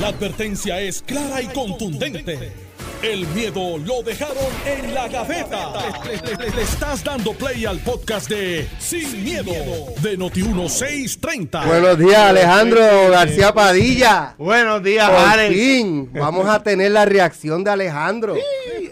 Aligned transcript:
La 0.00 0.08
advertencia 0.08 0.80
es 0.80 1.02
clara 1.02 1.40
y 1.40 1.46
contundente. 1.46 2.52
El 3.02 3.26
miedo 3.28 3.76
lo 3.78 4.02
dejaron 4.02 4.36
en 4.66 4.94
la 4.94 5.08
gaveta. 5.08 5.72
Le, 6.04 6.36
le- 6.36 6.50
le 6.56 6.62
estás 6.62 7.04
dando 7.04 7.32
play 7.34 7.64
al 7.66 7.78
podcast 7.80 8.28
de 8.30 8.66
Sin, 8.78 9.22
miedo, 9.22 9.52
de 10.02 10.18
Noti1630. 10.18 11.66
Buenos 11.66 11.98
días, 11.98 12.16
Alejandro 12.18 12.80
García 13.10 13.52
Padilla. 13.52 14.34
Buenos 14.38 14.82
días, 14.82 15.08
Por 15.10 15.18
Alex. 15.18 15.54
fin, 15.54 16.10
vamos 16.12 16.48
a 16.48 16.62
tener 16.62 16.90
la 16.92 17.04
reacción 17.04 17.62
de 17.62 17.70
Alejandro. 17.70 18.36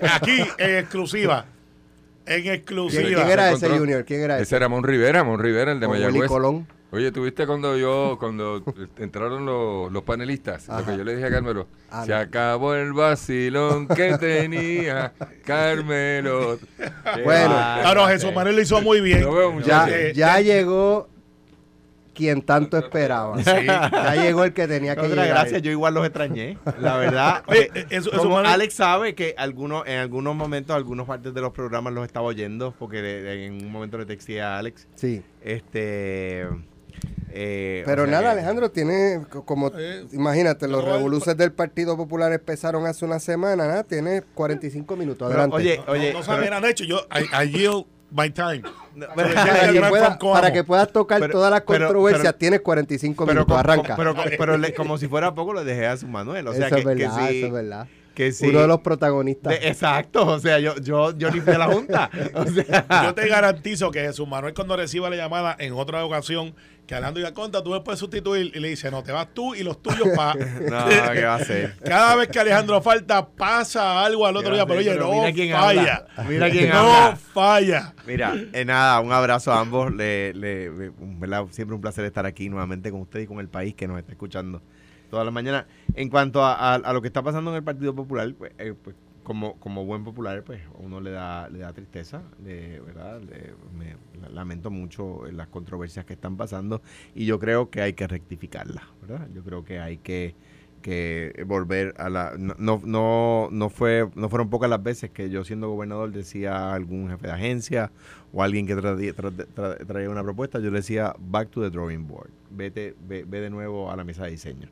Aquí, 0.02 0.40
en 0.58 0.76
exclusiva. 0.78 1.46
En 2.26 2.42
¿Quién, 2.42 2.54
exclusiva. 2.54 3.02
quién 3.02 3.30
era 3.30 3.50
ese 3.50 3.68
Junior? 3.68 4.04
¿Quién 4.04 4.20
era 4.22 4.34
Ese 4.36 4.42
ese? 4.44 4.56
era 4.56 4.68
Mon 4.68 4.84
Rivera, 4.84 5.24
Mon 5.24 5.40
Rivera, 5.40 5.72
el 5.72 5.80
de 5.80 5.88
Mayagüez. 5.88 6.28
Colón. 6.28 6.68
Oye, 6.94 7.10
¿tuviste 7.10 7.46
cuando 7.46 7.74
yo, 7.78 8.16
cuando 8.20 8.62
entraron 8.98 9.46
los, 9.46 9.90
los 9.90 10.02
panelistas? 10.02 10.68
Lo 10.68 10.84
que 10.84 10.98
yo 10.98 11.04
le 11.04 11.14
dije 11.16 11.26
a 11.26 11.30
Carmelo. 11.30 11.66
Ah, 11.90 12.04
Se 12.04 12.10
no. 12.10 12.18
acabó 12.18 12.74
el 12.74 12.92
vacilón 12.92 13.88
que 13.88 14.18
tenía 14.18 15.12
Carmelo. 15.44 16.58
Bueno. 17.24 17.54
Ah, 17.56 17.92
no, 17.94 18.06
Jesús 18.08 18.32
Manuel 18.34 18.56
lo 18.56 18.62
hizo 18.62 18.80
muy 18.82 19.00
bien. 19.00 19.20
Veo, 19.20 19.58
Ya, 19.60 20.40
llegó 20.40 21.08
quien 22.14 22.42
tanto 22.42 22.76
esperaba. 22.76 23.40
Ya 23.40 24.14
llegó 24.16 24.44
el 24.44 24.52
que 24.52 24.68
tenía 24.68 24.94
que 24.94 25.00
Otra 25.06 25.22
llegar. 25.22 25.28
gracias, 25.38 25.62
yo 25.62 25.70
igual 25.70 25.94
los 25.94 26.04
extrañé. 26.04 26.58
La 26.78 26.98
verdad, 26.98 27.42
Oye, 27.48 27.70
eh, 27.74 27.86
eso- 27.88 28.10
eso, 28.10 28.18
como 28.18 28.34
Manuel- 28.36 28.52
Alex 28.52 28.74
sabe 28.74 29.14
que 29.14 29.34
algunos, 29.38 29.86
en 29.86 29.98
algunos 29.98 30.36
momentos, 30.36 30.76
algunos 30.76 31.06
partes 31.06 31.32
de 31.32 31.40
los 31.40 31.52
programas 31.52 31.94
los 31.94 32.04
estaba 32.04 32.26
oyendo, 32.26 32.74
porque 32.78 33.46
en 33.46 33.64
un 33.64 33.72
momento 33.72 33.96
le 33.96 34.04
texté 34.04 34.42
a 34.42 34.58
Alex. 34.58 34.86
Sí. 34.94 35.22
Este. 35.42 36.46
Eh, 37.34 37.82
Pero 37.86 38.02
o 38.02 38.06
sea 38.06 38.12
nada, 38.12 38.22
que- 38.34 38.38
Alejandro, 38.40 38.70
tiene 38.70 39.20
co- 39.30 39.44
como, 39.44 39.70
Eh, 39.76 40.06
imagínate, 40.12 40.68
los 40.68 40.84
no, 40.84 40.92
revoluces 40.92 41.36
del 41.36 41.52
Partido 41.52 41.96
Popular 41.96 42.32
empezaron 42.32 42.86
hace 42.86 43.04
una 43.04 43.18
semana, 43.20 43.66
nada, 43.66 43.84
tiene 43.84 44.22
45 44.34 44.96
minutos. 44.96 45.28
Pero, 45.30 45.40
Adelante. 45.42 45.56
oye, 45.56 45.82
no, 45.86 45.92
oye. 45.92 46.12
no 46.12 46.22
saben, 46.22 46.52
han 46.52 46.64
hecho. 46.64 46.84
Yo, 46.84 47.06
I, 47.14 47.44
I 47.44 47.50
yield 47.50 47.86
my 48.10 48.28
time. 48.30 48.62
pero- 49.16 49.34
para, 49.34 49.72
que 49.72 49.80
pueda- 49.88 50.18
para 50.18 50.64
puedas 50.64 50.92
tocar 50.92 51.20
Pero- 51.20 51.32
todas 51.32 51.50
las 51.50 51.62
controversias, 51.62 52.22
pero- 52.24 52.38
tienes 52.38 52.60
45 52.60 53.24
pero, 53.24 53.40
minutos, 53.40 53.56
arranca. 53.58 53.96
pero, 53.96 54.14
pero 54.38 54.58
le- 54.58 54.74
como 54.74 54.98
si 54.98 55.08
fuera 55.08 55.34
poco, 55.34 55.52
lo 55.54 55.64
dejé 55.64 55.86
a 55.86 55.96
su 55.96 56.06
Manuel. 56.08 56.46
O 56.46 56.52
sea 56.52 56.66
eso 56.66 56.74
que, 56.76 56.80
es 56.82 56.86
verdad, 56.86 57.16
que 57.26 57.28
sí, 57.32 57.38
eso 57.38 57.46
es 57.46 57.52
verdad. 57.52 57.86
Que 58.14 58.32
sí. 58.32 58.46
Uno 58.48 58.60
de 58.60 58.66
los 58.68 58.80
protagonistas. 58.80 59.58
de- 59.60 59.68
exacto, 59.68 60.26
o 60.26 60.38
sea, 60.38 60.58
yo, 60.58 60.76
yo, 60.76 61.16
yo 61.16 61.30
ni 61.30 61.40
fui 61.40 61.52
a 61.54 61.58
la 61.58 61.66
junta. 61.66 62.10
O 62.34 62.46
sea, 62.46 63.04
Yo 63.04 63.14
te 63.14 63.28
garantizo 63.28 63.90
que 63.90 64.00
Jesús 64.00 64.26
Manuel, 64.28 64.54
cuando 64.54 64.76
reciba 64.76 65.08
la 65.10 65.16
llamada 65.16 65.56
en 65.58 65.72
otra 65.74 66.04
ocasión, 66.04 66.54
que 66.86 66.94
Alejandro 66.96 67.20
diga, 67.20 67.32
conta, 67.34 67.62
tú 67.62 67.70
me 67.70 67.80
puedes 67.80 68.00
sustituir. 68.00 68.50
Y 68.54 68.60
le 68.60 68.68
dice, 68.68 68.90
no, 68.90 69.02
te 69.02 69.12
vas 69.12 69.28
tú 69.32 69.54
y 69.54 69.62
los 69.62 69.80
tuyos 69.80 70.08
para. 70.16 70.34
no, 70.44 70.88
¿qué 71.12 71.24
va 71.24 71.34
a 71.34 71.36
hacer? 71.36 71.76
Cada 71.84 72.16
vez 72.16 72.28
que 72.28 72.40
Alejandro 72.40 72.80
falta, 72.82 73.26
pasa 73.28 74.04
algo 74.04 74.26
al 74.26 74.36
otro 74.36 74.52
día. 74.54 74.66
Pero 74.66 74.80
oye, 74.80 74.94
no 74.96 75.12
mira 75.12 75.32
quién 75.32 75.52
falla. 75.52 76.06
habla. 76.16 76.28
Mira 76.28 76.50
quién 76.50 76.68
no 76.70 76.78
habla. 76.78 77.16
falla. 77.16 77.94
Mira, 78.06 78.34
eh, 78.52 78.64
nada, 78.64 79.00
un 79.00 79.12
abrazo 79.12 79.52
a 79.52 79.60
ambos. 79.60 79.92
Le. 79.92 80.32
Siempre 81.50 81.74
un 81.74 81.80
placer 81.80 82.04
estar 82.04 82.26
aquí 82.26 82.48
nuevamente 82.48 82.90
con 82.90 83.00
ustedes 83.00 83.24
y 83.24 83.28
con 83.28 83.38
el 83.40 83.48
país 83.48 83.74
que 83.74 83.86
nos 83.86 83.98
está 83.98 84.12
escuchando 84.12 84.60
todas 85.12 85.26
las 85.26 85.34
mañanas. 85.34 85.66
En 85.94 86.08
cuanto 86.08 86.42
a, 86.42 86.54
a- 86.54 86.74
a 86.76 86.92
lo 86.94 87.02
que 87.02 87.08
está 87.08 87.22
pasando 87.22 87.50
en 87.50 87.56
el 87.58 87.62
Partido 87.62 87.94
Popular, 87.94 88.32
pues, 88.36 88.50
eh, 88.56 88.72
pues, 88.82 88.96
como, 89.22 89.54
como 89.60 89.84
buen 89.84 90.02
popular, 90.04 90.42
pues 90.42 90.62
uno 90.78 91.00
le 91.02 91.10
da, 91.10 91.48
le 91.50 91.58
da 91.60 91.72
tristeza, 91.74 92.22
le- 92.42 92.80
¿verdad? 92.80 93.20
Le- 93.20 93.52
me 93.78 93.94
la- 94.22 94.30
lamento 94.30 94.70
mucho 94.70 95.22
las 95.30 95.48
controversias 95.48 96.06
que 96.06 96.14
están 96.14 96.38
pasando 96.38 96.80
y 97.14 97.26
yo 97.26 97.38
creo 97.38 97.68
que 97.68 97.82
hay 97.82 97.92
que 97.92 98.06
rectificarlas, 98.08 98.84
¿verdad? 99.02 99.28
Yo 99.34 99.44
creo 99.44 99.64
que 99.66 99.78
hay 99.78 99.98
que 99.98 100.34
volver 101.46 101.94
a 101.98 102.08
la 102.10 102.32
no 102.36 102.80
no 102.84 103.48
no 103.52 103.68
fue 103.70 104.08
no 104.16 104.28
fueron 104.28 104.50
pocas 104.50 104.68
las 104.68 104.82
veces 104.82 105.10
que 105.10 105.30
yo 105.30 105.44
siendo 105.44 105.68
gobernador 105.70 106.10
decía 106.10 106.56
a 106.56 106.74
algún 106.74 107.08
jefe 107.08 107.28
de 107.28 107.32
agencia 107.34 107.92
o 108.32 108.42
alguien 108.42 108.66
que 108.66 108.74
traía, 108.74 109.14
tra- 109.14 109.30
tra- 109.54 109.86
traía 109.86 110.10
una 110.10 110.24
propuesta 110.24 110.58
yo 110.58 110.72
le 110.72 110.78
decía 110.78 111.14
back 111.20 111.50
to 111.50 111.60
the 111.60 111.70
drawing 111.70 112.08
board 112.08 112.30
vete 112.50 112.96
ve, 113.06 113.22
ve 113.24 113.40
de 113.40 113.50
nuevo 113.50 113.92
a 113.92 113.96
la 113.96 114.02
mesa 114.02 114.24
de 114.24 114.32
diseño 114.32 114.68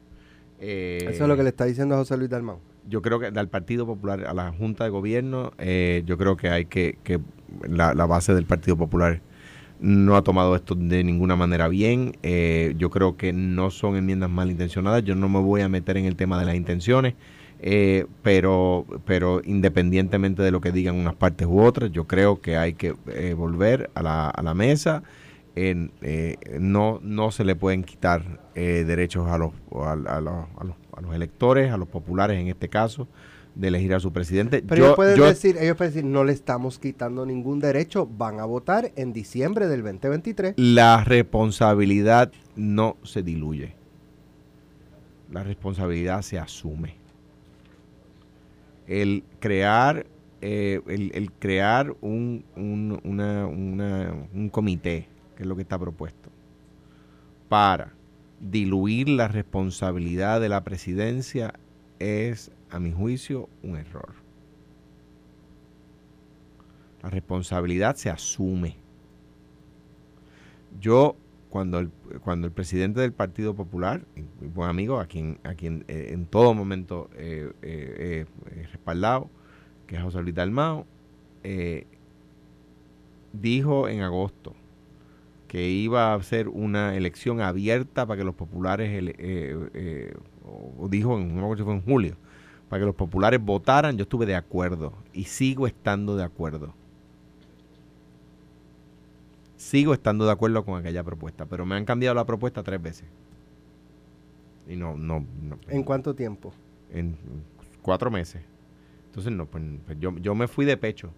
Eh, 0.61 0.99
Eso 1.09 1.25
es 1.25 1.29
lo 1.29 1.37
que 1.37 1.43
le 1.43 1.49
está 1.49 1.65
diciendo 1.65 1.97
José 1.97 2.17
Luis 2.17 2.31
Dalmau. 2.31 2.59
yo 2.89 3.03
creo 3.03 3.19
que 3.19 3.27
al 3.27 3.49
Partido 3.49 3.87
Popular, 3.87 4.27
a 4.27 4.35
la 4.35 4.53
Junta 4.53 4.85
de 4.85 4.91
Gobierno, 4.91 5.53
eh, 5.59 6.03
yo 6.07 6.19
creo 6.19 6.37
que 6.37 6.49
hay 6.51 6.67
que, 6.67 6.99
que 7.03 7.21
la, 7.69 7.95
la 7.95 8.07
base 8.07 8.35
del 8.35 8.45
Partido 8.45 8.77
Popular 8.77 9.21
no 9.81 10.17
ha 10.17 10.23
tomado 10.23 10.55
esto 10.57 10.75
de 10.75 11.03
ninguna 11.05 11.37
manera 11.37 11.69
bien. 11.69 12.17
Eh, 12.23 12.75
yo 12.77 12.91
creo 12.91 13.17
que 13.17 13.33
no 13.33 13.71
son 13.71 13.97
enmiendas 13.97 14.29
malintencionadas. 14.29 15.03
Yo 15.05 15.15
no 15.15 15.29
me 15.29 15.41
voy 15.41 15.63
a 15.63 15.69
meter 15.69 15.97
en 15.97 16.05
el 16.05 16.17
tema 16.17 16.39
de 16.39 16.45
las 16.45 16.55
intenciones, 16.55 17.15
eh, 17.61 18.07
pero, 18.23 18.85
pero 19.07 19.41
independientemente 19.45 20.43
de 20.43 20.51
lo 20.51 20.61
que 20.61 20.73
digan 20.73 20.97
unas 20.97 21.15
partes 21.15 21.47
u 21.47 21.61
otras, 21.61 21.91
yo 21.93 22.07
creo 22.07 22.41
que 22.43 22.57
hay 22.59 22.75
que 22.75 22.95
eh, 23.09 23.35
volver 23.35 23.91
a 23.95 24.03
la, 24.03 24.29
a 24.29 24.43
la 24.43 24.53
mesa. 24.55 25.03
En, 25.57 25.91
eh, 26.03 26.37
no, 26.61 27.01
no 27.03 27.31
se 27.33 27.45
le 27.45 27.57
pueden 27.57 27.83
quitar 27.85 28.41
eh, 28.55 28.85
derechos 28.87 29.29
a 29.29 29.37
los, 29.37 29.53
a, 29.75 29.93
a 29.93 30.21
los, 30.21 30.35
a 30.59 30.65
los- 30.65 30.77
a 30.97 31.01
los 31.03 31.15
electores, 31.15 31.73
a 31.73 31.77
los 31.79 31.89
populares 31.89 32.39
en 32.39 32.49
este 32.49 32.69
caso, 32.69 33.09
de 33.55 33.69
elegir 33.69 33.95
a 33.95 34.01
su 34.01 34.13
presidente. 34.13 34.63
Pero 34.63 34.77
Yo- 34.79 34.85
ellos 34.87 34.97
pueden 34.97 35.17
yo- 35.17 35.25
decir, 35.27 35.57
ellos 35.59 35.77
pueden 35.77 35.93
decir, 35.95 36.09
no 36.09 36.25
le 36.25 36.33
estamos 36.33 36.79
quitando 36.79 37.25
ningún 37.27 37.59
derecho, 37.59 38.07
van 38.07 38.39
a 38.39 38.45
votar 38.45 38.93
en 38.97 39.13
diciembre 39.13 39.67
del 39.67 39.83
2023. 39.83 40.55
la 40.57 41.03
responsabilidad 41.05 42.31
no 42.55 42.97
se 43.03 43.23
diluye. 43.23 43.75
La 45.33 45.43
responsabilidad 45.43 46.23
se 46.23 46.39
asume. 46.39 46.95
El 48.87 49.23
crear, 49.39 50.07
eh, 50.41 50.81
el, 50.89 51.13
el 51.15 51.33
crear 51.33 51.95
un, 52.01 52.45
un, 52.57 53.01
una- 53.05 53.47
una- 53.47 54.13
un 54.35 54.49
comité, 54.49 55.07
que 55.41 55.45
es 55.45 55.49
lo 55.49 55.57
que 55.57 55.63
está 55.63 55.79
propuesto, 55.79 56.29
para 57.49 57.95
diluir 58.41 59.09
la 59.09 59.27
responsabilidad 59.27 60.39
de 60.39 60.51
la 60.51 60.65
presidencia 60.65 61.55
es, 61.99 62.51
a 62.69 62.79
mi 62.79 62.93
juicio, 62.93 63.49
un 63.63 63.79
error. 63.79 64.13
La 67.03 67.09
responsabilidad 67.09 67.97
se 67.97 68.11
asume. 68.11 68.77
Yo, 70.79 71.17
cuando 71.49 71.79
el, 71.79 71.89
cuando 72.23 72.47
el 72.47 72.53
presidente 72.53 73.01
del 73.01 73.15
Partido 73.15 73.55
Popular, 73.55 74.03
mi 74.43 74.49
buen 74.49 74.69
amigo, 74.69 75.01
a 75.01 75.07
quien, 75.07 75.39
a 75.43 75.55
quien 75.55 75.87
eh, 75.89 76.11
en 76.11 76.27
todo 76.27 76.53
momento 76.53 77.09
eh, 77.15 77.51
eh, 77.63 78.27
he 78.55 78.67
respaldado, 78.67 79.31
que 79.87 79.97
es 79.97 80.03
José 80.03 80.21
Luis 80.21 80.35
Dalmao, 80.35 80.85
dijo 83.33 83.89
en 83.89 84.03
agosto 84.03 84.55
que 85.51 85.69
iba 85.71 86.13
a 86.13 86.17
hacer 86.17 86.49
una 86.49 86.97
elección 86.97 87.43
abierta 87.43 88.07
para 88.07 88.19
que 88.19 88.25
los 88.25 88.37
populares, 88.37 88.91
eh, 88.91 89.71
eh, 89.75 90.15
o 90.47 90.89
dijo, 90.89 91.19
en- 91.19 91.31
no 91.31 91.35
me 91.37 91.41
acuerdo 91.43 91.65
si 91.65 91.67
fue 91.67 91.75
en 91.75 91.83
julio, 91.83 92.17
para 92.71 92.81
que 92.83 92.87
los 92.87 92.97
populares 92.97 93.41
votaran, 93.43 93.99
yo 93.99 94.05
estuve 94.05 94.27
de 94.27 94.37
acuerdo 94.37 94.95
y 95.13 95.25
sigo 95.25 95.67
estando 95.69 96.17
de 96.17 96.25
acuerdo 96.25 96.75
sigo 99.57 99.95
estando 99.95 100.25
de 100.25 100.33
acuerdo 100.33 100.65
con 100.65 100.79
aquella 100.79 101.05
propuesta, 101.05 101.47
pero 101.47 101.67
me 101.67 101.75
han 101.77 101.85
cambiado 101.85 102.15
la 102.15 102.25
propuesta 102.27 102.63
tres 102.63 102.81
veces. 102.83 103.07
Y 104.69 104.77
no, 104.77 104.97
no, 104.97 105.27
no 105.43 105.59
¿En 105.69 105.83
cuánto 105.83 106.15
tiempo? 106.15 106.53
en 106.93 107.17
cuatro 107.83 108.11
meses. 108.11 108.43
Entonces, 109.07 109.33
no, 109.33 109.47
pues, 109.47 109.65
pues 109.87 109.99
yo, 110.01 110.17
yo 110.19 110.35
me 110.35 110.49
fui 110.49 110.65
de 110.67 110.77
pecho 110.77 111.11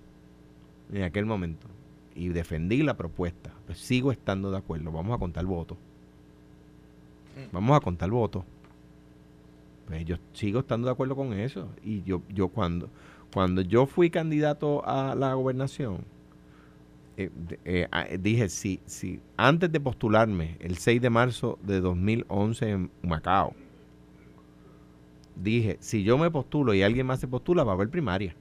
en 0.93 1.03
aquel 1.04 1.26
momento 1.26 1.69
y 2.14 2.28
defendí 2.28 2.82
la 2.82 2.97
propuesta. 2.97 3.51
Pues 3.67 3.78
sigo 3.78 4.12
estando 4.12 4.50
de 4.50 4.59
acuerdo. 4.59 4.91
Vamos 4.91 5.15
a 5.15 5.19
contar 5.19 5.45
votos. 5.45 5.78
Vamos 7.53 7.77
a 7.77 7.81
contar 7.81 8.11
votos. 8.11 8.45
Pues 9.87 10.05
yo 10.05 10.17
sigo 10.32 10.61
estando 10.61 10.87
de 10.87 10.93
acuerdo 10.93 11.17
con 11.17 11.32
eso. 11.32 11.69
Y 11.85 12.03
yo, 12.03 12.23
yo 12.29 12.49
cuando, 12.49 12.88
cuando 13.32 13.62
yo 13.62 13.87
fui 13.87 14.11
candidato 14.11 14.87
a 14.87 15.14
la 15.14 15.35
gobernación, 15.35 16.05
eh, 17.17 17.31
eh, 17.64 18.19
dije, 18.20 18.49
si, 18.49 18.81
si 18.87 19.20
antes 19.37 19.70
de 19.70 19.81
postularme 19.81 20.56
el 20.61 20.79
6 20.79 21.00
de 21.00 21.11
marzo 21.11 21.58
de 21.62 21.81
2011 21.81 22.70
en 22.70 22.91
Macao, 23.03 23.55
dije, 25.37 25.76
si 25.81 26.03
yo 26.03 26.19
me 26.19 26.31
postulo 26.31 26.75
y 26.75 26.82
alguien 26.82 27.06
más 27.06 27.20
se 27.20 27.29
postula, 27.29 27.65
va 27.65 27.73
a 27.73 27.75
haber 27.75 27.91
primaria. 27.91 28.35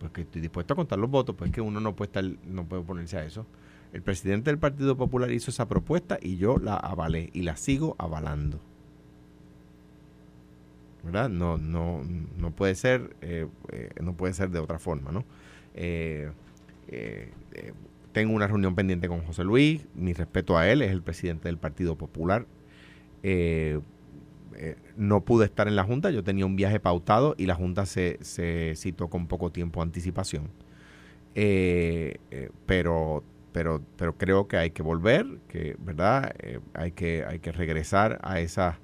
Pues 0.00 0.12
que 0.12 0.22
estoy 0.22 0.40
dispuesto 0.40 0.72
a 0.72 0.76
contar 0.76 0.98
los 0.98 1.10
votos, 1.10 1.36
pues 1.36 1.52
que 1.52 1.60
uno 1.60 1.78
no 1.78 1.94
puede 1.94 2.08
estar, 2.08 2.24
no 2.46 2.64
puede 2.64 2.82
oponerse 2.82 3.18
a 3.18 3.24
eso. 3.24 3.46
El 3.92 4.02
presidente 4.02 4.50
del 4.50 4.58
Partido 4.58 4.96
Popular 4.96 5.30
hizo 5.30 5.50
esa 5.50 5.68
propuesta 5.68 6.18
y 6.20 6.36
yo 6.36 6.56
la 6.56 6.74
avalé 6.74 7.28
y 7.34 7.42
la 7.42 7.56
sigo 7.56 7.96
avalando. 7.98 8.58
¿Verdad? 11.04 11.28
No, 11.28 11.58
no, 11.58 12.02
no 12.38 12.50
puede 12.50 12.74
ser, 12.74 13.14
eh, 13.20 13.46
eh, 13.72 13.90
no 14.00 14.14
puede 14.14 14.32
ser 14.32 14.50
de 14.50 14.58
otra 14.58 14.78
forma, 14.78 15.12
¿no? 15.12 15.24
Eh, 15.74 16.30
tengo 18.12 18.34
una 18.34 18.46
reunión 18.46 18.74
pendiente 18.74 19.06
con 19.06 19.20
José 19.22 19.44
Luis, 19.44 19.86
mi 19.94 20.14
respeto 20.14 20.58
a 20.58 20.68
él, 20.68 20.82
es 20.82 20.90
el 20.90 21.02
presidente 21.02 21.48
del 21.48 21.58
Partido 21.58 21.96
Popular. 21.96 22.46
Eh, 24.60 24.76
no 24.96 25.24
pude 25.24 25.46
estar 25.46 25.68
en 25.68 25.76
la 25.76 25.84
Junta, 25.84 26.10
yo 26.10 26.24
tenía 26.24 26.46
un 26.46 26.56
viaje 26.56 26.80
pautado 26.80 27.34
y 27.38 27.46
la 27.46 27.54
Junta 27.56 27.86
se, 27.86 28.18
se 28.22 28.74
citó 28.76 29.08
con 29.08 29.26
poco 29.28 29.50
tiempo 29.52 29.80
de 29.80 29.84
anticipación. 29.84 30.50
Eh, 31.34 32.18
eh, 32.30 32.50
pero, 32.66 33.22
pero, 33.52 33.82
pero 33.96 34.16
creo 34.16 34.48
que 34.48 34.56
hay 34.56 34.70
que 34.70 34.82
volver, 34.82 35.26
que, 35.48 35.76
¿verdad? 35.78 36.34
Eh, 36.40 36.60
hay, 36.74 36.92
que, 36.92 37.24
hay 37.26 37.38
que 37.40 37.52
regresar 37.52 38.18
a 38.22 38.40
esa, 38.40 38.80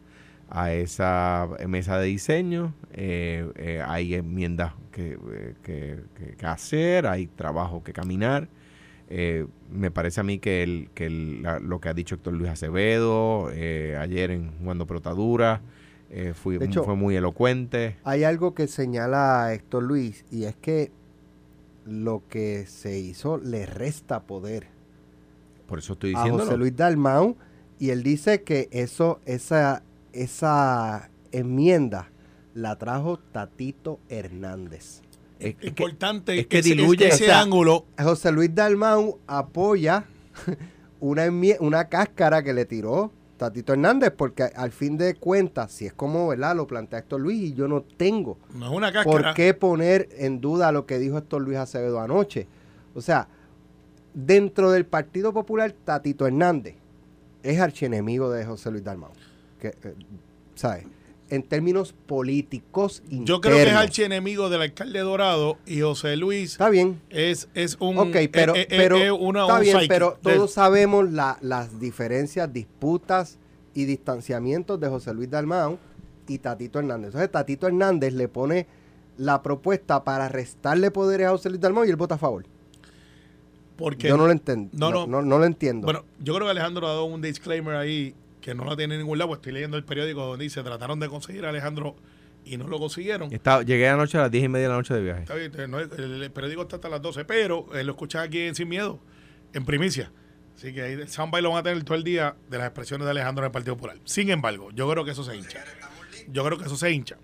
a 0.51 0.73
esa 0.73 1.49
mesa 1.69 1.99
de 1.99 2.07
diseño. 2.07 2.75
Hay 3.87 4.15
enmiendas 4.15 4.73
que, 4.93 5.19
que- 5.63 6.01
que 6.39 6.47
hacer, 6.47 7.07
hay 7.07 7.27
trabajo 7.27 7.83
que 7.85 7.93
caminar. 7.93 8.49
Eh, 9.09 9.47
me 9.71 9.91
parece 9.93 10.21
a 10.21 10.25
mí 10.25 10.39
que, 10.39 10.63
el, 10.65 10.89
que 10.95 11.07
el- 11.07 11.43
la- 11.43 11.61
lo 11.61 11.81
que 11.81 11.89
ha 11.89 11.95
dicho 11.95 12.17
Héctor 12.17 12.33
Luis 12.35 12.51
Acevedo 12.51 13.51
eh, 13.53 13.97
ayer 14.01 14.33
en 14.33 14.51
Jugando 14.59 14.87
Protadura 14.87 15.61
eh, 16.11 16.35
fue, 16.35 16.59
De 16.59 16.67
hecho- 16.67 16.83
fue 16.85 16.97
muy 16.97 17.15
elocuente. 17.17 17.97
Hay 18.05 18.25
algo 18.25 18.55
que 18.55 18.67
señala 18.67 19.53
Héctor 19.53 19.85
Luis 19.85 20.25
y 20.31 20.45
es 20.45 20.57
que 20.57 20.91
lo 21.85 22.23
que 22.29 22.67
se 22.67 22.99
hizo 22.99 23.39
le 23.39 23.65
resta 23.67 24.23
poder 24.25 24.67
Por 25.69 25.79
eso 25.79 25.93
estoy 25.93 26.11
diciendo. 26.11 26.39
José 26.41 26.57
Luis 26.57 26.75
Dalmau 26.75 27.37
y 27.79 27.91
él 27.91 28.03
dice 28.03 28.43
que 28.43 28.69
eso 28.73 29.21
esa 29.25 29.83
esa 30.13 31.11
enmienda 31.31 32.11
la 32.55 32.77
trajo 32.77 33.19
Tatito 33.19 34.01
Hernández. 34.09 35.03
Es, 35.39 35.49
es 35.49 35.55
que- 35.57 35.67
Importante 35.69 36.39
es 36.41 36.47
que 36.47 36.59
ese- 36.59 36.71
diluye, 36.71 37.09
ese 37.09 37.25
o 37.25 37.27
sea, 37.27 37.41
ángulo. 37.41 37.87
José 37.99 38.33
Luis 38.33 38.55
Dalmau 38.55 39.19
apoya 39.27 40.05
una, 41.01 41.25
una 41.61 41.89
cáscara 41.89 42.43
que 42.43 42.53
le 42.55 42.65
tiró 42.65 43.13
Tatito 43.37 43.75
Hernández, 43.75 44.13
porque 44.17 44.45
al 44.45 44.73
fin 44.73 44.97
de 44.97 45.15
cuentas, 45.15 45.71
si 45.71 45.85
es 45.87 45.93
como 45.93 46.27
¿verdad? 46.29 46.57
lo 46.57 46.67
plantea 46.67 47.01
Héctor 47.01 47.21
Luis, 47.21 47.51
y 47.51 47.53
yo 47.55 47.69
no 47.69 47.83
tengo 47.83 48.39
No 48.55 48.67
es 48.67 48.73
una 48.73 48.91
por 49.05 49.17
cáscara. 49.17 49.35
qué 49.35 49.53
poner 49.53 50.09
en 50.17 50.41
duda 50.41 50.73
lo 50.73 50.87
que 50.87 50.99
dijo 50.99 51.19
Héctor 51.19 51.43
Luis 51.43 51.59
Acevedo 51.59 52.01
anoche. 52.01 52.47
O 52.95 53.03
sea, 53.03 53.29
dentro 54.15 54.71
del 54.71 54.87
Partido 54.87 55.35
Popular, 55.35 55.75
Tatito 55.85 56.27
Hernández 56.27 56.77
es 57.43 57.61
archienemigo 57.61 58.31
de 58.31 58.47
José 58.47 58.71
Luis 58.71 58.83
Dalmau. 58.83 59.11
Que, 59.61 59.69
eh, 59.69 59.95
¿Sabes? 60.55 60.87
En 61.29 61.43
términos 61.43 61.93
políticos 62.07 63.01
internos. 63.05 63.27
Yo 63.27 63.41
creo 63.41 63.57
que 63.57 63.63
es 63.65 63.73
archienemigo 63.73 64.49
del 64.49 64.63
alcalde 64.63 65.01
Dorado 65.01 65.59
y 65.67 65.81
José 65.81 66.17
Luis 66.17 66.53
Está 66.53 66.71
bien. 66.71 67.01
es, 67.11 67.49
es 67.55 67.77
un. 67.81 67.99
Ok, 67.99 68.17
pero, 68.31 68.55
pero 68.69 69.17
una- 69.17 69.43
está 69.43 69.55
un 69.55 69.61
bien, 69.61 69.79
pero 69.89 70.19
todos 70.23 70.53
sabemos 70.53 71.11
la- 71.11 71.37
las 71.41 71.81
diferencias, 71.81 72.53
disputas 72.53 73.39
y 73.75 73.87
distanciamientos 73.87 74.79
de 74.79 74.89
José 74.89 75.13
Luis 75.15 75.29
Dalmau 75.29 75.79
y 76.29 76.39
Tatito 76.39 76.79
Hernández. 76.79 77.07
Entonces, 77.09 77.31
Tatito 77.33 77.67
Hernández 77.67 78.13
le 78.13 78.29
pone 78.29 78.67
la 79.19 79.43
propuesta 79.43 80.05
para 80.05 80.29
restarle 80.29 80.91
poderes 80.93 81.27
a 81.27 81.31
José 81.31 81.49
Luis 81.49 81.61
Dalmau 81.61 81.85
y 81.85 81.91
él 81.91 81.97
vota 81.97 82.15
a 82.15 82.19
favor. 82.19 82.45
Porque 83.77 84.09
Yo 84.09 84.17
no 84.17 84.27
lo 84.27 84.33
entiendo. 84.33 84.71
No, 84.73 84.91
No, 84.91 85.07
no. 85.07 85.21
no, 85.21 85.23
no 85.23 85.39
lo 85.39 85.45
entiendo. 85.45 85.85
Bueno, 85.85 86.05
yo 86.21 86.35
creo 86.35 86.47
que 86.47 86.53
Alejandro 86.53 86.87
ha 86.87 86.91
dado 86.91 87.05
un 87.05 87.21
disclaimer 87.21 87.75
ahí 87.77 88.15
que 88.47 88.55
no 88.55 88.65
lo 88.65 88.77
tiene 88.77 88.95
en 88.95 89.01
ningún 89.01 89.19
lado. 89.19 89.29
pues 89.31 89.39
Estoy 89.39 89.53
leyendo 89.55 89.77
el 89.77 89.83
periódico 89.85 90.25
donde 90.25 90.45
dice 90.45 90.63
trataron 90.63 91.01
de 91.01 91.09
conseguir 91.09 91.45
a 91.47 91.49
Alejandro 91.49 91.97
y 92.45 92.57
no 92.57 92.69
lo 92.69 92.79
consiguieron. 92.79 93.29
llegué 93.29 93.89
anoche 93.89 94.19
a 94.19 94.23
las 94.23 94.31
10 94.31 94.45
y 94.45 94.49
media 94.49 94.67
de 94.67 94.69
la 94.71 94.77
noche 94.77 94.95
de 94.95 95.03
viaje. 95.03 95.23
Está 95.23 95.35
bien, 95.35 95.53
no 95.69 95.81
es- 95.81 95.91
el, 95.99 96.23
el 96.23 96.31
periódico 96.31 96.63
está 96.63 96.77
hasta 96.77 96.89
las 96.89 97.03
12, 97.03 97.25
pero 97.25 97.67
eh, 97.75 97.83
lo 97.83 97.93
escuchan 97.93 98.23
aquí 98.23 98.43
en 98.43 98.55
Sin 98.55 98.69
Miedo, 98.69 99.01
en 99.53 99.65
primicia. 99.65 100.13
Así 100.57 100.73
que 100.73 100.81
ahí 100.83 100.93
el 100.93 101.09
soundbite 101.09 101.43
lo 101.43 101.51
van 101.51 101.59
a 101.59 101.63
tener 101.65 101.83
todo 101.83 101.97
el 101.97 102.05
día 102.05 102.37
de 102.49 102.59
las 102.59 102.69
expresiones 102.69 103.05
de 103.05 103.11
Alejandro 103.11 103.43
en 103.45 103.47
el 103.49 103.53
Partido 103.53 103.75
Popular. 103.77 103.97
Sin 104.05 104.31
embargo, 104.31 104.71
yo 104.73 104.89
creo 104.89 105.05
que 105.05 105.11
eso 105.11 105.25
se 105.25 105.35
hincha. 105.37 105.59
Yo 106.29 106.45
creo 106.45 106.57
que 106.57 106.65
eso 106.67 106.77
se 106.77 106.89
hincha. 106.93 107.17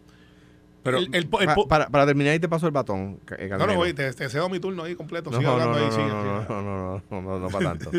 Pero 0.82 0.98
El- 0.98 1.14
el 1.14 1.28
po- 1.28 1.38
el 1.40 1.46
pa- 1.46 1.54
po- 1.54 1.68
para, 1.68 1.88
para 1.88 2.04
terminar, 2.04 2.32
ahí 2.32 2.40
te 2.40 2.48
paso 2.48 2.66
el 2.66 2.72
batón. 2.72 3.18
ca- 3.24 3.36
eh, 3.36 3.46
No, 3.48 3.54
no, 3.54 3.58
Carmelo. 3.60 3.80
oye, 3.80 3.94
te, 3.94 4.12
te 4.12 4.28
cedo 4.28 4.48
mi 4.48 4.58
turno 4.58 4.82
ahí 4.82 4.96
completo. 4.96 5.30
No, 5.30 5.36
Sigue 5.36 5.46
no, 5.46 5.52
hablando 5.52 5.78
no, 5.78 5.84
ahí, 5.84 5.88
no, 5.88 5.92
sigue, 5.92 6.08
no, 6.08 6.22
sigue. 6.22 6.46
no, 6.48 6.62
no, 6.62 6.62
no, 6.62 7.02
no, 7.08 7.22
no, 7.22 7.38
no 7.38 7.48
para 7.48 7.64
tanto. 7.74 7.90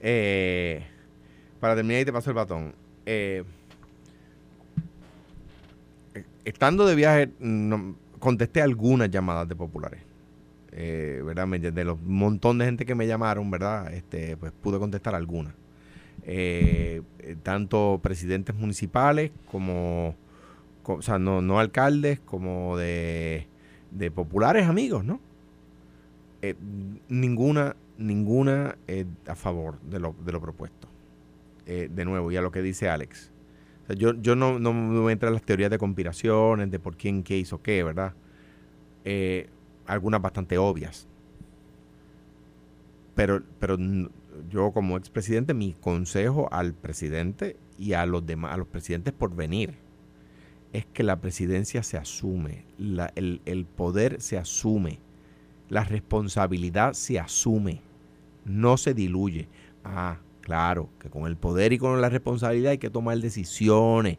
Eh, 0.00 0.86
para 1.60 1.74
terminar, 1.74 2.02
y 2.02 2.04
te 2.04 2.12
paso 2.12 2.30
el 2.30 2.36
batón. 2.36 2.74
Eh, 3.06 3.44
estando 6.44 6.86
de 6.86 6.94
viaje, 6.94 7.30
contesté 8.18 8.62
algunas 8.62 9.10
llamadas 9.10 9.48
de 9.48 9.56
populares. 9.56 10.00
Eh, 10.72 11.22
¿verdad? 11.24 11.48
De 11.48 11.84
los 11.84 12.00
montón 12.02 12.58
de 12.58 12.66
gente 12.66 12.84
que 12.86 12.94
me 12.94 13.06
llamaron, 13.06 13.50
¿verdad? 13.50 13.92
Este, 13.92 14.36
pues 14.36 14.52
pude 14.52 14.78
contestar 14.78 15.14
algunas. 15.14 15.54
Eh, 16.24 17.02
tanto 17.42 18.00
presidentes 18.02 18.54
municipales 18.54 19.30
como, 19.50 20.14
co- 20.82 20.94
o 20.96 21.02
sea, 21.02 21.18
no, 21.18 21.40
no 21.40 21.58
alcaldes, 21.58 22.20
como 22.20 22.76
de, 22.76 23.46
de 23.90 24.10
populares 24.10 24.66
amigos, 24.66 25.04
¿no? 25.04 25.20
Ninguna, 27.08 27.74
ninguna 27.96 28.76
a 29.26 29.34
favor 29.34 29.80
de 29.80 29.98
lo, 29.98 30.14
de 30.24 30.32
lo 30.32 30.40
propuesto. 30.40 30.87
Eh, 31.68 31.90
de 31.92 32.04
nuevo, 32.06 32.32
y 32.32 32.36
a 32.38 32.42
lo 32.42 32.50
que 32.50 32.62
dice 32.62 32.88
Alex. 32.88 33.30
Yo, 33.96 34.14
yo 34.20 34.36
no, 34.36 34.58
no 34.58 34.72
me 34.72 35.12
entrar 35.12 35.28
en 35.30 35.34
las 35.34 35.44
teorías 35.44 35.70
de 35.70 35.78
conspiraciones, 35.78 36.70
de 36.70 36.78
por 36.80 36.96
quién, 36.96 37.22
qué 37.22 37.38
hizo 37.38 37.62
qué, 37.62 37.84
¿verdad? 37.84 38.14
Eh, 39.04 39.48
algunas 39.86 40.22
bastante 40.22 40.58
obvias. 40.58 41.08
Pero, 43.14 43.42
pero 43.58 43.76
yo 44.48 44.72
como 44.72 44.96
expresidente, 44.96 45.54
mi 45.54 45.74
consejo 45.74 46.48
al 46.52 46.74
presidente 46.74 47.56
y 47.78 47.94
a 47.94 48.06
los 48.06 48.24
demás, 48.26 48.54
a 48.54 48.56
los 48.56 48.68
presidentes 48.68 49.12
por 49.12 49.34
venir, 49.34 49.74
es 50.72 50.86
que 50.86 51.02
la 51.02 51.20
presidencia 51.20 51.82
se 51.82 51.96
asume, 51.96 52.64
la- 52.78 53.12
el, 53.16 53.40
el 53.46 53.66
poder 53.66 54.20
se 54.20 54.38
asume, 54.38 55.00
la 55.68 55.84
responsabilidad 55.84 56.94
se 56.94 57.18
asume, 57.18 57.82
no 58.44 58.76
se 58.76 58.94
diluye. 58.94 59.48
Ah, 59.84 60.18
claro, 60.48 60.88
que 60.98 61.10
con 61.10 61.26
el 61.26 61.36
poder 61.36 61.72
y 61.74 61.78
con 61.78 62.00
la 62.00 62.08
responsabilidad 62.08 62.72
hay 62.72 62.78
que 62.78 62.90
tomar 62.90 63.18
decisiones. 63.18 64.18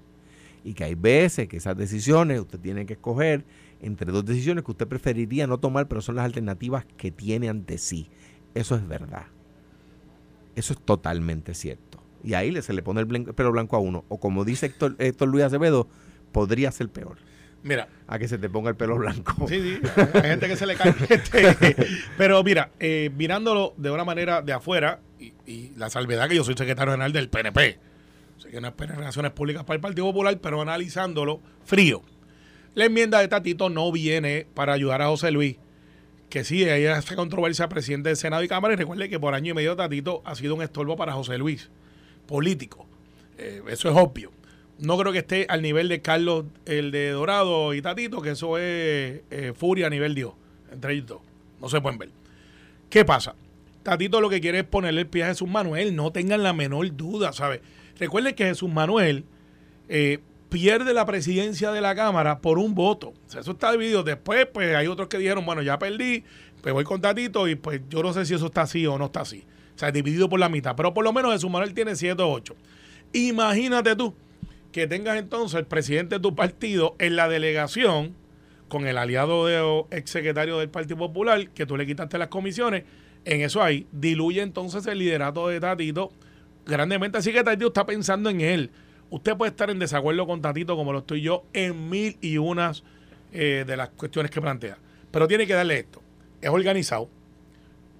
Y 0.63 0.73
que 0.73 0.83
hay 0.83 0.93
veces 0.95 1.47
que 1.47 1.57
esas 1.57 1.75
decisiones 1.75 2.39
usted 2.39 2.59
tiene 2.59 2.85
que 2.85 2.93
escoger 2.93 3.43
entre 3.81 4.11
dos 4.11 4.23
decisiones 4.25 4.63
que 4.63 4.71
usted 4.71 4.87
preferiría 4.87 5.47
no 5.47 5.57
tomar, 5.57 5.87
pero 5.87 6.01
son 6.01 6.15
las 6.15 6.25
alternativas 6.25 6.85
que 6.97 7.11
tiene 7.11 7.49
ante 7.49 7.77
sí. 7.77 8.09
Eso 8.53 8.75
es 8.75 8.87
verdad. 8.87 9.23
Eso 10.55 10.73
es 10.73 10.79
totalmente 10.79 11.53
cierto. 11.53 12.03
Y 12.23 12.33
ahí 12.33 12.51
le- 12.51 12.61
se 12.61 12.73
le 12.73 12.83
pone 12.83 13.01
el 13.01 13.07
pelo 13.33 13.51
blanco 13.51 13.75
a 13.75 13.79
uno. 13.79 14.03
O 14.09 14.19
como 14.19 14.43
dice 14.45 14.65
Héctor, 14.67 14.95
Héctor 14.99 15.29
Luis 15.29 15.45
Acevedo, 15.45 15.87
podría 16.31 16.71
ser 16.71 16.89
peor. 16.89 17.17
Mira, 17.63 17.87
A 18.07 18.19
que 18.19 18.27
se 18.27 18.37
te 18.37 18.49
ponga 18.49 18.69
el 18.69 18.75
pelo 18.77 18.97
blanco. 18.97 19.47
Sí, 19.47 19.61
sí, 19.61 19.79
hay 20.15 20.21
gente 20.29 20.47
que 20.47 20.55
se 20.55 20.65
le 20.65 20.75
cae. 20.75 20.93
Este, 21.09 21.75
pero 22.17 22.41
mira, 22.43 22.71
eh, 22.79 23.11
mirándolo 23.17 23.73
de 23.77 23.91
una 23.91 24.03
manera 24.05 24.41
de 24.41 24.53
afuera, 24.53 24.99
y, 25.19 25.71
la 25.75 25.89
salvedad 25.89 26.29
que 26.29 26.35
yo 26.35 26.43
soy 26.43 26.55
secretario 26.55 26.93
general 26.93 27.11
del 27.11 27.29
PNP, 27.29 27.77
sé 28.37 28.49
que 28.49 28.61
no 28.61 28.69
es 28.69 28.75
relaciones 28.77 29.31
públicas 29.31 29.63
para 29.63 29.75
el 29.75 29.81
Partido 29.81 30.05
Popular, 30.05 30.37
pero 30.41 30.61
analizándolo 30.61 31.41
frío. 31.65 32.01
La 32.75 32.85
enmienda 32.85 33.19
de 33.19 33.27
Tatito 33.27 33.69
no 33.69 33.91
viene 33.91 34.47
para 34.53 34.73
ayudar 34.73 35.01
a 35.01 35.07
José 35.07 35.31
Luis, 35.31 35.57
que 36.29 36.43
sí, 36.43 36.63
hay 36.63 36.85
esa 36.85 37.15
controversia 37.15 37.67
presidente 37.67 38.09
del 38.09 38.17
Senado 38.17 38.43
y 38.43 38.47
Cámara, 38.47 38.73
y 38.73 38.77
recuerde 38.77 39.09
que 39.09 39.19
por 39.19 39.33
año 39.33 39.51
y 39.51 39.55
medio 39.55 39.75
Tatito 39.75 40.21
ha 40.25 40.35
sido 40.35 40.55
un 40.55 40.61
estorbo 40.61 40.95
para 40.95 41.13
José 41.13 41.37
Luis, 41.37 41.69
político. 42.27 42.87
Eh, 43.37 43.61
eso 43.69 43.89
es 43.89 43.95
obvio. 43.97 44.31
No 44.77 44.97
creo 44.97 45.11
que 45.11 45.19
esté 45.19 45.45
al 45.49 45.61
nivel 45.61 45.89
de 45.89 46.01
Carlos, 46.01 46.45
el 46.65 46.91
de 46.91 47.09
Dorado 47.09 47.73
y 47.73 47.81
Tatito, 47.81 48.21
que 48.21 48.31
eso 48.31 48.57
es 48.57 49.21
eh, 49.29 49.53
furia 49.55 49.87
a 49.87 49.89
nivel 49.89 50.15
Dios, 50.15 50.33
entre 50.71 50.93
ellos 50.93 51.07
dos. 51.07 51.21
No 51.59 51.67
se 51.67 51.81
pueden 51.81 51.97
ver. 51.97 52.09
¿Qué 52.89 53.03
pasa? 53.03 53.35
Tatito 53.83 54.21
lo 54.21 54.29
que 54.29 54.41
quiere 54.41 54.59
es 54.59 54.65
ponerle 54.65 55.01
el 55.01 55.07
pie 55.07 55.23
a 55.23 55.27
Jesús 55.27 55.49
Manuel, 55.49 55.95
no 55.95 56.11
tengan 56.11 56.43
la 56.43 56.53
menor 56.53 56.95
duda, 56.95 57.31
¿sabes? 57.33 57.61
Recuerden 57.97 58.35
que 58.35 58.45
Jesús 58.45 58.69
Manuel 58.69 59.25
eh, 59.87 60.19
pierde 60.49 60.93
la 60.93 61.05
presidencia 61.05 61.71
de 61.71 61.81
la 61.81 61.95
Cámara 61.95 62.39
por 62.39 62.59
un 62.59 62.75
voto. 62.75 63.13
O 63.33 63.39
eso 63.39 63.51
está 63.51 63.71
dividido. 63.71 64.03
Después, 64.03 64.47
pues 64.51 64.75
hay 64.75 64.87
otros 64.87 65.07
que 65.07 65.17
dijeron, 65.17 65.45
bueno, 65.45 65.61
ya 65.61 65.79
perdí, 65.79 66.23
pues 66.61 66.73
voy 66.73 66.83
con 66.83 67.01
Tatito 67.01 67.47
y 67.47 67.55
pues 67.55 67.81
yo 67.89 68.03
no 68.03 68.13
sé 68.13 68.25
si 68.25 68.33
eso 68.33 68.47
está 68.47 68.61
así 68.61 68.85
o 68.85 68.97
no 68.97 69.05
está 69.05 69.21
así. 69.21 69.45
O 69.75 69.79
sea, 69.79 69.91
dividido 69.91 70.27
por 70.27 70.39
la 70.39 70.49
mitad. 70.49 70.75
Pero 70.75 70.93
por 70.93 71.03
lo 71.03 71.13
menos 71.13 71.33
Jesús 71.33 71.49
Manuel 71.49 71.73
tiene 71.73 71.95
7 71.95 72.21
o 72.21 72.31
8. 72.31 72.55
Imagínate 73.13 73.95
tú 73.95 74.13
que 74.71 74.87
tengas 74.87 75.17
entonces 75.17 75.59
el 75.59 75.65
presidente 75.65 76.15
de 76.15 76.21
tu 76.21 76.35
partido 76.35 76.95
en 76.99 77.15
la 77.15 77.27
delegación 77.27 78.15
con 78.67 78.87
el 78.87 78.97
aliado 78.97 79.47
de 79.47 79.85
ex 79.91 80.11
secretario 80.11 80.59
del 80.59 80.69
Partido 80.69 80.97
Popular, 80.97 81.49
que 81.49 81.65
tú 81.65 81.75
le 81.75 81.87
quitaste 81.87 82.17
las 82.19 82.27
comisiones, 82.27 82.83
en 83.29 83.41
eso 83.41 83.61
ahí, 83.61 83.85
diluye 83.91 84.41
entonces 84.41 84.87
el 84.87 84.97
liderato 84.97 85.47
de 85.49 85.59
Tatito 85.59 86.11
grandemente. 86.65 87.19
Así 87.19 87.31
que 87.31 87.43
Tatito 87.43 87.67
está 87.67 87.85
pensando 87.85 88.31
en 88.31 88.41
él. 88.41 88.71
Usted 89.11 89.37
puede 89.37 89.51
estar 89.51 89.69
en 89.69 89.77
desacuerdo 89.77 90.25
con 90.25 90.41
Tatito, 90.41 90.75
como 90.75 90.91
lo 90.91 90.99
estoy 90.99 91.21
yo, 91.21 91.45
en 91.53 91.89
mil 91.89 92.17
y 92.21 92.37
unas 92.39 92.83
eh, 93.31 93.65
de 93.67 93.77
las 93.77 93.89
cuestiones 93.89 94.31
que 94.31 94.41
plantea. 94.41 94.79
Pero 95.11 95.27
tiene 95.27 95.45
que 95.45 95.53
darle 95.53 95.77
esto. 95.77 96.01
Es 96.41 96.49
organizado, 96.49 97.07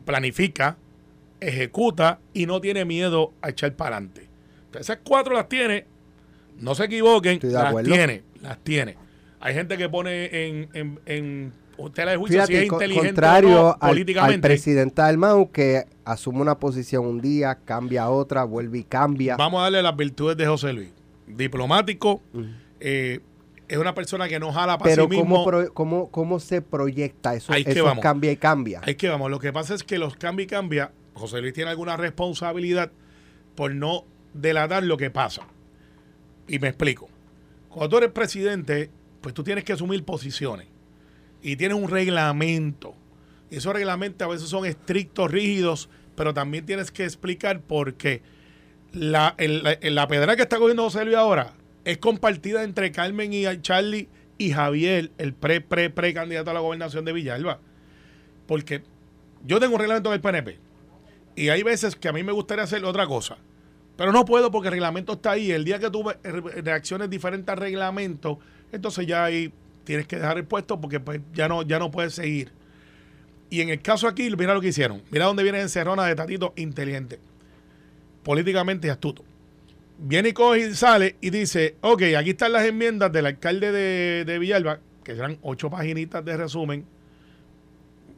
planifica, 0.03 0.77
ejecuta 1.39 2.19
y 2.33 2.48
no 2.48 2.59
tiene 2.59 2.83
miedo 2.83 3.33
a 3.43 3.50
echar 3.50 3.75
para 3.75 3.98
adelante. 3.98 4.27
Esas 4.79 4.98
cuatro 5.03 5.36
las 5.36 5.48
tiene. 5.48 5.86
No 6.57 6.74
se 6.74 6.86
equivoquen, 6.86 7.39
las 7.43 7.65
acuerdo. 7.65 7.91
tiene, 7.91 8.24
las 8.41 8.57
tiene. 8.63 8.98
Hay 9.39 9.53
gente 9.53 9.77
que 9.77 9.89
pone 9.89 10.25
en, 10.25 10.69
en, 10.74 11.00
en 11.05 11.53
tela 11.93 12.12
de 12.12 12.17
juicio 12.17 12.36
Fíjate, 12.38 12.53
si 12.53 12.57
es 12.59 12.71
inteligente 12.71 13.07
contrario 13.07 13.50
o 13.50 13.53
no, 13.53 13.67
al- 13.69 13.77
al, 13.79 13.89
políticamente. 13.89 14.48
presidente 14.48 15.01
Dalmau 15.01 15.51
que 15.51 15.86
asume 16.03 16.41
una 16.41 16.59
posición 16.59 17.05
un 17.05 17.21
día, 17.21 17.55
cambia 17.63 18.09
otra, 18.09 18.43
vuelve 18.43 18.79
y 18.79 18.83
cambia. 18.83 19.38
Vamos 19.38 19.59
a 19.59 19.63
darle 19.63 19.81
las 19.83 19.95
virtudes 19.95 20.36
de 20.38 20.45
José 20.48 20.74
Luis. 20.74 20.89
Diplomático, 21.27 22.21
eh, 22.79 23.19
es 23.67 23.77
una 23.77 23.93
persona 23.93 24.27
que 24.27 24.39
no 24.39 24.51
jala 24.51 24.77
para 24.77 24.89
Pero 24.89 25.03
sí 25.03 25.09
¿cómo, 25.17 25.21
mismo. 25.38 25.45
pro- 25.45 25.74
cómo, 25.74 26.09
¿cómo 26.12 26.39
se 26.39 26.62
proyecta 26.62 27.36
eso? 27.36 27.53
Ahí 27.53 27.63
que 27.63 27.71
eso 27.71 27.86
vamos. 27.86 28.01
cambia 28.01 28.31
y 28.31 28.38
cambia. 28.38 28.81
Es 28.86 28.95
que 28.98 29.07
vamos, 29.09 29.29
lo 29.31 29.39
que 29.39 29.53
pasa 29.53 29.74
es 29.75 29.83
que 29.83 29.98
los 30.00 30.15
cambia 30.15 30.43
y 30.43 30.48
cambia. 30.48 30.91
José 31.13 31.39
Luis 31.41 31.53
tiene 31.53 31.69
alguna 31.69 31.95
responsabilidad 31.98 32.91
por 33.55 33.74
no 33.74 34.03
delatar 34.33 34.83
lo 34.83 34.98
que 34.98 35.09
pasa. 35.12 35.43
Y 36.48 36.59
me 36.59 36.67
explico. 36.69 37.07
Cuando 37.69 37.89
tú 37.89 37.98
eres 37.98 38.12
presidente, 38.12 38.89
pues 39.21 39.33
tú 39.36 39.43
tienes 39.43 39.63
que 39.63 39.74
asumir 39.74 40.03
posiciones. 40.03 40.67
Y 41.41 41.55
tienes 41.55 41.77
un 41.77 41.89
reglamento. 41.89 42.96
Esos 43.50 43.74
reglamentos 43.74 44.25
a 44.25 44.29
veces 44.29 44.50
son 44.50 44.65
estrictos, 44.65 45.31
rígidos, 45.31 45.89
pero 46.15 46.34
también 46.34 46.65
tienes 46.65 46.91
que 46.91 47.03
explicar 47.05 47.62
por 47.62 47.96
qué. 47.96 48.22
La, 48.91 49.36
la, 49.38 49.77
la 49.81 50.08
pedra 50.08 50.36
que 50.36 50.41
está 50.43 50.58
cogiendo 50.58 50.84
José 50.84 51.05
Luis 51.05 51.15
ahora 51.17 51.53
es 51.86 51.98
compartida 52.00 52.63
entre 52.63 52.91
Carmen 52.91 53.34
y 53.34 53.43
Charlie 53.62 54.10
y 54.38 54.51
Javier, 54.51 55.12
el 55.17 55.34
pre, 55.34 55.62
pre, 55.62 55.89
pre 55.89 56.13
candidato 56.13 56.51
a 56.51 56.53
la 56.53 56.60
gobernación 56.60 57.05
de 57.05 57.13
Villalba. 57.13 57.60
Porque 58.48 58.84
yo 59.46 59.60
tengo 59.60 59.75
un 59.75 59.79
reglamento 59.79 60.12
del 60.12 60.22
PNP 60.22 60.58
y 61.36 61.50
hay 61.50 61.63
veces 61.63 61.96
que 61.96 62.08
a 62.10 62.13
mí 62.13 62.24
me 62.24 62.31
gustaría 62.31 62.63
hacer 62.63 62.84
otra 62.84 63.05
cosa, 63.08 63.38
pero 63.96 64.12
no 64.12 64.25
puedo 64.25 64.51
porque 64.51 64.67
el 64.69 64.74
reglamento 64.74 65.13
está 65.13 65.31
ahí. 65.31 65.51
El 65.51 65.63
día 65.65 65.79
que 65.79 65.89
tú 65.89 66.03
ve- 66.03 66.17
re- 66.24 66.62
reacciones 66.62 67.10
diferentes 67.10 67.51
al 67.53 67.60
reglamento, 67.60 68.39
entonces 68.72 69.05
ya 69.08 69.24
ahí 69.25 69.53
tienes 69.89 70.05
que 70.05 70.17
dejar 70.17 70.38
el 70.38 70.46
puesto 70.46 70.79
porque 70.79 71.00
pues, 71.00 71.19
ya, 71.34 71.48
no, 71.48 71.63
ya 71.63 71.79
no 71.79 71.89
puedes 71.89 72.13
seguir. 72.13 72.51
Y 73.50 73.62
en 73.62 73.69
el 73.69 73.81
caso 73.81 74.08
aquí, 74.08 74.29
mira 74.38 74.53
lo 74.53 74.62
que 74.62 74.67
hicieron. 74.67 75.01
Mira 75.10 75.25
dónde 75.25 75.41
viene 75.41 75.60
encerrona 75.62 76.05
de 76.05 76.13
Tatito 76.13 76.53
inteligente, 76.58 77.17
políticamente 78.22 78.91
astuto. 78.91 79.24
Viene 79.98 80.29
y 80.29 80.34
coge 80.34 80.60
y 80.60 80.75
sale 80.75 81.15
y 81.22 81.31
dice, 81.31 81.75
ok, 81.81 82.03
aquí 82.15 82.29
están 82.29 82.53
las 82.53 82.67
enmiendas 82.67 83.12
del 83.12 83.25
alcalde 83.25 83.72
de, 83.72 84.25
de 84.25 84.38
Villalba, 84.38 84.79
que 85.03 85.15
serán 85.15 85.39
ocho 85.41 85.72
paginitas 85.72 86.24
de 86.24 86.38
resumen. 86.38 86.86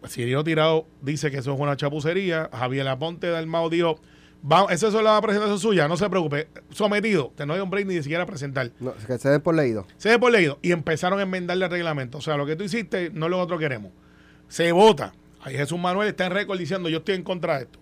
Cirilo 0.06 0.44
Tirado 0.44 0.88
dice 1.01 1.32
que 1.32 1.38
eso 1.38 1.54
es 1.54 1.60
una 1.62 1.78
chapucería. 1.78 2.50
Javier 2.51 2.86
Aponte 2.90 3.28
del 3.28 3.48
Mao 3.48 3.70
dijo, 3.70 3.98
vamos, 4.42 4.72
esa 4.72 4.88
es 4.88 4.94
la 4.94 5.20
presentación 5.22 5.60
suya, 5.60 5.88
no 5.88 5.98
se 5.98 6.10
preocupe. 6.10 6.48
Sometido, 6.72 7.34
que 7.36 7.46
no 7.46 7.54
hay 7.54 7.60
un 7.60 7.70
break 7.70 7.88
ni 7.88 8.02
siquiera 8.02 8.26
presentar. 8.26 8.72
No, 8.80 8.94
que 8.94 9.18
se 9.18 9.30
den 9.30 9.42
por 9.42 9.56
leído. 9.56 9.86
Se 9.98 10.10
ve 10.10 10.20
por 10.20 10.32
leído 10.32 10.60
y 10.62 10.72
empezaron 10.72 11.20
a 11.20 11.24
enmendarle 11.24 11.66
el 11.66 11.72
reglamento. 11.72 12.18
O 12.18 12.22
sea, 12.22 12.38
lo 12.38 12.46
que 12.46 12.56
tú 12.56 12.64
hiciste 12.64 13.10
no 13.12 13.26
es 13.26 13.30
lo 13.30 13.38
que 13.38 13.40
nosotros 13.40 13.60
queremos. 13.60 13.92
Se 14.48 14.72
vota. 14.72 15.14
Ahí 15.42 15.56
Jesús 15.56 15.80
Manuel 15.80 16.10
está 16.10 16.26
en 16.28 16.34
récord 16.34 16.60
diciendo 16.60 16.90
yo 16.90 17.00
estoy 17.00 17.16
en 17.16 17.24
contra 17.24 17.58
de 17.58 17.64
esto. 17.64 17.80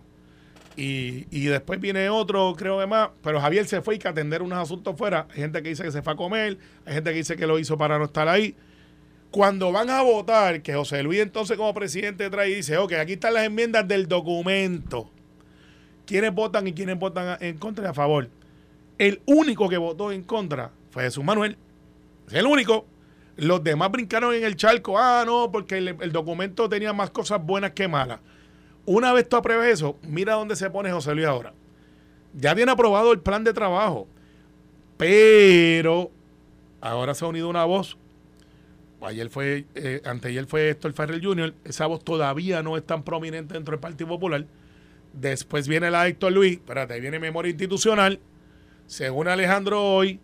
Y, 0.77 1.27
y 1.29 1.45
después 1.45 1.79
viene 1.81 2.09
otro, 2.09 2.53
creo 2.57 2.79
que 2.79 2.87
más, 2.87 3.09
pero 3.21 3.41
Javier 3.41 3.67
se 3.67 3.81
fue 3.81 3.95
y 3.95 3.99
que 3.99 4.07
atender 4.07 4.41
unos 4.41 4.59
asuntos 4.59 4.95
fuera. 4.97 5.27
Hay 5.31 5.37
gente 5.37 5.61
que 5.61 5.69
dice 5.69 5.83
que 5.83 5.91
se 5.91 6.01
fue 6.01 6.13
a 6.13 6.15
comer, 6.15 6.57
hay 6.85 6.93
gente 6.93 7.09
que 7.11 7.17
dice 7.17 7.35
que 7.35 7.45
lo 7.47 7.59
hizo 7.59 7.77
para 7.77 7.97
no 7.97 8.05
estar 8.05 8.29
ahí. 8.29 8.55
Cuando 9.31 9.71
van 9.71 9.89
a 9.89 10.01
votar, 10.01 10.61
que 10.61 10.73
José 10.73 11.03
Luis 11.03 11.19
entonces 11.19 11.57
como 11.57 11.73
presidente 11.73 12.29
trae 12.29 12.49
y 12.49 12.55
dice, 12.55 12.77
ok, 12.77 12.93
aquí 12.93 13.13
están 13.13 13.33
las 13.33 13.43
enmiendas 13.43 13.87
del 13.87 14.07
documento. 14.07 15.11
¿Quiénes 16.09 16.33
votan 16.33 16.67
y 16.67 16.73
quiénes 16.73 16.97
votan 16.97 17.37
en 17.39 17.59
contra 17.59 17.85
y 17.85 17.87
a 17.87 17.93
favor? 17.93 18.29
El 18.97 19.21
único 19.27 19.69
que 19.69 19.77
votó 19.77 20.11
en 20.11 20.23
contra 20.23 20.71
fue 20.89 21.03
Jesús 21.03 21.23
Manuel. 21.23 21.55
Es 22.27 22.33
el 22.33 22.47
único. 22.47 22.87
Los 23.37 23.63
demás 23.63 23.91
brincaron 23.91 24.33
en 24.33 24.43
el 24.43 24.55
charco. 24.55 24.97
Ah, 24.97 25.21
no, 25.23 25.51
porque 25.51 25.77
el, 25.77 25.89
el 26.01 26.11
documento 26.11 26.67
tenía 26.67 26.93
más 26.93 27.11
cosas 27.11 27.45
buenas 27.45 27.73
que 27.73 27.87
malas. 27.87 28.21
Una 28.87 29.13
vez 29.13 29.29
tú 29.29 29.35
apruebes 29.35 29.71
eso, 29.71 29.99
mira 30.01 30.33
dónde 30.33 30.55
se 30.55 30.67
pone 30.71 30.91
José 30.91 31.13
Luis 31.13 31.27
ahora. 31.27 31.53
Ya 32.33 32.55
tiene 32.55 32.71
aprobado 32.71 33.11
el 33.13 33.19
plan 33.19 33.43
de 33.43 33.53
trabajo. 33.53 34.07
Pero 34.97 36.09
ahora 36.81 37.13
se 37.13 37.23
ha 37.23 37.27
unido 37.27 37.47
una 37.49 37.65
voz. 37.65 37.97
Ayer 39.01 39.29
fue, 39.29 39.67
eh, 39.75 40.01
anteayer 40.05 40.47
fue 40.47 40.71
Héctor 40.71 40.93
Ferrer 40.93 41.23
Jr. 41.23 41.53
Esa 41.65 41.85
voz 41.85 42.03
todavía 42.03 42.63
no 42.63 42.77
es 42.77 42.83
tan 42.83 43.03
prominente 43.03 43.53
dentro 43.53 43.73
del 43.73 43.79
Partido 43.79 44.07
Popular. 44.07 44.47
Después 45.13 45.67
viene 45.67 45.91
la 45.91 46.03
de 46.03 46.09
Héctor 46.09 46.31
Luis. 46.31 46.53
Espérate, 46.53 46.93
ahí 46.93 47.01
viene 47.01 47.19
memoria 47.19 47.49
institucional. 47.49 48.19
Según 48.85 49.27
Alejandro 49.27 49.83
hoy, 49.83 50.19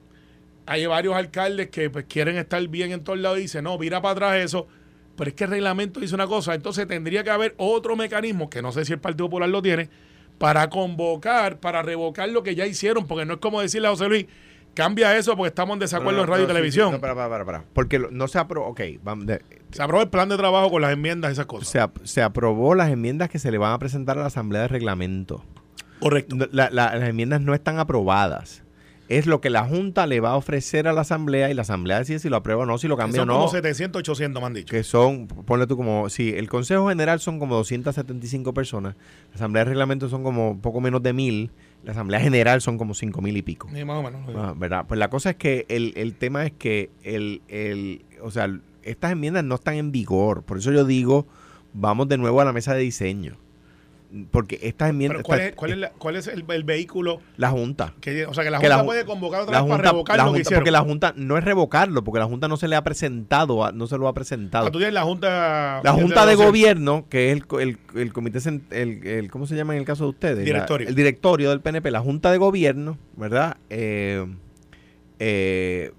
hay 0.65 0.85
varios 0.85 1.15
alcaldes 1.15 1.69
que 1.69 1.89
pues, 1.89 2.05
quieren 2.05 2.37
estar 2.37 2.65
bien 2.67 2.91
en 2.91 3.03
todos 3.03 3.19
lados 3.19 3.39
y 3.39 3.43
dicen, 3.43 3.63
no, 3.63 3.77
mira 3.77 4.01
para 4.01 4.11
atrás 4.13 4.35
eso. 4.37 4.67
Pero 5.15 5.29
es 5.29 5.35
que 5.35 5.45
el 5.45 5.51
reglamento 5.51 5.99
dice 5.99 6.15
una 6.15 6.27
cosa, 6.27 6.53
entonces 6.53 6.87
tendría 6.87 7.23
que 7.23 7.29
haber 7.29 7.55
otro 7.57 7.95
mecanismo, 7.95 8.49
que 8.49 8.61
no 8.61 8.71
sé 8.71 8.83
si 8.83 8.93
el 8.93 8.99
Partido 8.99 9.27
Popular 9.27 9.47
lo 9.47 9.61
tiene, 9.61 9.89
para 10.37 10.69
convocar, 10.69 11.59
para 11.59 11.81
revocar 11.81 12.27
lo 12.29 12.43
que 12.43 12.55
ya 12.55 12.65
hicieron, 12.65 13.07
porque 13.07 13.25
no 13.25 13.35
es 13.35 13.39
como 13.39 13.61
decirle 13.61 13.87
a 13.87 13.91
José 13.91 14.09
Luis, 14.09 14.25
cambia 14.73 15.15
eso 15.17 15.37
porque 15.37 15.49
estamos 15.49 15.75
en 15.75 15.79
desacuerdo 15.79 16.21
en 16.21 16.27
radio 16.27 16.43
y 16.43 16.47
televisión. 16.47 16.87
sí, 16.89 16.93
no, 16.95 17.01
para, 17.01 17.15
para, 17.15 17.29
para, 17.29 17.45
para. 17.45 17.63
Porque 17.73 17.99
no 17.99 18.27
se 18.27 18.39
aprobó. 18.39 18.67
Ok, 18.67 18.81
vamos. 19.01 19.25
Se 19.71 19.81
aprobó 19.83 20.01
el 20.03 20.09
plan 20.09 20.29
de 20.29 20.37
trabajo 20.37 20.69
con 20.69 20.81
las 20.81 20.91
enmiendas, 20.93 21.31
esas 21.31 21.45
cosas. 21.47 21.67
se, 21.69 21.79
ap- 21.79 21.97
se 22.03 22.21
aprobó 22.21 22.75
las 22.75 22.89
enmiendas 22.91 23.29
que 23.29 23.39
se 23.39 23.51
le 23.51 23.57
van 23.57 23.73
a 23.73 23.79
presentar 23.79 24.17
a 24.17 24.21
la 24.21 24.27
Asamblea 24.27 24.61
de 24.63 24.67
Reglamento. 24.69 25.43
Correcto. 25.99 26.35
No, 26.35 26.45
la- 26.51 26.69
la- 26.71 26.95
las 26.95 27.09
enmiendas 27.09 27.41
no 27.41 27.53
están 27.53 27.79
aprobadas. 27.79 28.61
Es 29.07 29.27
lo 29.27 29.39
que 29.39 29.51
la 29.51 29.63
Junta 29.65 30.07
le 30.07 30.19
va 30.19 30.31
a 30.31 30.35
ofrecer 30.35 30.87
a 30.87 30.93
la 30.93 31.01
Asamblea 31.01 31.51
y 31.51 31.53
la 31.53 31.61
Asamblea 31.61 31.99
decide 31.99 32.17
si 32.17 32.27
lo 32.27 32.37
aprueba 32.37 32.63
o 32.63 32.65
no, 32.65 32.79
si 32.79 32.87
lo 32.87 32.97
cambia 32.97 33.21
o 33.21 33.25
Son 33.25 33.27
como 33.33 33.45
no. 33.45 33.51
700, 33.51 33.99
800 33.99 34.41
me 34.41 34.47
han 34.47 34.53
dicho. 34.55 34.71
Que 34.71 34.81
son, 34.83 35.27
ponle 35.27 35.67
tú 35.67 35.77
como, 35.77 36.09
si 36.09 36.29
el 36.33 36.49
Consejo 36.49 36.89
General 36.89 37.19
son 37.19 37.37
como 37.37 37.53
275 37.55 38.51
personas, 38.55 38.95
la 39.29 39.35
Asamblea 39.35 39.63
de 39.63 39.69
Reglamento 39.69 40.09
son 40.09 40.23
como 40.23 40.59
poco 40.59 40.81
menos 40.81 41.03
de 41.03 41.13
mil, 41.13 41.51
la 41.83 41.91
Asamblea 41.91 42.19
General 42.19 42.61
son 42.61 42.79
como 42.79 42.95
cinco 42.95 43.21
mil 43.21 43.37
y 43.37 43.43
pico. 43.43 43.69
Sí, 43.71 43.85
más 43.85 43.97
o 43.97 44.03
menos. 44.03 44.21
Ah, 44.35 44.55
¿verdad? 44.57 44.85
Pues 44.87 44.97
la 44.99 45.09
cosa 45.11 45.29
es 45.31 45.35
que 45.35 45.67
el, 45.69 45.93
el 45.97 46.15
tema 46.15 46.43
es 46.43 46.53
que 46.53 46.89
el, 47.03 47.43
el, 47.47 48.03
o 48.23 48.31
sea, 48.31 48.49
estas 48.85 49.11
enmiendas 49.11 49.43
no 49.43 49.55
están 49.55 49.75
en 49.75 49.91
vigor. 49.91 50.43
Por 50.43 50.57
eso 50.59 50.71
yo 50.71 50.85
digo, 50.85 51.27
vamos 51.73 52.07
de 52.07 52.17
nuevo 52.17 52.39
a 52.41 52.45
la 52.45 52.53
mesa 52.53 52.73
de 52.73 52.81
diseño. 52.81 53.37
Porque 54.31 54.59
estas 54.61 54.91
enmiendas, 54.91 55.23
¿cuál 55.23 55.39
esta- 55.39 55.49
es, 55.49 55.55
cuál 55.55 55.71
es, 55.71 55.77
la- 55.77 55.89
cuál 55.89 56.15
es 56.15 56.27
el, 56.27 56.45
el 56.49 56.63
vehículo? 56.63 57.19
la 57.35 57.49
Junta. 57.49 57.93
Que, 57.99 58.25
o 58.25 58.33
sea, 58.33 58.45
que 58.45 58.49
la 58.51 58.59
Que 58.59 58.67
Junta 58.67 58.77
la 58.77 58.85
puede 58.85 59.03
convocar 59.03 59.41
otra 59.41 59.51
La 59.53 59.61
vez 59.61 59.69
para 59.69 59.77
junta, 59.77 59.91
revocar 59.91 60.17
la 60.17 60.23
lo 60.23 60.29
que 60.29 60.31
Junta- 60.35 60.41
hicieron. 60.41 60.59
porque 60.61 60.71
la 60.71 60.81
Junta 60.81 61.13
no 61.17 61.37
es 61.37 61.43
revocarlo, 61.43 62.03
porque 62.03 62.19
la 62.19 62.25
Junta 62.25 62.47
no 62.47 62.55
se 62.55 62.69
le 62.69 62.77
ha 62.77 62.83
presentado, 62.83 63.69
no 63.73 63.87
se 63.87 63.97
lo 63.97 64.07
ha 64.07 64.13
presentado. 64.13 64.67
Ah, 64.67 64.71
tú 64.71 64.77
tienes 64.77 64.93
la 64.93 65.03
Junta... 65.03 65.81
La 65.83 65.91
Junta 65.91 66.25
de. 66.25 66.35
Gobierno, 66.35 67.05
que 67.09 67.31
es 67.31 67.41
el, 67.41 67.59
el, 67.59 67.77
el 67.99 68.13
comité, 68.13 68.39
el, 68.71 69.05
el- 69.05 69.31
¿cómo 69.31 69.47
se 69.47 69.55
llama 69.57 69.73
en 69.73 69.79
el 69.79 69.85
caso 69.85 70.05
de 70.05 70.09
ustedes? 70.11 70.37
La- 70.37 70.43
Directorio. 70.45 70.87
el 70.87 70.95
directorio 70.95 71.49
del 71.49 71.59
PNP, 71.59 71.91
la 71.91 71.99
Junta 71.99 72.31
de 72.31 72.37
Gobierno, 72.37 72.97
¿verdad? 73.17 73.57
Eh, 73.69 74.25
eh, 75.19 75.91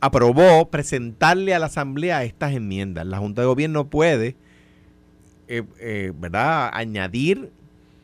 aprobó 0.00 0.70
presentarle 0.70 1.54
a 1.54 1.58
la 1.58 1.66
Asamblea 1.66 2.24
estas 2.24 2.52
enmiendas. 2.52 3.06
La 3.06 3.18
Junta 3.18 3.42
de 3.42 3.46
Gobierno 3.48 3.88
puede, 3.88 4.36
eh, 5.48 5.62
eh, 5.80 6.12
¿verdad? 6.16 6.70
Añadir, 6.72 7.50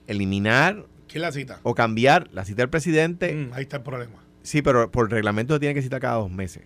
eliminar 0.06 0.86
¿Quién 1.08 1.22
la 1.22 1.32
cita? 1.32 1.60
o 1.62 1.74
cambiar 1.74 2.28
la 2.32 2.44
cita 2.44 2.62
del 2.62 2.70
presidente. 2.70 3.32
Mm, 3.34 3.52
ahí 3.54 3.62
está 3.62 3.76
el 3.78 3.82
problema. 3.82 4.14
Sí, 4.42 4.60
pero 4.62 4.90
por 4.90 5.10
reglamento 5.10 5.58
tiene 5.58 5.74
que 5.74 5.82
citar 5.82 6.00
cada 6.00 6.16
dos 6.16 6.30
meses. 6.30 6.62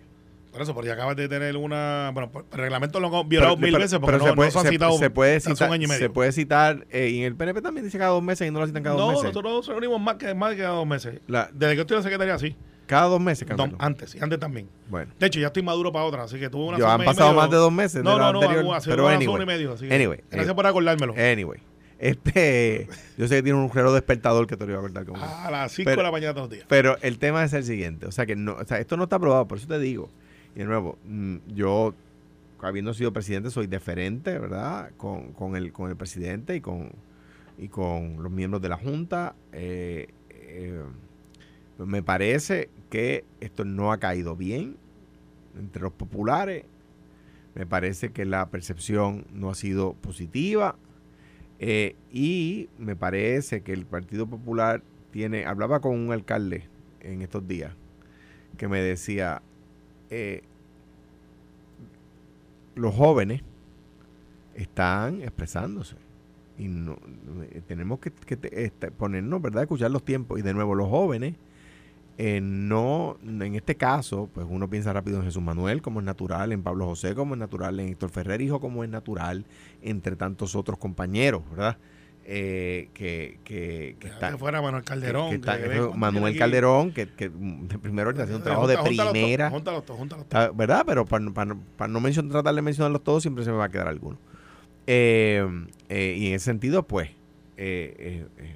Por 0.51 0.63
eso, 0.63 0.73
porque 0.73 0.91
acabas 0.91 1.15
de 1.15 1.29
tener 1.29 1.55
una... 1.55 2.09
Bueno, 2.11 2.31
el 2.51 2.57
reglamento 2.57 2.99
lo 2.99 3.15
han 3.19 3.29
violado 3.29 3.53
Pero- 3.55 3.61
mil 3.61 3.71
pero- 3.71 3.83
veces 3.83 3.99
porque 3.99 4.17
pero 4.17 4.25
no, 4.25 4.29
se 4.31 4.35
puede, 4.35 4.47
no 4.47 4.51
se 4.51 4.57
han 4.57 4.63
se- 4.65 4.69
citado 4.71 4.97
se 4.97 5.09
puede 5.11 5.39
citar, 5.39 5.67
un 5.69 5.73
año 5.75 5.83
y 5.83 5.87
medio. 5.87 5.99
se 5.99 6.09
puede 6.09 6.31
citar 6.31 6.87
eh, 6.89 7.09
y 7.09 7.19
en 7.19 7.25
el 7.25 7.35
PNP 7.35 7.61
también 7.61 7.85
dice 7.85 7.99
cada 7.99 8.09
dos 8.11 8.23
meses 8.23 8.47
y 8.47 8.51
no 8.51 8.59
lo 8.59 8.65
citan 8.65 8.81
cada 8.81 8.95
dos 8.95 9.05
no, 9.05 9.09
meses. 9.11 9.25
nosotros 9.25 9.53
nos 9.53 9.67
reunimos 9.67 10.01
más 10.01 10.15
que, 10.15 10.33
más 10.33 10.55
que 10.55 10.61
cada 10.61 10.73
dos 10.73 10.87
meses. 10.87 11.19
La- 11.27 11.49
Desde 11.53 11.75
que 11.75 11.81
estoy 11.81 11.95
en 11.95 11.99
la 11.99 12.03
secretaría, 12.03 12.39
sí. 12.39 12.55
Cada 12.89 13.05
dos 13.05 13.21
meses, 13.21 13.47
No, 13.47 13.55
Carmelo. 13.55 13.77
antes, 13.79 14.15
y 14.15 14.19
antes 14.19 14.39
también. 14.39 14.67
Bueno, 14.89 15.11
De 15.19 15.27
hecho, 15.27 15.39
ya 15.39 15.47
estoy 15.47 15.61
maduro 15.61 15.91
para 15.91 16.05
otra, 16.05 16.23
así 16.23 16.39
que 16.39 16.49
tuve 16.49 16.65
una 16.69 16.79
yo, 16.79 16.89
han 16.89 17.03
pasado 17.05 17.29
medio- 17.29 17.41
más 17.41 17.51
de 17.51 17.57
dos 17.57 17.71
meses. 17.71 18.03
No, 18.03 18.13
de 18.13 18.17
no, 18.17 18.33
no, 18.33 18.41
anterior, 18.41 18.75
hace 18.75 18.89
pero 18.89 19.05
una 19.05 19.13
anyway, 19.15 19.25
semana 19.27 19.43
y 19.43 19.57
medio. 19.57 19.73
Así 19.73 19.87
que 19.87 19.93
anyway, 19.93 20.17
gracias 20.17 20.39
anyway. 20.39 20.55
por 20.55 20.65
acordármelo. 20.65 21.13
anyway. 21.15 21.59
Este, 21.99 22.87
yo 23.17 23.27
sé 23.27 23.35
que 23.35 23.43
tiene 23.43 23.59
un 23.59 23.69
reloj 23.71 23.93
despertador 23.93 24.47
que 24.47 24.57
te 24.57 24.65
lo 24.65 24.71
iba 24.71 24.79
a 24.79 24.81
cortar 24.81 25.05
como. 25.05 25.23
a 25.23 25.51
las 25.51 25.71
5 25.71 25.85
Pero- 25.87 25.97
de 26.01 26.03
la 26.03 26.11
mañana 26.11 26.33
todos 26.33 26.47
los 26.47 26.55
días. 26.55 26.65
Pero 26.67 26.97
el 27.01 27.19
tema 27.19 27.43
es 27.43 27.53
el 27.53 27.63
siguiente, 27.63 28.07
o 28.07 28.11
sea 28.11 28.25
que 28.25 28.35
no, 28.35 28.53
o 28.55 28.65
sea, 28.65 28.79
esto 28.79 28.97
no 28.97 29.03
está 29.03 29.17
aprobado, 29.17 29.47
por 29.47 29.59
eso 29.59 29.67
te 29.67 29.77
digo. 29.79 30.09
Y 30.55 30.59
de 30.59 30.65
nuevo, 30.65 30.97
mm, 31.05 31.35
yo 31.53 31.93
habiendo 32.61 32.93
sido 32.95 33.13
presidente 33.13 33.51
soy 33.51 33.67
deferente, 33.67 34.37
¿verdad? 34.39 34.89
Con, 34.97 35.31
con 35.33 35.55
el 35.55 35.71
con 35.71 35.89
el 35.91 35.95
presidente 35.95 36.55
y 36.55 36.61
con 36.61 36.91
y 37.57 37.67
con 37.67 38.23
los 38.23 38.31
miembros 38.31 38.61
de 38.63 38.69
la 38.69 38.77
junta. 38.77 39.35
Eh, 39.53 40.07
eh, 40.31 40.81
me 41.77 42.01
parece 42.03 42.69
que 42.89 43.25
esto 43.39 43.65
no 43.65 43.91
ha 43.91 43.97
caído 43.99 44.35
bien 44.35 44.77
entre 45.57 45.81
los 45.81 45.93
populares. 45.93 46.65
Me 47.55 47.65
parece 47.65 48.11
que 48.11 48.25
la 48.25 48.49
percepción 48.49 49.25
no 49.33 49.49
ha 49.49 49.55
sido 49.55 49.93
positiva. 49.93 50.75
Eh, 51.59 51.95
y 52.11 52.69
me 52.77 52.95
parece 52.95 53.61
que 53.61 53.73
el 53.73 53.85
Partido 53.85 54.27
Popular 54.27 54.81
tiene, 55.11 55.45
hablaba 55.45 55.81
con 55.81 55.93
un 55.97 56.11
alcalde 56.13 56.63
en 57.01 57.21
estos 57.21 57.47
días 57.47 57.73
que 58.57 58.67
me 58.69 58.81
decía, 58.81 59.41
eh, 60.09 60.43
los 62.75 62.95
jóvenes 62.95 63.41
están 64.55 65.21
expresándose 65.21 65.95
y 66.57 66.67
no, 66.67 66.97
eh, 67.51 67.61
tenemos 67.67 67.99
que, 67.99 68.11
que 68.11 68.35
te- 68.37 68.65
este, 68.65 68.91
ponernos, 68.91 69.41
¿verdad?, 69.41 69.63
escuchar 69.63 69.91
los 69.91 70.03
tiempos. 70.03 70.39
Y 70.39 70.41
de 70.41 70.53
nuevo, 70.53 70.75
los 70.75 70.89
jóvenes, 70.89 71.35
eh, 72.21 72.41
no, 72.43 73.17
en 73.23 73.55
este 73.55 73.75
caso, 73.75 74.29
pues 74.33 74.45
uno 74.49 74.69
piensa 74.69 74.91
rápido 74.91 75.19
en 75.19 75.23
Jesús 75.23 75.41
Manuel, 75.41 75.81
como 75.81 76.01
es 76.01 76.05
natural, 76.05 76.51
en 76.51 76.61
Pablo 76.63 76.85
José, 76.85 77.15
como 77.15 77.33
es 77.35 77.39
natural, 77.39 77.79
en 77.79 77.87
Héctor 77.87 78.09
Ferrer, 78.09 78.41
hijo, 78.41 78.59
como 78.59 78.83
es 78.83 78.89
natural, 78.89 79.45
entre 79.81 80.17
tantos 80.17 80.53
otros 80.55 80.77
compañeros, 80.77 81.43
¿verdad? 81.49 81.77
Eh, 82.31 82.89
que, 82.93 83.39
que, 83.45 83.95
que 83.99 84.07
está- 84.09 84.37
fuera 84.37 84.61
Manuel 84.61 84.83
Calderón. 84.83 85.29
que 85.29 85.35
está- 85.37 85.57
que 85.61 85.67
ven 85.69 85.97
Manuel. 85.97 86.37
Calderón, 86.37 86.91
que, 86.91 87.07
que 87.07 87.29
de 87.29 87.79
primera 87.79 88.09
hace 88.11 88.35
un 88.35 88.43
trabajo 88.43 88.67
de 88.67 88.75
Junta- 88.75 89.11
primera. 89.11 89.49
Júntalos 89.49 89.85
todos, 89.85 89.99
júntalos 89.99 90.27
todos. 90.27 90.55
¿Verdad? 90.57 90.83
Pero 90.85 91.05
para, 91.05 91.31
para, 91.31 91.55
para 91.77 91.87
no 91.91 91.99
mencionar, 92.01 92.33
tratar 92.33 92.53
de 92.53 92.61
mencionarlos 92.61 93.01
todos, 93.03 93.23
siempre 93.23 93.43
se 93.45 93.49
me 93.51 93.57
va 93.57 93.63
a 93.65 93.69
quedar 93.69 93.87
alguno. 93.87 94.19
Eh, 94.85 95.47
eh, 95.87 96.15
y 96.19 96.27
en 96.27 96.33
ese 96.33 96.45
sentido, 96.45 96.83
pues, 96.85 97.09
eh, 97.57 97.95
eh, 97.97 98.25
eh, 98.37 98.55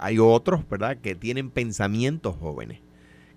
hay 0.00 0.18
otros, 0.18 0.66
¿verdad?, 0.68 0.96
que 0.98 1.14
tienen 1.14 1.50
pensamientos 1.50 2.34
jóvenes, 2.36 2.80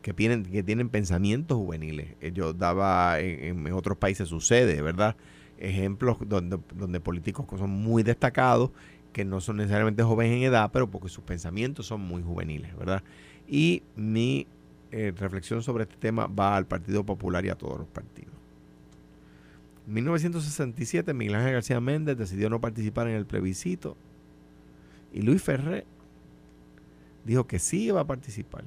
que 0.02 0.14
tienen, 0.14 0.44
que 0.44 0.64
tienen 0.64 0.90
pensamientos 0.90 1.58
juveniles. 1.58 2.16
Eh, 2.22 2.32
Yo 2.34 2.54
daba, 2.54 3.20
en, 3.20 3.72
otros 3.74 3.98
países 3.98 4.30
sucede, 4.30 4.82
¿verdad? 4.82 5.16
Ejemplos 5.58 6.18
donde, 6.26 6.58
donde 6.74 7.00
políticos 7.00 7.46
son 7.58 7.70
muy 7.70 8.02
destacados, 8.04 8.72
que 9.12 9.26
no 9.26 9.42
son 9.42 9.58
necesariamente 9.58 10.04
jóvenes 10.04 10.38
en 10.38 10.44
edad, 10.44 10.72
pero 10.74 10.90
porque 10.90 11.10
sus 11.10 11.24
pensamientos 11.24 11.86
son 11.86 12.02
muy 12.02 12.24
juveniles, 12.24 12.76
¿verdad? 12.78 13.04
Y 13.48 13.84
mi 13.96 14.48
eh, 14.92 15.14
reflexión 15.16 15.62
sobre 15.62 15.84
este 15.84 15.98
tema 15.98 16.28
va 16.28 16.56
al 16.56 16.66
Partido 16.66 17.04
Popular 17.04 17.46
y 17.46 17.50
a 17.50 17.56
todos 17.56 17.78
los 17.78 17.88
partidos. 17.88 18.34
En 19.86 19.94
1967, 19.96 21.14
Miguel 21.14 21.36
Ángel 21.36 21.54
García 21.54 21.82
Méndez 21.82 22.18
decidió 22.18 22.50
no 22.50 22.62
participar 22.62 23.08
en 23.10 23.16
el 23.16 23.26
plebiscito 23.26 23.98
y 25.12 25.22
Luis 25.22 25.42
Ferré 25.44 25.86
dijo 27.24 27.48
que 27.48 27.60
sí 27.60 27.86
iba 27.86 28.02
a 28.02 28.08
participar. 28.08 28.64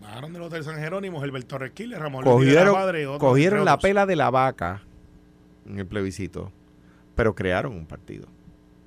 Bajaron 0.00 0.32
del 0.32 0.42
Hotel 0.42 0.64
San 0.64 0.78
Jerónimo, 0.78 1.20
Gilberto 1.20 1.58
Ramón 1.58 2.24
Cogieron, 2.24 2.76
otros, 2.76 3.18
cogieron 3.18 3.64
la 3.64 3.78
pela 3.78 4.06
de 4.06 4.16
la 4.16 4.30
vaca 4.30 4.82
en 5.66 5.78
el 5.78 5.86
plebiscito, 5.86 6.50
pero 7.14 7.34
crearon 7.34 7.72
un 7.72 7.86
partido 7.86 8.26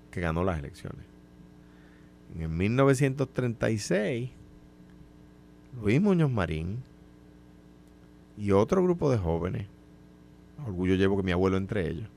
que 0.10 0.22
ganó 0.22 0.44
las 0.44 0.58
elecciones. 0.58 1.06
En 2.38 2.56
1936, 2.58 4.32
Luis 5.82 6.02
Muñoz 6.02 6.32
Marín 6.32 6.84
y 8.38 8.52
otro 8.52 8.82
grupo 8.84 9.12
de 9.12 9.18
jóvenes, 9.18 9.68
orgullo 10.66 10.96
llevo 10.96 11.18
que 11.18 11.24
mi 11.24 11.32
abuelo 11.32 11.58
entre 11.58 11.88
ellos, 11.88 12.08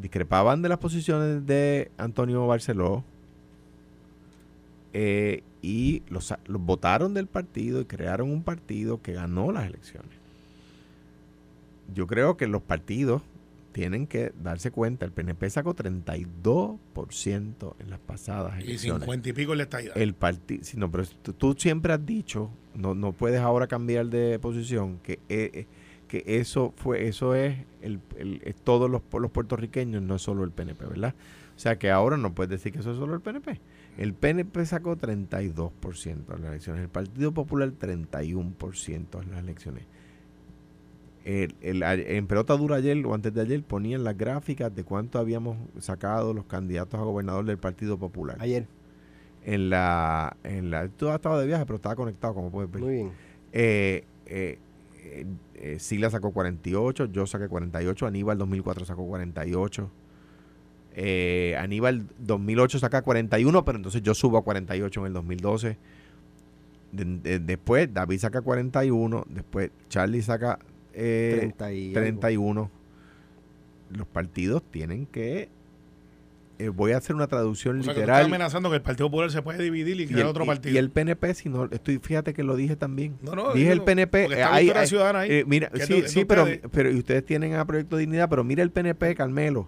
discrepaban 0.00 0.62
de 0.62 0.68
las 0.68 0.78
posiciones 0.78 1.46
de 1.46 1.90
Antonio 1.96 2.46
Barceló 2.46 3.04
eh, 4.92 5.42
y 5.62 6.02
los, 6.08 6.34
votaron 6.48 7.14
del 7.14 7.26
partido 7.26 7.80
y 7.80 7.84
crearon 7.84 8.30
un 8.30 8.42
partido 8.42 9.00
que 9.02 9.12
ganó 9.12 9.52
las 9.52 9.66
elecciones. 9.66 10.10
Yo 11.94 12.06
creo 12.06 12.36
que 12.36 12.46
los 12.46 12.62
partidos 12.62 13.22
tienen 13.72 14.06
que 14.06 14.32
darse 14.42 14.70
cuenta, 14.70 15.06
el 15.06 15.12
PNP 15.12 15.48
sacó 15.48 15.74
32% 15.74 17.74
en 17.78 17.90
las 17.90 17.98
pasadas 18.00 18.58
Y 18.60 18.64
elecciones. 18.64 19.02
50 19.02 19.28
y 19.28 19.32
pico 19.32 19.54
la 19.54 19.62
estadía. 19.64 19.92
El 19.94 20.14
partido, 20.14 20.62
no, 20.76 20.90
pero 20.90 21.04
tú, 21.22 21.32
tú 21.32 21.54
siempre 21.58 21.92
has 21.92 22.04
dicho, 22.04 22.50
no, 22.74 22.94
no 22.94 23.12
puedes 23.12 23.40
ahora 23.40 23.66
cambiar 23.66 24.06
de 24.06 24.38
posición, 24.38 24.98
que, 25.02 25.14
eh, 25.28 25.50
eh, 25.54 25.66
que 26.08 26.22
eso 26.26 26.72
fue, 26.76 27.08
eso 27.08 27.34
es 27.34 27.56
el, 27.80 28.00
el- 28.18 28.40
es 28.44 28.54
todos 28.56 28.90
los, 28.90 29.02
los 29.12 29.30
puertorriqueños, 29.30 30.02
no 30.02 30.16
es 30.16 30.22
solo 30.22 30.44
el 30.44 30.50
PNP, 30.50 30.84
¿verdad? 30.86 31.14
O 31.56 31.58
sea 31.58 31.78
que 31.78 31.90
ahora 31.90 32.16
no 32.16 32.34
puedes 32.34 32.50
decir 32.50 32.72
que 32.72 32.80
eso 32.80 32.92
es 32.92 32.98
solo 32.98 33.14
el 33.14 33.20
PNP. 33.20 33.60
El 33.98 34.14
PNP 34.14 34.64
sacó 34.64 34.96
32% 34.96 36.34
en 36.34 36.40
las 36.42 36.50
elecciones, 36.50 36.82
el 36.82 36.88
Partido 36.88 37.32
Popular 37.32 37.70
31% 37.72 39.22
en 39.22 39.30
las 39.30 39.40
elecciones. 39.40 39.84
El- 41.24 41.54
el- 41.60 41.82
en 41.84 42.26
pelota 42.26 42.56
dura 42.56 42.76
ayer 42.76 43.04
o 43.06 43.14
antes 43.14 43.32
de 43.32 43.40
ayer 43.42 43.62
ponían 43.62 44.02
las 44.02 44.16
gráficas 44.18 44.74
de 44.74 44.82
cuánto 44.82 45.18
habíamos 45.20 45.56
sacado 45.78 46.34
los 46.34 46.46
candidatos 46.46 46.98
a 46.98 47.04
gobernador 47.04 47.44
del 47.44 47.58
Partido 47.58 47.96
Popular 47.96 48.38
Ayer. 48.40 48.66
en 49.44 49.70
la, 49.70 50.36
en 50.42 50.70
la 50.72 50.88
tú 50.88 51.08
has 51.10 51.16
estado 51.16 51.38
de 51.38 51.46
viaje 51.46 51.64
pero 51.64 51.76
estaba 51.76 51.94
conectado 51.94 52.34
como 52.34 52.50
puedes 52.50 52.68
ver 52.72 52.82
Muy 52.82 52.92
bien. 52.94 53.12
eh, 53.52 54.04
eh, 54.26 54.58
eh, 55.04 55.26
eh, 55.54 55.78
Sila 55.78 56.10
sacó 56.10 56.32
48 56.32 57.04
yo 57.04 57.24
saqué 57.26 57.46
48 57.48 58.04
Aníbal 58.06 58.36
2004 58.38 58.84
sacó 58.84 59.06
48 59.06 59.88
eh, 60.94 61.56
Aníbal 61.58 62.06
2008 62.18 62.78
saca 62.78 63.02
41 63.02 63.64
pero 63.64 63.76
entonces 63.78 64.02
yo 64.02 64.14
subo 64.14 64.38
a 64.38 64.44
48 64.44 65.00
en 65.00 65.06
el 65.06 65.12
2012 65.14 65.76
De- 66.92 67.04
de- 67.04 67.38
después 67.38 67.92
David 67.92 68.18
saca 68.18 68.42
41 68.42 69.24
después 69.30 69.70
Charlie 69.88 70.20
saca 70.22 70.58
eh, 70.92 71.36
30 71.38 71.72
y 71.72 71.86
algo. 71.88 72.00
31 72.00 72.70
los 73.96 74.06
partidos 74.06 74.62
tienen 74.70 75.06
que 75.06 75.48
eh, 76.58 76.68
voy 76.68 76.92
a 76.92 76.98
hacer 76.98 77.16
una 77.16 77.26
traducción 77.26 77.80
o 77.80 77.82
sea, 77.82 77.92
que 77.92 77.94
tú 77.94 78.00
literal 78.00 78.20
estás 78.20 78.28
amenazando 78.28 78.68
que 78.70 78.76
el 78.76 78.82
Partido 78.82 79.08
Popular 79.10 79.30
se 79.30 79.42
puede 79.42 79.62
dividir 79.62 79.98
y 79.98 80.02
y 80.02 80.06
crear 80.06 80.20
el, 80.20 80.26
otro 80.26 80.44
y- 80.44 80.46
partido. 80.46 80.74
y 80.74 80.78
el 80.78 80.90
PNP, 80.90 81.34
si 81.34 81.48
no, 81.48 81.64
estoy, 81.70 81.98
fíjate 81.98 82.34
que 82.34 82.42
lo 82.44 82.54
dije 82.54 82.76
también. 82.76 83.16
No, 83.22 83.34
no, 83.34 83.52
dije 83.54 83.72
el 83.72 83.78
dígalo, 83.80 83.84
PNP. 83.86 84.22
porque 84.24 84.36
eh, 84.36 84.42
está 84.42 84.54
hay- 84.54 84.70
hay- 84.70 84.86
Ciudadana 84.86 85.20
ahí, 85.20 85.30
eh, 85.32 85.44
mira, 85.46 85.70
sí, 85.74 86.02
de 86.02 86.08
sí, 86.08 86.24
pero, 86.24 86.46
pero 86.70 86.90
y 86.90 86.98
ustedes 86.98 87.24
tienen 87.24 87.54
a 87.54 87.64
Proyecto 87.64 87.96
Dignidad, 87.96 88.28
pero 88.28 88.44
mira 88.44 88.62
el 88.62 88.70
PNP, 88.70 89.14
Carmelo, 89.16 89.66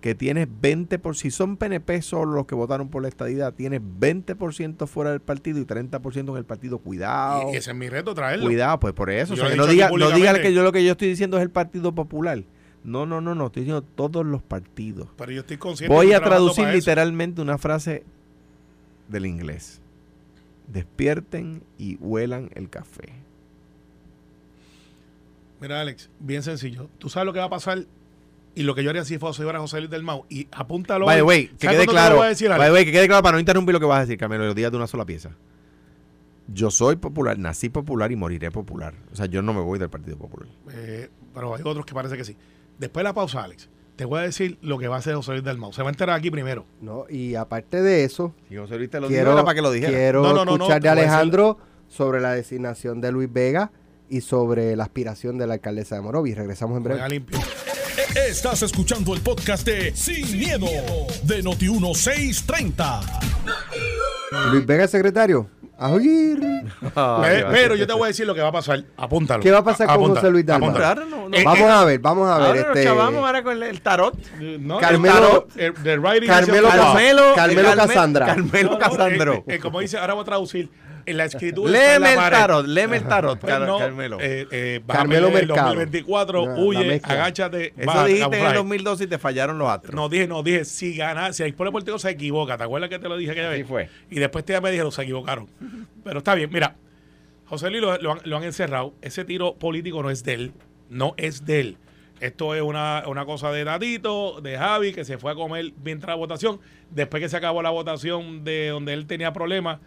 que 0.00 0.14
tienes 0.14 0.48
20%, 0.48 0.98
por, 0.98 1.16
si 1.16 1.30
son 1.30 1.56
PNP 1.56 2.02
solo 2.02 2.32
los 2.32 2.46
que 2.46 2.54
votaron 2.54 2.88
por 2.88 3.02
la 3.02 3.08
estadidad, 3.08 3.52
tienes 3.52 3.80
20% 3.80 4.86
fuera 4.86 5.10
del 5.10 5.20
partido 5.20 5.58
y 5.58 5.64
30% 5.64 6.30
en 6.30 6.36
el 6.36 6.44
partido. 6.44 6.78
Cuidado. 6.78 7.52
Y 7.52 7.56
ese 7.56 7.70
es 7.70 7.76
mi 7.76 7.88
reto, 7.88 8.14
traerlo. 8.14 8.46
Cuidado, 8.46 8.80
pues 8.80 8.94
por 8.94 9.10
eso. 9.10 9.34
O 9.34 9.36
sea, 9.36 9.44
no 9.44 9.50
dicho 9.50 9.66
diga, 9.66 9.86
aquí 9.88 9.96
no 9.96 10.10
diga 10.10 10.40
que 10.40 10.52
yo 10.52 10.62
lo 10.62 10.72
que 10.72 10.84
yo 10.84 10.92
estoy 10.92 11.08
diciendo 11.08 11.36
es 11.36 11.42
el 11.42 11.50
Partido 11.50 11.94
Popular. 11.94 12.42
No, 12.82 13.04
no, 13.04 13.20
no, 13.20 13.34
no. 13.34 13.46
Estoy 13.46 13.64
diciendo 13.64 13.82
todos 13.82 14.24
los 14.24 14.42
partidos. 14.42 15.08
Pero 15.16 15.32
yo 15.32 15.40
estoy 15.40 15.58
consciente. 15.58 15.94
Voy 15.94 16.14
a 16.14 16.20
traducir 16.20 16.66
literalmente 16.68 17.42
una 17.42 17.58
frase 17.58 18.04
del 19.08 19.26
inglés. 19.26 19.82
Despierten 20.66 21.62
y 21.76 21.96
huelan 21.96 22.50
el 22.54 22.70
café. 22.70 23.12
Mira, 25.60 25.82
Alex, 25.82 26.08
bien 26.20 26.42
sencillo. 26.42 26.88
Tú 26.98 27.10
sabes 27.10 27.26
lo 27.26 27.34
que 27.34 27.38
va 27.38 27.46
a 27.46 27.50
pasar 27.50 27.84
y 28.54 28.62
lo 28.62 28.74
que 28.74 28.82
yo 28.82 28.90
haría 28.90 29.04
si 29.04 29.18
fuera 29.18 29.32
fuera 29.34 29.58
José 29.60 29.78
Luis 29.78 29.90
del 29.90 30.02
Mau. 30.02 30.24
Y 30.28 30.48
apúntalo. 30.52 31.06
By 31.06 31.16
the 31.16 31.22
way, 31.22 31.46
que 31.46 31.66
¿Sabes 31.66 31.80
quede 31.80 31.86
claro. 31.86 32.16
voy 32.16 32.26
a 32.26 32.28
decir, 32.30 32.48
by 32.48 32.56
Alex? 32.56 32.68
the 32.68 32.72
way, 32.74 32.84
que 32.84 32.92
quede 32.92 33.06
claro 33.06 33.22
para 33.22 33.32
no 33.34 33.40
interrumpir 33.40 33.72
lo 33.72 33.80
que 33.80 33.86
vas 33.86 33.98
a 33.98 34.00
decir, 34.02 34.18
Carmelo, 34.18 34.44
los 34.46 34.54
días 34.54 34.70
de 34.70 34.76
una 34.76 34.86
sola 34.86 35.04
pieza. 35.04 35.30
Yo 36.52 36.70
soy 36.70 36.96
popular, 36.96 37.38
nací 37.38 37.68
popular 37.68 38.10
y 38.10 38.16
moriré 38.16 38.50
popular. 38.50 38.94
O 39.12 39.16
sea, 39.16 39.26
yo 39.26 39.40
no 39.40 39.52
me 39.52 39.60
voy 39.60 39.78
del 39.78 39.88
Partido 39.88 40.16
Popular. 40.18 40.48
Eh, 40.72 41.08
pero 41.32 41.54
hay 41.54 41.62
otros 41.64 41.86
que 41.86 41.94
parece 41.94 42.16
que 42.16 42.24
sí. 42.24 42.36
Después 42.76 43.02
de 43.02 43.04
la 43.04 43.14
pausa, 43.14 43.44
Alex, 43.44 43.68
te 43.94 44.04
voy 44.04 44.18
a 44.18 44.22
decir 44.22 44.58
lo 44.60 44.76
que 44.78 44.88
va 44.88 44.96
a 44.96 44.98
hacer 44.98 45.14
José 45.14 45.32
Luis 45.32 45.44
del 45.44 45.58
Mau. 45.58 45.72
Se 45.72 45.82
va 45.82 45.90
a 45.90 45.92
enterar 45.92 46.16
aquí 46.18 46.30
primero. 46.30 46.64
No, 46.80 47.04
y 47.08 47.36
aparte 47.36 47.82
de 47.82 48.02
eso, 48.02 48.34
Si 48.48 48.56
José 48.56 48.78
Luis 48.78 48.90
te 48.90 48.98
lo 49.00 49.06
quiero, 49.06 49.26
dijo, 49.30 49.32
era 49.34 49.44
para 49.44 49.54
que 49.54 49.62
lo 49.62 49.70
dijera. 49.70 49.92
quiero 49.92 50.22
No, 50.22 50.30
no, 50.32 50.44
no, 50.44 50.44
no, 50.44 50.52
escuchar 50.64 50.82
de 50.82 50.88
Alejandro 50.88 51.58
sobre 51.86 52.20
la 52.20 52.32
designación 52.32 53.00
de 53.00 53.12
Luis 53.12 53.32
Vega 53.32 53.70
y 54.08 54.22
sobre 54.22 54.74
la 54.74 54.82
aspiración 54.84 55.38
de 55.38 55.46
la 55.46 55.54
alcaldesa 55.54 55.94
de 55.94 56.00
Morovis. 56.00 56.36
Regresamos 56.36 56.76
en 56.78 56.82
breve. 56.82 57.00
Estás 58.14 58.62
escuchando 58.62 59.14
el 59.14 59.20
podcast 59.20 59.64
de 59.64 59.94
Sin, 59.94 60.36
miedo, 60.38 60.66
de 61.22 61.42
Noti1630. 61.44 63.00
Luis 64.50 64.66
Vega, 64.66 64.86
secretario. 64.88 65.48
A 65.78 65.88
oír. 65.92 66.38
Va. 66.96 67.22
pero 67.50 67.74
yo 67.74 67.86
te 67.86 67.92
voy 67.94 68.04
a 68.04 68.06
decir 68.08 68.26
lo 68.26 68.34
que 68.34 68.42
va 68.42 68.48
a 68.48 68.52
pasar. 68.52 68.84
Apúntalo. 68.98 69.42
¿Qué 69.42 69.50
va 69.50 69.58
a 69.58 69.64
pasar 69.64 69.86
con 69.96 70.14
José 70.14 70.28
Luis 70.30 70.46
apúntalo. 70.48 70.84
Ahora 70.86 71.04
no, 71.06 71.28
no. 71.28 71.36
Eh, 71.36 71.42
Vamos 71.44 71.60
eh, 71.60 71.70
a 71.70 71.84
ver, 71.84 71.98
vamos 72.00 72.28
a 72.28 72.36
ver. 72.38 72.46
Ahora 72.48 72.60
nos 72.60 72.68
este, 72.76 72.84
chavamos 72.84 73.24
ahora 73.26 73.42
con 73.42 73.62
el, 73.62 73.80
tarot. 73.80 74.14
No, 74.60 74.78
Carmelo- 74.78 75.46
el- 75.56 75.64
el- 75.66 75.74
the 75.74 75.98
writing 75.98 76.24
is 76.24 76.28
Carmelo 76.28 76.68
wall. 76.68 76.76
Carmelo- 76.78 77.34
Carmelo 77.34 77.68
Carme- 77.70 77.76
Casandra. 77.86 78.26
Carmelo 78.26 78.70
No, 78.70 78.72
no, 78.72 78.78
Casandro. 78.78 79.34
eh, 79.34 79.44
eh, 79.54 79.58
como 79.58 79.80
dice, 79.80 79.96
ahora 79.96 80.12
voy 80.14 80.22
a 80.22 80.24
traducir. 80.26 80.68
En 81.06 81.16
la 81.16 81.24
escritura. 81.24 81.70
está 81.72 81.96
en 81.96 82.02
Léeme 82.02 82.14
el 82.24 82.30
tarot, 82.30 82.66
léeme 82.66 82.96
el 82.98 83.04
tarot, 83.04 83.38
Pues 83.40 83.52
Car- 83.52 83.66
no, 83.66 83.78
Carmelo. 83.78 84.18
eh, 84.20 84.46
eh, 84.50 84.80
Carmelo 84.86 85.30
Mercado. 85.30 85.68
2024, 85.74 86.46
La- 86.46 86.52
la 86.54 86.60
huye, 86.60 87.00
agáchate. 87.02 87.72
Eso 87.76 87.86
va, 87.86 88.04
dijiste 88.06 88.06
en 88.06 88.14
el 88.14 88.30
camuflaje. 88.30 88.56
2012 88.56 89.04
y 89.04 89.06
te 89.06 89.18
fallaron 89.18 89.58
los 89.58 89.68
astros. 89.68 89.94
No, 89.94 90.08
dije, 90.08 90.26
no, 90.26 90.42
dije, 90.42 90.64
si 90.64 90.94
gana, 90.96 91.32
si 91.32 91.42
el 91.42 91.54
pueblo 91.54 91.72
político 91.72 91.98
se 91.98 92.10
equivoca, 92.10 92.56
¿te 92.56 92.64
acuerdas 92.64 92.90
que 92.90 92.98
te 92.98 93.08
lo 93.08 93.16
dije 93.16 93.32
aquella 93.32 93.48
vez? 93.50 93.66
fue. 93.66 93.88
Y 94.10 94.16
después 94.18 94.44
te 94.44 94.60
me 94.60 94.70
dijeron, 94.70 94.92
se 94.92 95.02
equivocaron. 95.02 95.48
Pero 96.04 96.18
está 96.18 96.34
bien, 96.34 96.50
mira, 96.52 96.76
José 97.46 97.70
Luis 97.70 97.82
lo, 97.82 97.96
lo 97.98 98.12
han, 98.12 98.20
lo 98.24 98.36
han 98.36 98.44
encerrado. 98.44 98.94
Ese 99.02 99.24
tiro 99.24 99.54
político 99.54 100.02
no 100.02 100.10
es 100.10 100.22
de 100.24 100.34
él, 100.34 100.52
no 100.88 101.14
es 101.16 101.44
de 101.46 101.60
él. 101.60 101.76
Esto 102.20 102.54
es 102.54 102.60
una, 102.60 103.04
una 103.06 103.24
cosa 103.24 103.50
de 103.50 103.64
Tatito, 103.64 104.40
de 104.42 104.58
Javi, 104.58 104.92
que 104.92 105.04
se 105.06 105.16
fue 105.16 105.32
a 105.32 105.34
comer 105.34 105.72
mientras 105.82 106.08
la 106.10 106.14
votación. 106.16 106.60
Después 106.90 107.22
que 107.22 107.28
se 107.30 107.36
acabó 107.38 107.62
la 107.62 107.70
votación 107.70 108.44
de 108.44 108.68
donde 108.68 108.92
él 108.92 109.06
tenía 109.06 109.32
problemas, 109.32 109.78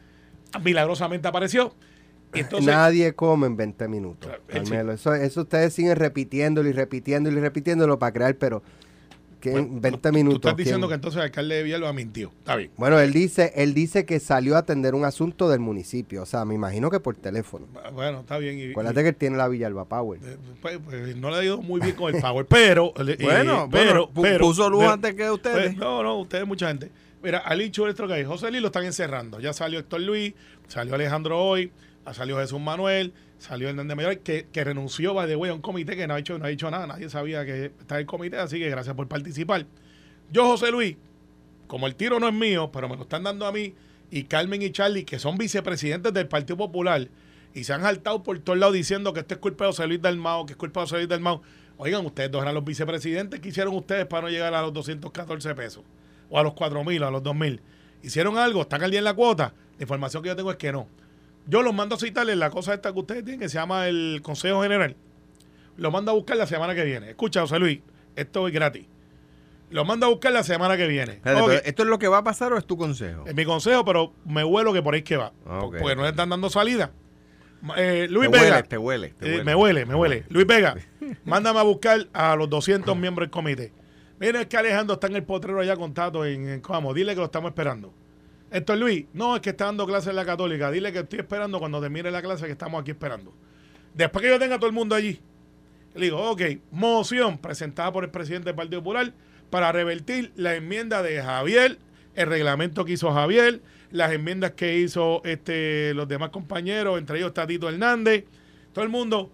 milagrosamente 0.61 1.27
apareció. 1.27 1.73
Entonces, 2.33 2.65
Nadie 2.65 3.13
come 3.13 3.45
en 3.47 3.55
20 3.55 3.87
minutos. 3.87 4.31
Carmelo. 4.47 4.91
Eso, 4.93 5.13
eso 5.13 5.41
ustedes 5.41 5.71
siguen 5.73 5.95
repitiéndolo 5.95 6.67
y 6.67 6.71
repitiéndolo 6.73 7.37
y 7.37 7.41
repitiéndolo 7.41 7.99
para 7.99 8.11
crear, 8.11 8.35
pero 8.37 8.63
que 9.39 9.51
bueno, 9.51 9.67
en 9.67 9.81
20 9.81 10.09
tú- 10.09 10.15
minutos. 10.15 10.41
Tú 10.41 10.47
estás 10.47 10.57
diciendo 10.57 10.87
que 10.87 10.95
entonces 10.95 11.17
el 11.17 11.23
alcalde 11.25 11.55
de 11.55 11.63
Villalba 11.63 11.93
mintió. 11.93 12.29
Está 12.39 12.55
bien. 12.55 12.71
Bueno, 12.77 12.97
él 12.99 13.13
dice, 13.13 13.51
él 13.55 13.73
dice 13.75 14.05
que 14.05 14.19
salió 14.19 14.55
a 14.55 14.59
atender 14.59 14.95
un 14.95 15.05
asunto 15.05 15.47
del 15.49 15.59
municipio. 15.59 16.23
O 16.23 16.25
sea, 16.25 16.43
me 16.45 16.55
imagino 16.55 16.89
que 16.89 16.99
por 16.99 17.15
teléfono. 17.17 17.67
Bueno, 17.93 18.21
está 18.21 18.37
bien. 18.39 18.57
y- 18.57 18.71
Acuérdate 18.71 19.03
que 19.03 19.09
él 19.09 19.15
tiene 19.15 19.37
la 19.37 19.47
Villalba 19.47 19.85
Power. 19.85 20.19
Eh, 20.23 20.37
pues, 20.59 20.79
pues, 20.83 21.15
no 21.17 21.29
le 21.29 21.35
ha 21.35 21.43
ido 21.43 21.61
muy 21.61 21.81
bien 21.81 21.95
con 21.95 22.15
el 22.15 22.19
Power, 22.21 22.45
pero. 22.47 22.93
eh, 22.97 23.17
Bueno, 23.21 23.67
pero, 23.69 24.07
bueno, 24.07 24.09
pero- 24.21 24.39
puso 24.47 24.69
luz 24.71 24.79
pero- 24.79 24.91
antes 24.93 25.13
que 25.13 25.29
ustedes. 25.29 25.55
pues, 25.73 25.77
no, 25.77 26.01
no, 26.01 26.17
ustedes, 26.19 26.47
mucha 26.47 26.67
gente. 26.69 26.89
Mira, 27.23 27.39
Ali 27.39 27.71
Chulestro 27.71 28.07
que. 28.07 28.25
José 28.25 28.51
Luis 28.51 28.61
lo 28.61 28.67
están 28.67 28.83
encerrando. 28.83 29.39
Ya 29.39 29.53
salió 29.53 29.79
Héctor 29.79 30.01
Luis, 30.01 30.33
salió 30.67 30.95
Alejandro 30.95 31.41
hoy, 31.41 31.71
salió 32.11 32.37
Jesús 32.37 32.59
Manuel, 32.59 33.13
salió 33.37 33.69
Hernández 33.69 33.95
Mayor, 33.95 34.19
que, 34.19 34.47
que 34.51 34.63
renunció 34.63 35.13
by 35.13 35.27
the 35.27 35.35
way, 35.35 35.49
a 35.49 35.53
un 35.53 35.61
comité 35.61 35.95
que 35.95 36.05
no 36.05 36.15
ha 36.15 36.19
hecho, 36.19 36.37
no 36.37 36.45
ha 36.45 36.49
dicho 36.49 36.69
nada. 36.69 36.85
Nadie 36.85 37.09
sabía 37.09 37.45
que 37.45 37.65
está 37.65 37.95
en 37.95 38.01
el 38.01 38.05
comité, 38.05 38.37
así 38.37 38.59
que 38.59 38.69
gracias 38.69 38.95
por 38.95 39.07
participar. 39.07 39.65
Yo, 40.31 40.45
José 40.45 40.71
Luis, 40.71 40.97
como 41.67 41.87
el 41.87 41.95
tiro 41.95 42.19
no 42.19 42.27
es 42.27 42.33
mío, 42.33 42.71
pero 42.71 42.89
me 42.89 42.95
lo 42.97 43.03
están 43.03 43.23
dando 43.23 43.45
a 43.45 43.51
mí, 43.51 43.73
y 44.11 44.23
Carmen 44.25 44.61
y 44.61 44.71
Charlie, 44.71 45.05
que 45.05 45.17
son 45.17 45.37
vicepresidentes 45.37 46.13
del 46.13 46.27
Partido 46.27 46.57
Popular, 46.57 47.07
y 47.53 47.63
se 47.63 47.73
han 47.73 47.81
saltado 47.81 48.21
por 48.23 48.37
todos 48.39 48.59
lados 48.59 48.73
diciendo 48.73 49.13
que 49.13 49.21
esto 49.21 49.35
es 49.35 49.39
culpa 49.39 49.65
de 49.65 49.71
José 49.71 49.87
Luis 49.87 50.01
Dalmao, 50.01 50.45
que 50.45 50.53
es 50.53 50.57
culpa 50.57 50.81
de 50.81 50.85
José 50.85 50.95
Luis 50.97 51.09
Dalmao. 51.09 51.41
Oigan, 51.77 52.05
ustedes 52.05 52.29
dos 52.31 52.41
eran 52.41 52.53
los 52.53 52.65
vicepresidentes 52.65 53.39
que 53.39 53.49
hicieron 53.49 53.75
ustedes 53.75 54.05
para 54.05 54.23
no 54.23 54.29
llegar 54.29 54.53
a 54.53 54.61
los 54.61 54.73
214 54.73 55.55
pesos, 55.55 55.83
o 56.33 56.39
a 56.39 56.43
los 56.43 56.53
4 56.53 56.83
mil, 56.83 57.03
o 57.03 57.07
a 57.07 57.11
los 57.11 57.21
2 57.21 57.35
mil. 57.35 57.61
¿Hicieron 58.01 58.39
algo? 58.39 58.61
¿Están 58.63 58.83
al 58.83 58.89
día 58.89 58.97
en 58.97 59.03
la 59.05 59.13
cuota? 59.13 59.53
La 59.77 59.83
información 59.83 60.23
que 60.23 60.29
yo 60.29 60.35
tengo 60.35 60.49
es 60.49 60.57
que 60.57 60.71
no. 60.71 60.87
Yo 61.45 61.61
los 61.61 61.75
mando 61.75 61.93
a 61.95 61.99
citarles 61.99 62.37
la 62.37 62.49
cosa 62.49 62.73
esta 62.73 62.91
que 62.91 62.99
ustedes 62.99 63.23
tienen, 63.23 63.39
que 63.39 63.49
se 63.49 63.59
llama 63.59 63.87
el 63.87 64.19
Consejo 64.23 64.63
General. 64.63 64.95
Lo 65.77 65.91
mando 65.91 66.09
a 66.11 66.15
buscar 66.15 66.35
la 66.37 66.47
semana 66.47 66.73
que 66.73 66.83
viene. 66.85 67.11
Escucha, 67.11 67.41
José 67.41 67.59
Luis, 67.59 67.81
esto 68.15 68.47
es 68.47 68.53
gratis. 68.53 68.87
Lo 69.69 69.85
mando 69.85 70.07
a 70.07 70.09
buscar 70.09 70.31
la 70.31 70.43
semana 70.43 70.75
que 70.75 70.87
viene. 70.87 71.13
Espérate, 71.13 71.41
Ok. 71.41 71.47
pero 71.49 71.61
¿Esto 71.65 71.83
es 71.83 71.89
lo 71.89 71.99
que 71.99 72.07
va 72.07 72.17
a 72.19 72.23
pasar 72.23 72.51
o 72.51 72.57
es 72.57 72.65
tu 72.65 72.77
consejo? 72.77 73.25
Es 73.27 73.35
mi 73.35 73.45
consejo, 73.45 73.85
pero 73.85 74.11
me 74.25 74.43
huelo 74.43 74.73
que 74.73 74.81
por 74.81 74.95
ahí 74.95 75.03
que 75.03 75.17
va. 75.17 75.33
Ah. 75.45 75.59
Porque 75.61 75.95
no 75.95 76.01
le 76.01 76.09
están 76.09 76.29
dando 76.29 76.49
salida. 76.49 76.91
Eh, 77.77 78.07
Luis 78.09 78.29
te 78.31 78.37
Vega. 78.39 78.51
huele, 78.55 78.63
te 78.67 78.77
huele, 78.77 79.09
te 79.19 79.25
eh, 79.25 79.31
huele. 79.31 79.43
me 79.43 79.55
huele, 79.55 79.85
me 79.85 79.95
huele. 79.95 80.25
Luis 80.29 80.47
Vega, 80.47 80.75
mándame 81.25 81.59
a 81.59 81.63
buscar 81.63 82.07
a 82.11 82.35
los 82.35 82.49
200 82.49 82.97
miembros 82.97 83.27
del 83.27 83.31
comité. 83.31 83.71
Mira, 84.23 84.39
es 84.39 84.47
que 84.47 84.55
Alejandro 84.55 84.93
está 84.93 85.07
en 85.07 85.17
el 85.17 85.23
potrero 85.23 85.59
allá 85.59 85.75
con 85.75 85.93
Tato 85.93 86.25
en, 86.25 86.47
en 86.47 86.61
Coamo. 86.61 86.93
Dile 86.93 87.13
que 87.13 87.19
lo 87.19 87.25
estamos 87.25 87.49
esperando. 87.49 87.93
Héctor 88.51 88.77
Luis, 88.77 89.05
no, 89.11 89.35
es 89.35 89.41
que 89.41 89.49
está 89.49 89.65
dando 89.65 89.85
clase 89.85 90.11
en 90.11 90.15
la 90.15 90.23
católica. 90.23 90.71
Dile 90.71 90.93
que 90.93 90.99
estoy 90.99 91.19
esperando 91.19 91.59
cuando 91.59 91.81
termine 91.81 92.09
la 92.09 92.21
clase 92.21 92.45
que 92.45 92.53
estamos 92.53 92.79
aquí 92.79 92.91
esperando. 92.91 93.33
Después 93.93 94.23
que 94.23 94.29
yo 94.29 94.39
tenga 94.39 94.55
todo 94.55 94.67
el 94.67 94.73
mundo 94.73 94.95
allí, 94.95 95.19
le 95.93 96.05
digo, 96.05 96.21
ok, 96.31 96.41
moción 96.71 97.37
presentada 97.37 97.91
por 97.91 98.05
el 98.05 98.11
presidente 98.11 98.45
del 98.45 98.55
Partido 98.55 98.79
Popular 98.79 99.11
para 99.49 99.73
revertir 99.73 100.31
la 100.37 100.55
enmienda 100.55 101.03
de 101.03 101.21
Javier, 101.21 101.77
el 102.15 102.27
reglamento 102.27 102.85
que 102.85 102.93
hizo 102.93 103.11
Javier, 103.11 103.61
las 103.91 104.13
enmiendas 104.13 104.51
que 104.51 104.77
hizo 104.77 105.21
este, 105.25 105.93
los 105.95 106.07
demás 106.07 106.29
compañeros, 106.29 106.97
entre 106.97 107.17
ellos 107.17 107.33
Tatito 107.33 107.67
Hernández, 107.67 108.23
todo 108.71 108.85
el 108.85 108.89
mundo, 108.89 109.33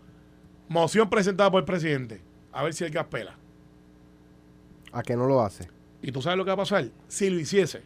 moción 0.68 1.12
presentada 1.12 1.52
por 1.52 1.60
el 1.60 1.66
presidente. 1.66 2.24
A 2.52 2.64
ver 2.64 2.74
si 2.74 2.86
el 2.86 2.90
gas 2.90 3.06
pela. 3.06 3.39
¿A 4.92 5.04
qué 5.04 5.16
no 5.16 5.26
lo 5.28 5.42
hace? 5.42 5.68
¿Y 6.02 6.12
tú 6.12 6.22
sabes 6.22 6.38
lo 6.38 6.46
que 6.46 6.50
va 6.50 6.54
a 6.56 6.58
pasar? 6.58 6.86
Si 7.08 7.30
lo 7.30 7.40
hiciese, 7.40 7.82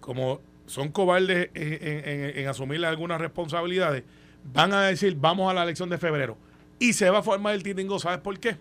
como 0.00 0.40
son 0.66 0.90
cobardes 0.90 1.50
en, 1.54 2.38
en- 2.38 2.48
asumir 2.48 2.84
algunas 2.84 3.20
responsabilidades, 3.20 4.04
van 4.52 4.72
a 4.72 4.82
decir, 4.82 5.16
vamos 5.18 5.50
a 5.50 5.54
la 5.54 5.62
elección 5.64 5.88
de 5.90 5.98
febrero. 5.98 6.36
Y 6.78 6.92
se 6.92 7.10
va 7.10 7.18
a 7.18 7.22
formar 7.22 7.54
el 7.54 7.62
titingo, 7.62 7.98
¿sabes 7.98 8.20
por 8.20 8.38
qué? 8.38 8.56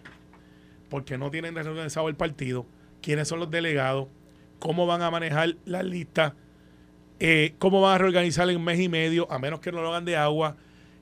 Porque 0.90 1.18
no 1.18 1.30
tienen 1.30 1.54
reorganizado 1.56 2.10
el 2.10 2.16
partido, 2.16 2.66
quiénes 3.02 3.28
son 3.28 3.40
los 3.40 3.52
delegados, 3.52 4.08
cómo 4.60 4.88
van 4.88 5.02
a 5.04 5.12
manejar 5.12 5.56
las 5.66 5.86
listas, 5.86 6.34
eh, 7.20 7.54
cómo 7.60 7.82
van 7.82 7.96
a 7.96 7.98
reorganizar 8.00 8.50
en 8.50 8.58
un 8.58 8.64
mes 8.64 8.80
y 8.80 8.90
medio, 8.90 9.32
a 9.32 9.38
menos 9.38 9.60
que 9.60 9.72
no 9.72 9.82
lo 9.82 9.90
hagan 9.90 10.06
de 10.06 10.18
agua. 10.18 10.56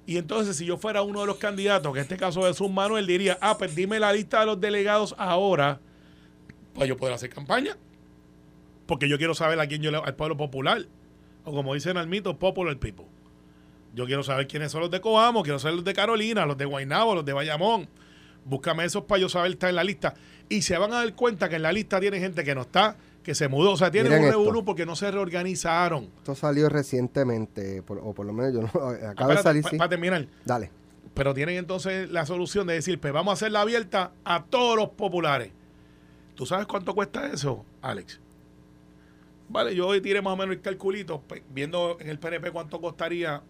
Y 0.05 0.17
entonces, 0.17 0.57
si 0.57 0.65
yo 0.65 0.77
fuera 0.77 1.01
uno 1.01 1.21
de 1.21 1.27
los 1.27 1.37
candidatos, 1.37 1.93
que 1.93 1.99
en 1.99 2.03
este 2.03 2.17
caso 2.17 2.47
es 2.47 2.59
un 2.61 2.73
Manuel, 2.73 3.07
diría, 3.07 3.37
ah, 3.41 3.57
pues 3.57 3.75
dime 3.75 3.99
la 3.99 4.11
lista 4.11 4.41
de 4.41 4.45
los 4.47 4.59
delegados 4.59 5.15
ahora, 5.17 5.79
para 6.75 6.85
yo 6.85 6.95
poder 6.97 7.15
hacer 7.15 7.29
campaña. 7.31 7.75
Porque 8.85 9.09
yo 9.09 9.17
quiero 9.17 9.33
saber 9.33 9.59
a 9.59 9.65
quién 9.67 9.81
yo 9.81 9.89
le 9.89 9.97
al 9.97 10.15
pueblo 10.15 10.37
popular. 10.37 10.85
O 11.43 11.51
como 11.53 11.73
dicen 11.73 11.97
al 11.97 12.07
mito, 12.07 12.37
popular 12.37 12.77
people. 12.77 13.05
Yo 13.95 14.05
quiero 14.05 14.23
saber 14.23 14.47
quiénes 14.47 14.71
son 14.71 14.81
los 14.81 14.91
de 14.91 14.99
Coamo, 15.01 15.41
quiero 15.41 15.57
saber 15.57 15.75
los 15.75 15.85
de 15.85 15.93
Carolina, 15.93 16.45
los 16.45 16.57
de 16.57 16.65
Guaynabo, 16.65 17.15
los 17.15 17.25
de 17.25 17.33
Bayamón. 17.33 17.87
Búscame 18.43 18.83
esos 18.85 19.03
para 19.05 19.21
yo 19.21 19.29
saber 19.29 19.51
estar 19.51 19.69
en 19.69 19.75
la 19.77 19.83
lista. 19.83 20.13
Y 20.49 20.61
se 20.61 20.77
van 20.77 20.93
a 20.93 20.97
dar 20.97 21.15
cuenta 21.15 21.49
que 21.49 21.55
en 21.55 21.63
la 21.63 21.71
lista 21.71 21.99
tiene 21.99 22.19
gente 22.19 22.43
que 22.43 22.53
no 22.53 22.61
está, 22.61 22.95
que 23.23 23.33
se 23.33 23.47
mudó. 23.47 23.71
O 23.71 23.77
sea, 23.77 23.89
tienen 23.89 24.11
Miren 24.11 24.25
un 24.25 24.31
revolú 24.31 24.65
porque 24.65 24.85
no 24.85 24.95
se 24.95 25.09
reorganizaron. 25.09 26.09
Esto 26.17 26.35
salió 26.35 26.69
recientemente, 26.69 27.81
por- 27.81 27.99
o 28.03 28.13
por 28.13 28.25
lo 28.25 28.33
menos 28.33 28.53
yo 28.53 28.61
no. 28.61 28.67
Acaba 28.67 28.97
de 28.97 29.07
Espérate, 29.09 29.41
salir, 29.43 29.63
sí. 29.69 29.77
Para 29.77 29.89
terminar. 29.89 30.27
Dale. 30.43 30.69
Pero 31.13 31.33
tienen 31.33 31.55
entonces 31.55 32.11
la 32.11 32.25
solución 32.25 32.67
de 32.67 32.73
decir, 32.73 32.99
pues 32.99 33.13
vamos 33.13 33.31
a 33.31 33.33
hacerla 33.33 33.61
abierta 33.61 34.11
a 34.25 34.43
todos 34.43 34.75
los 34.75 34.89
populares. 34.89 35.51
¿Tú 36.35 36.45
sabes 36.45 36.67
cuánto 36.67 36.93
cuesta 36.93 37.27
eso, 37.27 37.65
Alex? 37.81 38.19
Vale, 39.47 39.75
yo 39.75 39.87
hoy 39.87 40.01
tiré 40.01 40.21
más 40.21 40.33
o 40.33 40.37
menos 40.37 40.55
el 40.55 40.61
calculito, 40.61 41.21
pe- 41.21 41.43
viendo 41.53 41.97
en 41.99 42.09
el 42.09 42.19
PNP 42.19 42.51
cuánto 42.51 42.81
costaría. 42.81 43.41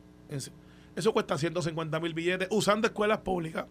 Eso 0.96 1.14
cuesta 1.14 1.38
150 1.38 2.00
mil 2.00 2.14
billetes 2.14 2.48
usando 2.52 2.88
escuelas 2.88 3.20
públicas. 3.20 3.66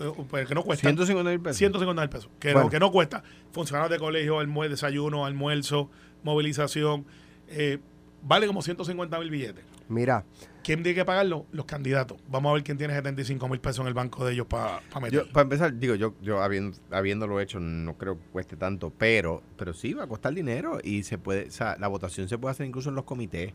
Eh, 0.00 0.12
pues 0.30 0.46
que 0.46 0.54
no 0.54 0.62
cuesta. 0.62 0.82
150 0.88 1.30
mil 1.30 1.40
pesos. 1.40 1.56
150 1.58 2.02
mil 2.02 2.08
pesos. 2.10 2.30
Que, 2.38 2.52
Bueno. 2.52 2.64
no, 2.66 2.70
que 2.70 2.78
no 2.78 2.90
cuesta. 2.92 3.22
Funcionarios 3.52 3.90
de 3.90 3.98
colegio, 3.98 4.38
almuer- 4.40 4.68
desayuno, 4.68 5.26
almuerzo, 5.26 5.90
movilización. 6.22 7.04
eh, 7.48 7.78
vale 8.22 8.46
como 8.46 8.62
150 8.62 9.18
mil 9.18 9.30
billetes. 9.30 9.64
Mira, 9.92 10.24
¿Quién 10.62 10.82
tiene 10.82 10.94
que 10.94 11.04
pagarlo? 11.04 11.46
Los 11.50 11.66
candidatos. 11.66 12.18
Vamos 12.28 12.50
a 12.50 12.54
ver 12.54 12.62
quién 12.62 12.78
tiene 12.78 12.94
75 12.94 13.48
mil 13.48 13.60
pesos 13.60 13.80
en 13.80 13.88
el 13.88 13.94
banco 13.94 14.24
de 14.24 14.34
ellos 14.34 14.46
para 14.46 14.80
meter. 15.00 15.26
Yo, 15.26 15.32
para 15.32 15.42
empezar, 15.42 15.76
digo, 15.76 15.94
yo, 15.94 16.14
yo 16.22 16.40
habiendo, 16.40 16.78
habiéndolo 16.90 17.40
hecho, 17.40 17.58
no 17.58 17.98
creo 17.98 18.16
que 18.16 18.24
cueste 18.26 18.56
tanto, 18.56 18.92
pero, 18.96 19.42
pero 19.56 19.72
sí 19.74 19.92
va 19.92 20.04
a 20.04 20.06
costar 20.06 20.32
dinero 20.34 20.78
y 20.82 21.02
se 21.02 21.18
puede, 21.18 21.48
o 21.48 21.50
sea, 21.50 21.76
la 21.80 21.88
votación 21.88 22.28
se 22.28 22.38
puede 22.38 22.52
hacer 22.52 22.66
incluso 22.66 22.90
en 22.90 22.94
los 22.94 23.04
comités, 23.04 23.54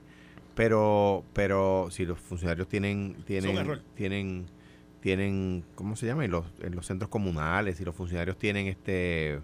pero, 0.54 1.24
pero 1.34 1.88
si 1.92 2.06
los 2.06 2.20
funcionarios 2.20 2.68
tienen, 2.68 3.16
un 3.18 3.24
tienen, 3.24 3.58
error. 3.58 3.82
tienen, 3.96 4.48
tienen, 5.00 5.64
¿cómo 5.76 5.96
se 5.96 6.08
llama? 6.08 6.26
En 6.26 6.32
los, 6.32 6.46
en 6.62 6.76
los 6.76 6.86
centros 6.86 7.10
comunales, 7.10 7.80
y 7.80 7.86
los 7.86 7.96
funcionarios 7.96 8.38
tienen 8.38 8.68
este, 8.68 9.40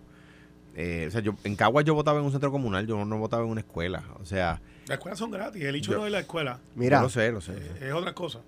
eh, 0.76 1.06
o 1.08 1.12
sea, 1.12 1.22
yo 1.22 1.36
en 1.46 1.56
Caguas 1.56 1.86
yo 1.86 1.94
votaba 1.94 2.20
en 2.20 2.26
un 2.26 2.32
centro 2.32 2.52
comunal, 2.52 2.88
yo 2.88 3.06
no 3.06 3.18
votaba 3.20 3.44
en 3.44 3.50
una 3.50 3.62
escuela, 3.62 4.04
o 4.20 4.26
sea, 4.26 4.62
Las 4.88 4.98
escuelas 4.98 5.20
son 5.20 5.32
gratis. 5.32 5.64
El 5.64 5.76
hecho 5.76 5.92
Yo- 5.92 5.98
no 6.00 6.06
es 6.06 6.12
la 6.12 6.20
escuela. 6.20 6.60
mira, 6.76 6.98
yo 6.98 7.04
lo 7.04 7.10
sé, 7.10 7.32
lo 7.32 7.42
sé. 7.42 7.54
eh, 7.54 7.88
es 7.88 7.94
otra 7.94 8.14
cosa. 8.14 8.40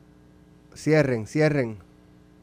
cierren, 0.75 1.25
cierren. 1.27 1.77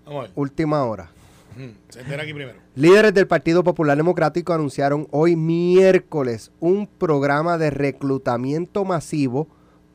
Vamos 0.06 0.20
a 0.20 0.22
ver. 0.24 0.30
Última 0.36 0.84
hora. 0.84 1.10
Ujú. 1.56 1.72
Se 1.90 2.00
entera 2.00 2.22
aquí 2.22 2.32
primero. 2.32 2.58
Líderes 2.74 3.12
del 3.12 3.26
Partido 3.26 3.62
Popular 3.62 3.96
Democrático 3.96 4.54
anunciaron 4.54 5.06
hoy 5.10 5.36
miércoles 5.36 6.50
un 6.60 6.86
programa 6.86 7.58
de 7.58 7.70
reclutamiento 7.70 8.84
masivo 8.86 9.48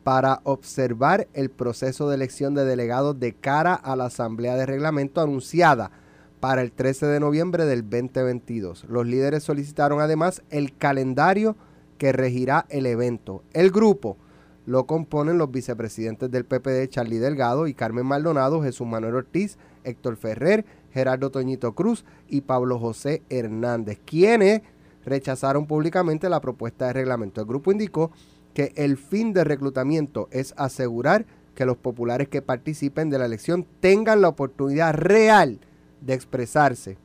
para 0.04 0.40
observar 0.44 1.28
el 1.34 1.50
proceso 1.50 2.08
de 2.10 2.16
elección 2.16 2.54
de 2.54 2.64
delegados 2.64 3.20
de 3.20 3.34
cara 3.34 3.74
a 3.74 3.96
la 3.96 4.06
Asamblea 4.06 4.56
de 4.56 4.66
Reglamento 4.68 5.20
anunciada 5.20 5.92
para 6.40 6.62
el 6.62 6.72
13 6.72 7.08
de 7.08 7.20
noviembre 7.20 7.66
del 7.66 7.82
2022. 7.82 8.86
Los 8.88 9.08
líderes 9.08 9.44
solicitaron 9.44 10.00
además 10.00 10.44
el 10.52 10.78
calendario 10.78 11.58
que 11.98 12.12
regirá 12.12 12.66
el 12.70 12.86
evento. 12.86 13.44
El 13.54 13.72
grupo 13.72 14.18
lo 14.66 14.86
componen 14.86 15.38
los 15.38 15.50
vicepresidentes 15.50 16.30
del 16.30 16.46
PPD, 16.46 16.90
Charlie 16.90 17.20
Delgado 17.20 17.68
y 17.68 17.74
Carmen 17.74 18.06
Maldonado, 18.06 18.62
Jesús 18.62 18.86
Manuel 18.86 19.16
Ortiz, 19.16 19.58
Héctor 19.84 20.18
Ferrer, 20.18 20.66
Gerardo 20.92 21.30
Toñito 21.30 21.74
Cruz 21.74 22.04
y 22.28 22.42
Pablo 22.42 22.78
José 22.78 23.22
Hernández, 23.30 24.00
quienes 24.04 24.62
rechazaron 25.06 25.68
públicamente 25.68 26.28
la 26.30 26.42
propuesta 26.42 26.88
de 26.88 26.94
reglamento. 26.94 27.40
El 27.40 27.48
grupo 27.48 27.72
indicó 27.72 28.12
que 28.54 28.74
el 28.76 28.98
fin 28.98 29.32
del 29.32 29.46
reclutamiento 29.46 30.28
es 30.32 30.54
asegurar 30.58 31.26
que 31.56 31.66
los 31.66 31.78
populares 31.78 32.28
que 32.28 32.42
participen 32.42 33.10
de 33.10 33.18
la 33.20 33.26
elección 33.26 33.66
tengan 33.80 34.22
la 34.22 34.28
oportunidad 34.28 34.94
real 34.94 35.60
de 36.02 36.14
expresarse. 36.14 36.98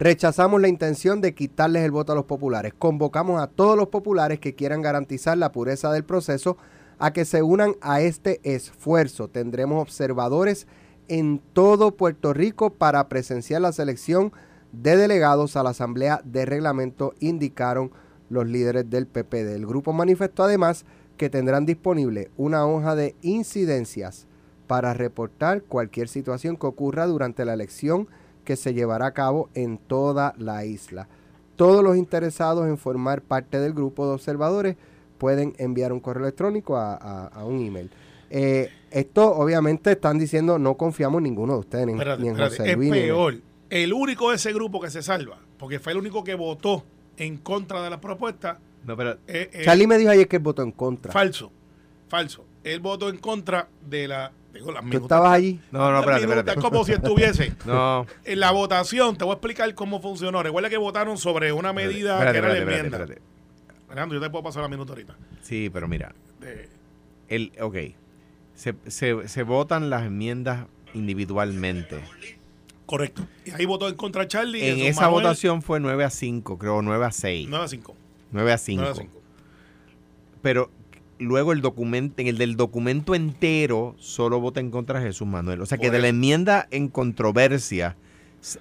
Rechazamos 0.00 0.62
la 0.62 0.68
intención 0.68 1.20
de 1.20 1.34
quitarles 1.34 1.84
el 1.84 1.90
voto 1.90 2.12
a 2.12 2.14
los 2.14 2.24
populares. 2.24 2.72
Convocamos 2.72 3.38
a 3.38 3.48
todos 3.48 3.76
los 3.76 3.88
populares 3.88 4.40
que 4.40 4.54
quieran 4.54 4.80
garantizar 4.80 5.36
la 5.36 5.52
pureza 5.52 5.92
del 5.92 6.04
proceso 6.04 6.56
a 6.98 7.12
que 7.12 7.26
se 7.26 7.42
unan 7.42 7.74
a 7.82 8.00
este 8.00 8.40
esfuerzo. 8.42 9.28
Tendremos 9.28 9.82
observadores 9.82 10.66
en 11.08 11.42
todo 11.52 11.98
Puerto 11.98 12.32
Rico 12.32 12.70
para 12.70 13.10
presenciar 13.10 13.60
la 13.60 13.72
selección 13.72 14.32
de 14.72 14.96
delegados 14.96 15.54
a 15.56 15.62
la 15.62 15.70
Asamblea 15.70 16.22
de 16.24 16.46
Reglamento, 16.46 17.12
indicaron 17.20 17.90
los 18.30 18.46
líderes 18.46 18.88
del 18.88 19.06
PPD. 19.06 19.54
El 19.54 19.66
grupo 19.66 19.92
manifestó 19.92 20.44
además 20.44 20.86
que 21.18 21.28
tendrán 21.28 21.66
disponible 21.66 22.30
una 22.38 22.64
hoja 22.64 22.94
de 22.94 23.16
incidencias 23.20 24.26
para 24.66 24.94
reportar 24.94 25.62
cualquier 25.64 26.08
situación 26.08 26.56
que 26.56 26.68
ocurra 26.68 27.04
durante 27.04 27.44
la 27.44 27.52
elección 27.52 28.08
que 28.50 28.56
se 28.56 28.74
llevará 28.74 29.06
a 29.06 29.12
cabo 29.12 29.48
en 29.54 29.78
toda 29.78 30.34
la 30.36 30.64
isla. 30.64 31.06
Todos 31.54 31.84
los 31.84 31.96
interesados 31.96 32.66
en 32.66 32.78
formar 32.78 33.22
parte 33.22 33.60
del 33.60 33.72
grupo 33.74 34.08
de 34.08 34.14
observadores 34.14 34.76
pueden 35.18 35.54
enviar 35.58 35.92
un 35.92 36.00
correo 36.00 36.24
electrónico 36.24 36.76
a, 36.76 36.94
a- 36.96 37.26
a 37.28 37.44
un 37.44 37.64
email. 37.64 37.90
Eh, 38.28 38.68
esto 38.90 39.36
obviamente 39.36 39.92
están 39.92 40.18
diciendo 40.18 40.58
no 40.58 40.74
confiamos 40.76 41.18
en 41.18 41.24
ninguno 41.24 41.52
de 41.52 41.58
ustedes, 41.60 41.86
ni, 41.86 41.92
en- 41.92 41.98
Espérate, 41.98 42.22
ni 42.22 42.28
en 42.28 42.34
espérate, 42.34 42.56
José 42.56 42.70
es 42.72 42.76
Luis. 42.76 42.90
ni 42.90 42.98
en- 42.98 43.04
peor. 43.04 43.34
El 43.70 43.92
único 43.92 44.30
de 44.30 44.36
ese 44.36 44.52
grupo 44.52 44.80
que 44.80 44.90
se 44.90 45.00
salva, 45.00 45.38
porque 45.56 45.78
fue 45.78 45.92
el 45.92 45.98
único 45.98 46.24
que 46.24 46.34
votó 46.34 46.82
en 47.18 47.36
contra 47.36 47.82
de 47.84 47.90
la 47.90 48.00
propuesta, 48.00 48.58
No, 48.84 48.96
pero 48.96 49.12
es, 49.28 49.48
es 49.52 49.64
Charlie 49.64 49.86
me 49.86 49.96
dijo 49.96 50.10
ayer 50.10 50.26
que 50.26 50.36
él 50.38 50.42
votó 50.42 50.62
en 50.62 50.72
contra. 50.72 51.12
falso. 51.12 51.52
Falso. 52.08 52.44
Él 52.64 52.80
votó 52.80 53.10
en 53.10 53.18
contra 53.18 53.68
de 53.88 54.08
la. 54.08 54.32
Digo, 54.52 54.72
las 54.72 54.80
¿Tú 54.82 54.88
minutas- 54.88 55.02
estabas 55.02 55.32
allí? 55.32 55.60
No, 55.70 55.90
no, 55.92 55.98
espérate, 56.00 56.22
minutas 56.26 56.38
espérate. 56.46 56.60
como 56.60 56.84
si 56.84 56.92
estuviese. 56.92 57.52
No. 57.66 58.06
En 58.24 58.40
la 58.40 58.50
votación, 58.50 59.16
te 59.16 59.24
voy 59.24 59.32
a 59.32 59.34
explicar 59.34 59.74
cómo 59.74 60.00
funcionó. 60.00 60.42
Recuerda 60.42 60.68
que 60.68 60.76
votaron 60.76 61.16
sobre 61.18 61.52
una 61.52 61.72
medida 61.72 62.14
Espérate, 62.14 62.32
que 62.32 62.38
era 62.38 62.48
la 62.48 62.54
espérate, 62.54 62.78
enmienda. 62.78 62.96
espérate, 62.98 63.12
espérate. 63.20 63.86
Fernando, 63.88 64.14
yo 64.14 64.20
te 64.20 64.30
puedo 64.30 64.44
pasar 64.44 64.62
la 64.62 64.68
minuta 64.68 64.92
ahorita. 64.92 65.16
Sí, 65.42 65.70
pero 65.72 65.86
mira, 65.88 66.14
De- 66.40 66.68
el, 67.28 67.52
ok, 67.60 67.76
se, 68.54 68.74
se, 68.88 69.28
se 69.28 69.42
votan 69.44 69.88
las 69.90 70.02
enmiendas 70.04 70.66
individualmente. 70.94 72.00
correcto. 72.86 73.26
Y 73.44 73.52
ahí 73.52 73.66
votó 73.66 73.88
en 73.88 73.94
contra 73.94 74.26
Charlie. 74.26 74.68
En 74.68 74.80
esa 74.80 75.02
Manuel, 75.02 75.22
votación 75.24 75.62
fue 75.62 75.78
9 75.80 76.02
a 76.04 76.10
5, 76.10 76.58
creo, 76.58 76.82
9 76.82 77.04
a 77.04 77.12
6. 77.12 77.46
9 77.48 77.64
a 77.64 77.68
5. 77.68 77.94
9 78.32 78.52
a 78.52 78.58
5. 78.58 78.80
9 78.82 78.90
a 78.92 78.94
5. 79.00 79.20
Pero 80.42 80.70
luego 81.20 81.52
el 81.52 81.60
documento, 81.60 82.20
en 82.20 82.26
el 82.28 82.38
del 82.38 82.56
documento 82.56 83.14
entero, 83.14 83.94
solo 83.98 84.40
vota 84.40 84.58
en 84.60 84.70
contra 84.70 85.00
Jesús 85.00 85.28
Manuel. 85.28 85.60
O 85.60 85.66
sea 85.66 85.78
que 85.78 85.86
Por 85.88 85.92
de 85.92 85.98
la 86.00 86.08
eso. 86.08 86.14
enmienda 86.16 86.66
en 86.70 86.88
controversia, 86.88 87.96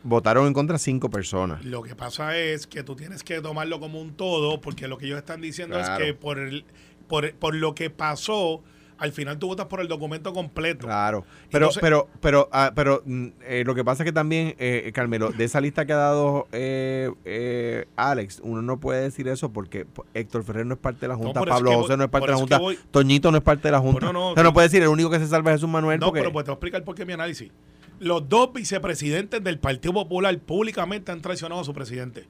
votaron 0.03 0.45
en 0.47 0.53
contra 0.53 0.77
cinco 0.77 1.09
personas. 1.09 1.63
Lo 1.65 1.81
que 1.81 1.95
pasa 1.95 2.37
es 2.37 2.67
que 2.67 2.83
tú 2.83 2.95
tienes 2.95 3.23
que 3.23 3.41
tomarlo 3.41 3.79
como 3.79 4.01
un 4.01 4.13
todo, 4.13 4.61
porque 4.61 4.87
lo 4.87 4.97
que 4.97 5.05
ellos 5.05 5.17
están 5.17 5.41
diciendo 5.41 5.77
Claro. 5.77 6.03
es 6.03 6.07
que 6.07 6.13
por, 6.13 6.37
el, 6.37 6.65
por, 7.07 7.33
por 7.35 7.55
lo 7.55 7.73
que 7.75 7.89
pasó, 7.89 8.61
al 8.99 9.12
final 9.13 9.39
tú 9.39 9.47
votas 9.47 9.65
por 9.67 9.79
el 9.81 9.88
documento 9.88 10.33
completo. 10.33 10.85
Claro. 10.85 11.25
Pero, 11.51 11.65
Entonces- 11.67 11.81
pero, 11.81 12.07
pero, 12.21 12.49
ah, 12.51 12.71
pero 12.75 13.01
mm, 13.05 13.27
eh, 13.45 13.63
lo 13.65 13.73
que 13.75 13.83
pasa 13.83 14.03
es 14.03 14.05
que 14.05 14.12
también, 14.13 14.55
eh, 14.59 14.91
Carmelo, 14.93 15.31
de 15.31 15.43
esa 15.45 15.62
lista 15.62 15.85
que 15.85 15.93
ha 15.93 15.97
dado 15.97 16.47
eh, 16.51 17.09
eh, 17.25 17.85
Alex, 17.95 18.41
uno 18.43 18.62
no 18.62 18.79
puede 18.79 19.01
decir 19.01 19.27
eso 19.27 19.51
porque 19.51 19.88
Héctor 20.13 20.43
Ferrer 20.43 20.65
no 20.65 20.73
es 20.75 20.79
parte 20.79 21.01
de 21.01 21.07
la 21.07 21.15
Junta, 21.15 21.41
Pablo 21.43 21.71
José 21.73 21.88
voy- 21.93 21.97
no 21.97 22.03
es 22.03 22.09
parte 22.09 22.27
de 22.27 22.31
la 22.33 22.38
Junta, 22.38 22.57
voy- 22.59 22.77
Toñito 22.91 23.31
no 23.31 23.38
es 23.38 23.43
parte 23.43 23.67
de 23.69 23.71
la 23.71 23.79
Junta. 23.79 24.05
Bueno, 24.07 24.13
no, 24.13 24.29
o 24.31 24.33
sea, 24.33 24.43
no 24.43 24.53
puede 24.53 24.67
decir 24.67 24.81
el 24.81 24.89
único 24.89 25.09
que 25.09 25.19
se 25.19 25.27
salva 25.27 25.51
es 25.51 25.55
Jesús 25.57 25.69
Manuel 25.69 25.99
No, 25.99 26.07
porque... 26.07 26.19
pero 26.21 26.33
pues 26.33 26.45
te 26.45 26.51
voy 26.51 26.53
a 26.53 26.57
explicar 26.57 26.83
por 26.83 26.95
qué 26.95 27.05
mi 27.05 27.13
análisis. 27.13 27.51
Los 27.99 28.29
dos 28.29 28.53
vicepresidentes 28.53 29.43
del 29.43 29.59
Partido 29.59 29.93
Popular 29.93 30.38
públicamente 30.39 31.12
han 31.12 31.21
traicionado 31.21 31.62
a 31.62 31.63
su 31.63 31.73
presidente. 31.73 32.25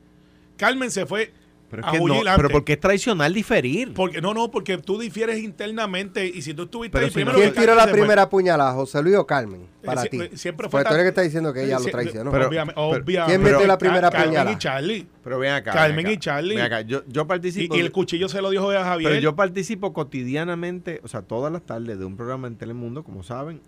Carmen 0.58 0.92
se 0.92 1.06
fue 1.06 1.32
pero, 1.70 1.84
es 1.86 1.92
que 1.92 2.00
no, 2.00 2.22
pero 2.36 2.50
porque 2.50 2.74
es 2.74 2.80
tradicional 2.80 3.34
diferir. 3.34 3.94
Porque, 3.94 4.22
no, 4.22 4.34
no, 4.34 4.50
porque 4.50 4.78
tú 4.80 4.98
difieres 5.00 5.40
internamente 5.44 6.26
y 6.26 6.42
si 6.42 6.54
tú 6.54 6.64
estuviste 6.64 6.94
Pero 6.94 7.06
ahí 7.06 7.10
si 7.12 7.16
primero 7.16 7.34
no- 7.38 7.42
¿Quién 7.42 7.54
que 7.54 7.60
tiró 7.62 7.76
Carmen 7.76 7.86
la 7.88 7.92
primera 7.92 8.30
puñalada, 8.30 8.74
José 8.74 9.02
Luis 9.04 9.16
o 9.18 9.26
Carmen? 9.28 9.68
Para 9.86 10.04
Eh, 10.04 10.10
ti. 10.10 10.18
sie- 10.18 10.36
siempre 10.38 10.68
fue 10.70 10.80
Porque 10.82 10.90
tú 10.90 10.94
eres 10.96 11.04
que 11.06 11.10
está 11.10 11.22
diciendo 11.22 11.54
que 11.54 11.64
ella 11.64 11.76
Eh, 11.76 11.80
lo 11.80 11.86
sí, 11.86 11.92
traicionó. 11.92 12.32
pero- 12.32 12.48
obviamente, 12.48 12.74
pero- 12.76 12.88
obviamente. 12.98 13.26
¿Quién 13.32 13.42
metió 13.44 13.68
la 13.68 13.78
primera 13.78 14.10
Carmen 14.10 14.30
puñalada? 14.30 14.52
y 14.52 14.58
Charlie. 14.58 15.08
Pero 15.24 15.40
ven 15.40 15.52
acá. 15.52 15.72
Carmen 15.72 15.96
ven 15.98 16.06
acá, 16.08 16.14
y 16.14 16.18
Charlie. 16.18 16.56
ven 16.56 16.66
acá, 16.66 16.82
Yo, 16.82 17.04
yo 17.08 17.22
Y, 17.22 17.26
participo... 17.26 17.76
y 17.76 17.80
el 17.80 17.92
cuchillo 17.92 18.28
se 18.30 18.42
lo 18.42 18.50
dio 18.50 18.70
a 18.72 18.84
Javier. 18.84 19.10
Pero 19.12 19.22
yo 19.22 19.36
participo 19.36 19.94
cotidianamente, 19.94 21.00
o 21.04 21.08
sea, 21.08 21.22
todas 21.22 21.52
las 21.54 21.62
tardes 21.62 22.00
de 22.00 22.06
un 22.06 22.16
programa 22.18 22.48
en 22.48 22.56
Telemundo, 22.56 23.04
como 23.04 23.24
saben, 23.24 23.62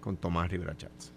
con 0.00 0.16
Tomás 0.16 0.50
Rivera 0.50 0.76
Chats. 0.76 1.12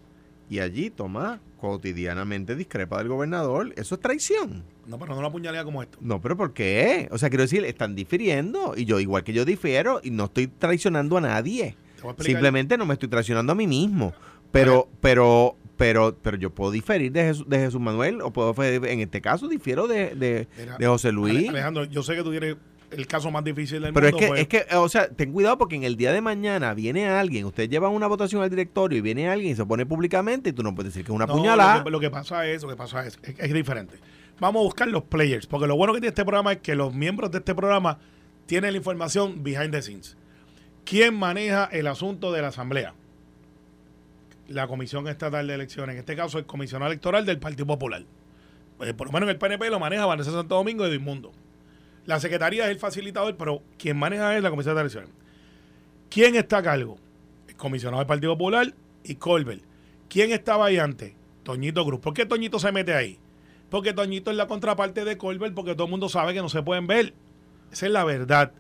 Y 0.50 0.60
allí 0.60 0.90
Tomás 0.90 1.40
cotidianamente 1.62 2.56
discrepa 2.56 2.98
del 3.00 3.08
gobernador. 3.08 3.72
Eso 3.76 3.96
es 3.96 4.02
traición. 4.02 4.64
No, 4.90 4.98
pero 4.98 5.14
no 5.14 5.20
una 5.20 5.32
puñalada 5.32 5.64
como 5.64 5.84
esto. 5.84 6.00
No, 6.02 6.20
pero 6.20 6.36
¿por 6.36 6.52
qué? 6.54 7.08
O 7.12 7.18
sea, 7.18 7.30
quiero 7.30 7.44
decir, 7.44 7.64
están 7.64 7.96
difiriendo. 7.96 8.74
Y 8.76 8.86
yo, 8.86 9.00
igual 9.00 9.24
que 9.24 9.34
yo 9.34 9.46
difiero, 9.46 10.02
y 10.04 10.10
no 10.10 10.26
estoy 10.26 10.48
traicionando 10.48 11.18
a 11.18 11.22
nadie. 11.22 11.76
A. 12.04 12.24
Simplemente 12.24 12.78
no 12.78 12.86
me 12.86 12.94
estoy 12.94 13.08
traicionando 13.08 13.52
a 13.52 13.56
mí 13.56 13.68
mismo. 13.68 14.14
Pero, 14.52 14.90
pero, 15.00 15.56
pero, 15.78 16.18
pero 16.22 16.38
yo 16.38 16.50
puedo 16.50 16.72
diferir 16.72 17.12
de 17.12 17.24
Jesús, 17.24 17.48
de 17.48 17.60
Jesús 17.60 17.80
Manuel, 17.80 18.22
o 18.22 18.32
puedo, 18.34 18.56
en 18.64 19.00
este 19.00 19.22
caso, 19.22 19.48
difiero 19.48 19.88
de, 19.88 20.16
de, 20.16 20.48
Mira, 20.58 20.78
de 20.78 20.88
José 20.88 21.12
Luis. 21.12 21.38
Ale- 21.38 21.50
Alejandro, 21.50 21.84
yo 21.86 22.02
sé 22.02 22.16
que 22.16 22.24
tú 22.24 22.32
tienes 22.32 22.56
el 22.90 23.06
caso 23.06 23.30
más 23.30 23.44
difícil 23.44 23.84
del 23.84 23.94
Pero 23.94 24.08
es 24.08 24.14
mundo. 24.14 24.26
que, 24.26 24.28
pues, 24.30 24.42
es 24.42 24.48
que, 24.48 24.76
o 24.76 24.90
sea, 24.90 25.08
ten 25.08 25.32
cuidado 25.32 25.60
porque 25.60 25.76
en 25.76 25.84
el 25.84 25.96
día 25.98 26.12
de 26.12 26.22
mañana 26.22 26.74
viene 26.74 27.08
alguien, 27.08 27.46
usted 27.46 27.70
lleva 27.70 27.90
una 27.90 28.08
votación 28.08 28.42
al 28.42 28.50
directorio 28.50 28.98
y 28.98 29.02
viene 29.02 29.30
alguien 29.30 29.52
y 29.52 29.56
se 29.56 29.64
pone 29.64 29.86
públicamente 29.86 30.50
y 30.50 30.54
tú 30.54 30.64
no 30.64 30.74
puedes 30.74 30.92
decir 30.94 31.06
que 31.06 31.12
es 31.12 31.16
una 31.16 31.28
no, 31.28 31.34
puñalada. 31.34 31.78
Lo 31.78 31.84
que, 31.84 31.92
lo 31.92 32.00
que 32.00 32.10
pasa 32.10 32.48
es, 32.48 32.64
lo 32.64 32.70
que 32.70 32.76
pasa 32.76 33.06
es, 33.06 33.20
es, 33.22 33.36
es 33.38 33.54
diferente. 33.54 34.00
Vamos 34.40 34.62
a 34.62 34.64
buscar 34.64 34.88
los 34.88 35.04
players, 35.04 35.48
porque 35.48 35.68
lo 35.68 35.76
bueno 35.76 35.94
que 35.94 36.00
tiene 36.00 36.10
este 36.10 36.24
programa 36.24 36.54
es 36.54 36.60
que 36.60 36.76
los 36.76 36.94
miembros 36.94 37.30
de 37.32 37.40
este 37.40 37.54
programa 37.54 38.00
tienen 38.46 38.72
la 38.72 38.78
información 38.78 39.44
behind 39.44 39.72
the 39.72 39.82
scenes. 39.82 40.18
¿Quién 40.86 41.14
maneja 41.14 41.66
el 41.66 41.88
asunto 41.88 42.32
de 42.32 42.42
la 42.42 42.48
asamblea? 42.48 42.94
La 44.48 44.68
Comisión 44.68 45.08
Estatal 45.08 45.46
de 45.46 45.54
Elecciones, 45.54 45.94
en 45.94 46.00
este 46.00 46.16
caso 46.16 46.40
el 46.40 46.46
comisionado 46.46 46.90
electoral 46.90 47.26
del 47.26 47.38
Partido 47.38 47.68
Popular. 47.68 48.04
Pues, 48.78 48.94
por 48.94 49.08
lo 49.08 49.14
menos 49.14 49.28
en 49.28 49.36
el 49.36 49.38
PNP 49.38 49.70
lo 49.70 49.80
maneja 49.80 50.06
Vanessa 50.06 50.32
Santo 50.32 50.56
Domingo 50.56 50.88
y 50.88 50.92
Edmundo. 50.92 51.32
La 52.06 52.20
secretaría 52.20 52.66
es 52.66 52.72
el 52.72 52.80
facilitador, 52.80 53.36
pero 53.36 53.62
quien 53.78 53.98
maneja 53.98 54.36
es 54.36 54.42
la 54.42 54.50
Comisión 54.50 54.74
de 54.76 54.82
Elecciones. 54.82 55.10
¿Quién 56.10 56.36
está 56.36 56.60
a 56.60 56.64
cargo? 56.64 56.98
El 57.48 57.56
comisionado 57.56 58.00
del 58.00 58.08
Partido 58.08 58.34
Popular 58.34 58.74
y 59.04 59.16
Colbert. 59.16 59.62
¿Quién 60.08 60.32
estaba 60.32 60.68
ahí 60.68 60.78
antes? 60.78 61.14
Toñito 61.44 61.86
Cruz. 61.86 62.00
¿Por 62.00 62.14
qué 62.14 62.26
Toñito 62.26 62.58
se 62.58 62.72
mete 62.72 62.96
ahí? 62.96 63.20
Porque 63.70 63.94
Toñito 63.94 64.32
es 64.32 64.38
la 64.38 64.48
contraparte 64.48 65.06
de 65.06 65.18
Colbert, 65.18 65.54
porque 65.54 65.74
todo 65.74 65.86
el 65.86 65.92
mundo 65.92 66.10
sabe 66.10 66.34
que 66.34 66.42
no 66.42 66.50
se 66.50 66.64
pueden 66.64 66.88
ver. 66.88 67.14
Esa 67.72 67.86
es 67.86 67.92
la 67.92 68.04
verdad. 68.04 68.52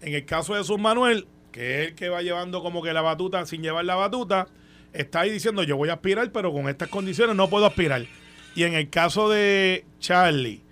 En 0.00 0.14
el 0.14 0.24
caso 0.24 0.54
de 0.54 0.60
Jesús 0.60 0.78
Manuel, 0.78 1.26
que 1.50 1.82
es 1.82 1.88
el 1.88 1.94
que 1.94 2.08
va 2.08 2.22
llevando 2.22 2.62
como 2.62 2.82
que 2.82 2.92
la 2.92 3.02
batuta 3.02 3.44
sin 3.46 3.62
llevar 3.62 3.84
la 3.84 3.96
batuta, 3.96 4.48
está 4.92 5.20
ahí 5.20 5.30
diciendo 5.30 5.62
yo 5.62 5.76
voy 5.76 5.88
a 5.88 5.94
aspirar, 5.94 6.30
pero 6.32 6.52
con 6.52 6.68
estas 6.68 6.88
condiciones 6.88 7.34
no 7.36 7.48
puedo 7.48 7.66
aspirar. 7.66 8.06
Y 8.54 8.62
en 8.62 8.74
el 8.74 8.90
caso 8.90 9.28
de 9.28 9.84
Charlie 9.98 10.62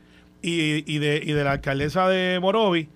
y, 0.43 0.93
y 0.93 0.99
de, 0.99 1.21
y 1.25 1.33
de 1.33 1.45
la 1.45 1.53
alcaldesa 1.53 2.09
de 2.09 2.39
Morovi, 2.41 2.89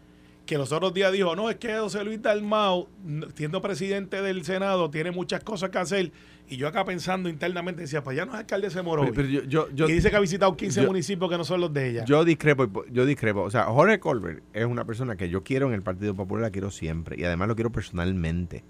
que 0.46 0.56
los 0.56 0.72
otros 0.72 0.94
días 0.94 1.12
dijo, 1.12 1.35
no, 1.37 1.50
es 1.50 1.56
que 1.56 1.74
José 1.76 2.04
Luis 2.04 2.22
Dalmau, 2.22 2.88
siendo 3.35 3.61
presidente 3.61 4.22
del 4.22 4.44
Senado, 4.44 4.88
tiene 4.90 5.11
muchas 5.11 5.42
cosas 5.42 5.70
que 5.70 5.78
hacer. 5.78 6.12
Y 6.48 6.56
yo 6.56 6.68
acá 6.68 6.85
pensando 6.85 7.28
internamente 7.28 7.82
decía, 7.82 8.04
pues 8.04 8.16
ya 8.16 8.24
no 8.24 8.32
es 8.32 8.38
alcaldesa 8.38 8.78
de 8.78 8.85
Morovi. 8.85 9.11
Pero 9.12 9.28
yo, 9.28 9.42
yo, 9.42 9.68
yo, 9.74 9.88
y 9.88 9.92
dice 9.94 10.11
que 10.11 10.16
ha 10.16 10.20
visitado 10.20 10.56
15 10.56 10.82
yo- 10.82 10.87
municipios 10.87 11.28
que 11.28 11.37
no 11.37 11.44
son 11.44 11.61
los 11.61 11.72
de 11.74 11.90
ella. 11.90 12.04
yo 12.04 12.24
discrepo, 12.24 12.85
yo 12.90 13.04
discrepo. 13.04 13.42
O 13.42 13.50
sea, 13.50 13.64
Jorge 13.64 13.98
Colbert 13.98 14.42
es 14.52 14.64
una 14.64 14.85
persona 14.85 15.16
que 15.16 15.28
yo 15.28 15.42
quiero 15.42 15.66
en 15.66 15.74
el 15.74 15.82
Partido 15.82 16.14
Popular, 16.14 16.42
la 16.44 16.50
quiero 16.50 16.70
siempre. 16.70 17.16
Y 17.18 17.24
además 17.24 17.48
lo 17.48 17.56
quiero 17.56 17.70
personalmente. 17.72 18.62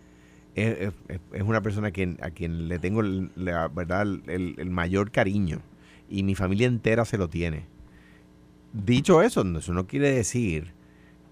Es, 0.55 0.93
es- 1.09 1.21
es- 1.35 1.43
una 1.43 1.61
persona 1.61 1.89
a 1.89 1.91
quien, 1.91 2.17
a 2.23 2.31
quien 2.31 2.69
le 2.69 2.79
tengo 2.79 3.03
el, 3.03 3.31
la 3.37 3.69
verdad 3.69 4.03
el, 4.27 4.55
el 4.57 4.71
mayor 4.71 5.11
cariño. 5.11 5.61
Y 6.09 6.23
mi 6.23 6.35
familia 6.35 6.67
entera 6.67 7.05
se 7.05 7.19
lo 7.19 7.29
tiene. 7.29 7.67
Dicho 8.73 9.21
eso, 9.23 9.43
eso 9.59 9.73
no 9.75 9.87
quiere 9.87 10.11
decir 10.12 10.73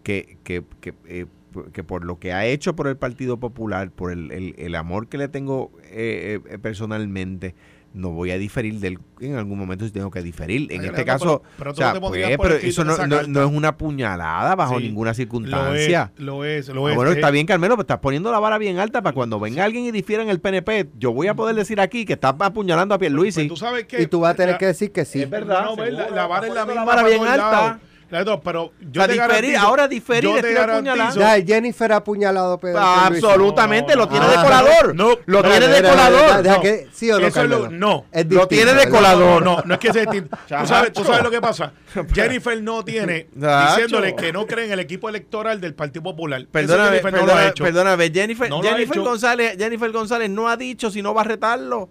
que, 0.05 0.37
que, 0.45 0.63
que, 0.81 0.95
eh, 1.09 1.27
que 1.73 1.83
por 1.83 2.05
lo 2.05 2.19
que 2.21 2.33
ha 2.33 2.47
hecho 2.47 2.77
por 2.77 2.87
el 2.87 2.97
Partido 2.97 3.39
Popular, 3.39 3.91
por 3.91 4.13
el, 4.13 4.31
el- 4.31 4.55
el 4.59 4.75
amor 4.77 5.09
que 5.09 5.19
le 5.19 5.27
tengo 5.29 5.73
eh, 5.91 6.39
eh, 6.49 6.59
personalmente, 6.59 7.55
no 7.95 8.11
voy 8.11 8.33
a 8.33 8.39
diferir 8.39 8.81
del 8.81 8.99
en 9.21 9.37
algún 9.37 9.57
momento 9.57 9.85
si 9.85 9.93
tengo 9.93 10.11
que 10.11 10.21
diferir. 10.21 10.67
En 10.73 10.81
Ay, 10.81 10.87
este 10.89 11.05
caso, 11.05 11.43
pero- 11.43 11.53
pero 11.59 11.71
o 11.71 11.75
sea, 11.77 12.01
pues, 12.01 12.37
pero 12.43 12.55
eso 12.57 12.83
no, 12.85 12.97
no- 13.07 13.21
es 13.21 13.47
una 13.53 13.77
puñalada 13.77 14.57
bajo 14.57 14.79
Sí, 14.79 14.85
ninguna 14.89 15.11
Lo 15.11 15.15
circunstancia. 15.15 16.11
es, 16.17 16.21
lo 16.21 16.45
es, 16.45 16.69
lo 16.71 16.89
es. 16.89 16.97
bueno, 16.97 17.13
Eh, 17.13 17.15
está 17.15 17.31
bien, 17.31 17.47
Carmelo, 17.47 17.75
pero 17.77 17.83
estás 17.83 18.01
poniendo 18.01 18.33
la 18.33 18.41
vara 18.41 18.59
bien 18.59 18.81
alta 18.81 19.01
para 19.01 19.15
cuando 19.15 19.39
venga 19.39 19.63
alguien 19.65 19.85
y 19.85 19.93
difiera 19.93 20.25
en 20.25 20.29
el 20.29 20.41
PNP. 20.41 20.91
Yo 20.99 21.13
voy 21.13 21.29
a 21.29 21.35
poder 21.35 21.55
decir 21.55 21.81
aquí 21.81 22.05
que 22.05 22.15
estás 22.15 22.35
apuñalando 22.41 22.97
a 22.97 22.99
pues 22.99 23.09
Pierluisi. 23.11 23.47
tú 23.47 23.57
sabes 23.57 23.85
que 23.87 24.03
Y 24.03 24.07
tú 24.09 24.21
vas 24.21 24.33
a 24.33 24.35
tener 24.35 24.55
la- 24.55 24.59
que 24.59 24.67
decir 24.67 24.91
que 24.91 25.05
sí. 25.05 25.23
Es 25.23 25.31
verdad, 25.31 25.65
No, 25.67 25.77
no, 25.77 25.85
seguro, 25.85 26.05
la, 26.11 26.11
la 26.11 26.27
vara 26.27 26.47
es 26.49 26.53
la 26.55 26.67
misma 26.67 26.81
la 26.81 26.85
vara 26.85 27.09
bien 27.09 27.25
alta. 27.25 27.79
Claro, 28.09 28.41
pero 28.41 28.73
yo 28.81 29.01
sea, 29.03 29.07
te 29.09 29.15
diferir- 29.15 29.17
garantizo, 29.29 29.59
ahora 29.61 29.89
diferir 29.89 30.23
yo 30.25 30.41
te 30.41 30.55
Ya, 31.15 31.45
Jennifer 31.47 31.93
ha 31.93 31.97
apuñalado 31.97 32.53
a 32.55 32.61
Pedro 32.61 32.81
Pierluisi. 32.81 33.25
Absolutamente, 33.27 33.97
lo 33.97 34.09
tiene 34.09 34.25
no, 34.27 34.31
de 34.31 34.37
no, 34.37 34.43
colador. 34.43 34.95
no, 34.95 35.09
lo 35.27 35.43
no, 35.43 35.49
tiene 35.51 35.69
de 35.69 35.83
colador. 35.83 36.43
deja 36.43 36.57
No. 36.57 36.61
que- 36.63 36.89
¿Sí 36.93 37.11
o 37.11 37.19
no, 37.19 37.27
Eso 37.27 37.43
es 37.43 37.49
lo- 37.49 37.61
Carmelo? 37.63 37.79
no. 37.79 38.05
Es 38.13 38.25
Lo 38.25 38.29
distinto, 38.29 38.49
tiene 38.49 38.75
de. 38.75 38.87
No, 38.95 39.41
no, 39.41 39.63
no 39.65 39.75
es 39.75 39.81
que 39.81 39.93
sea 39.93 40.03
distinto. 40.03 40.37
¿Tú 40.49 40.67
sabes, 40.67 40.93
tú 40.93 41.05
sabes 41.05 41.23
lo 41.23 41.31
que 41.31 41.41
pasa. 41.41 41.73
Jennifer 42.15 42.63
no 42.63 42.85
tiene 42.85 43.29
diciéndole 43.35 44.15
que 44.15 44.33
no 44.33 44.47
cree 44.47 44.67
en 44.67 44.73
el 44.73 44.81
equipo 44.81 45.09
electoral 45.09 45.61
del 45.61 45.75
Partido 45.75 46.03
Popular. 46.03 46.47
Perdóname, 46.51 46.89
Jennifer 46.99 47.13
no 47.13 47.19
lo 47.19 47.23
ha 47.25 47.27
perdóname, 47.27 47.49
hecho. 47.51 47.65
perdóname, 47.65 48.11
Jennifer, 48.13 48.49
No 48.51 48.63
lo 48.63 48.69
ha 48.69 48.73
Jennifer 48.73 48.97
hecho. 48.97 49.05
González, 49.05 49.57
Jennifer 49.59 49.91
González 49.93 50.31
no 50.31 50.49
ha 50.49 50.57
dicho 50.57 50.91
si 50.91 51.03
no 51.03 51.15
va 51.15 51.23
a 51.23 51.25
retarlo. 51.25 51.89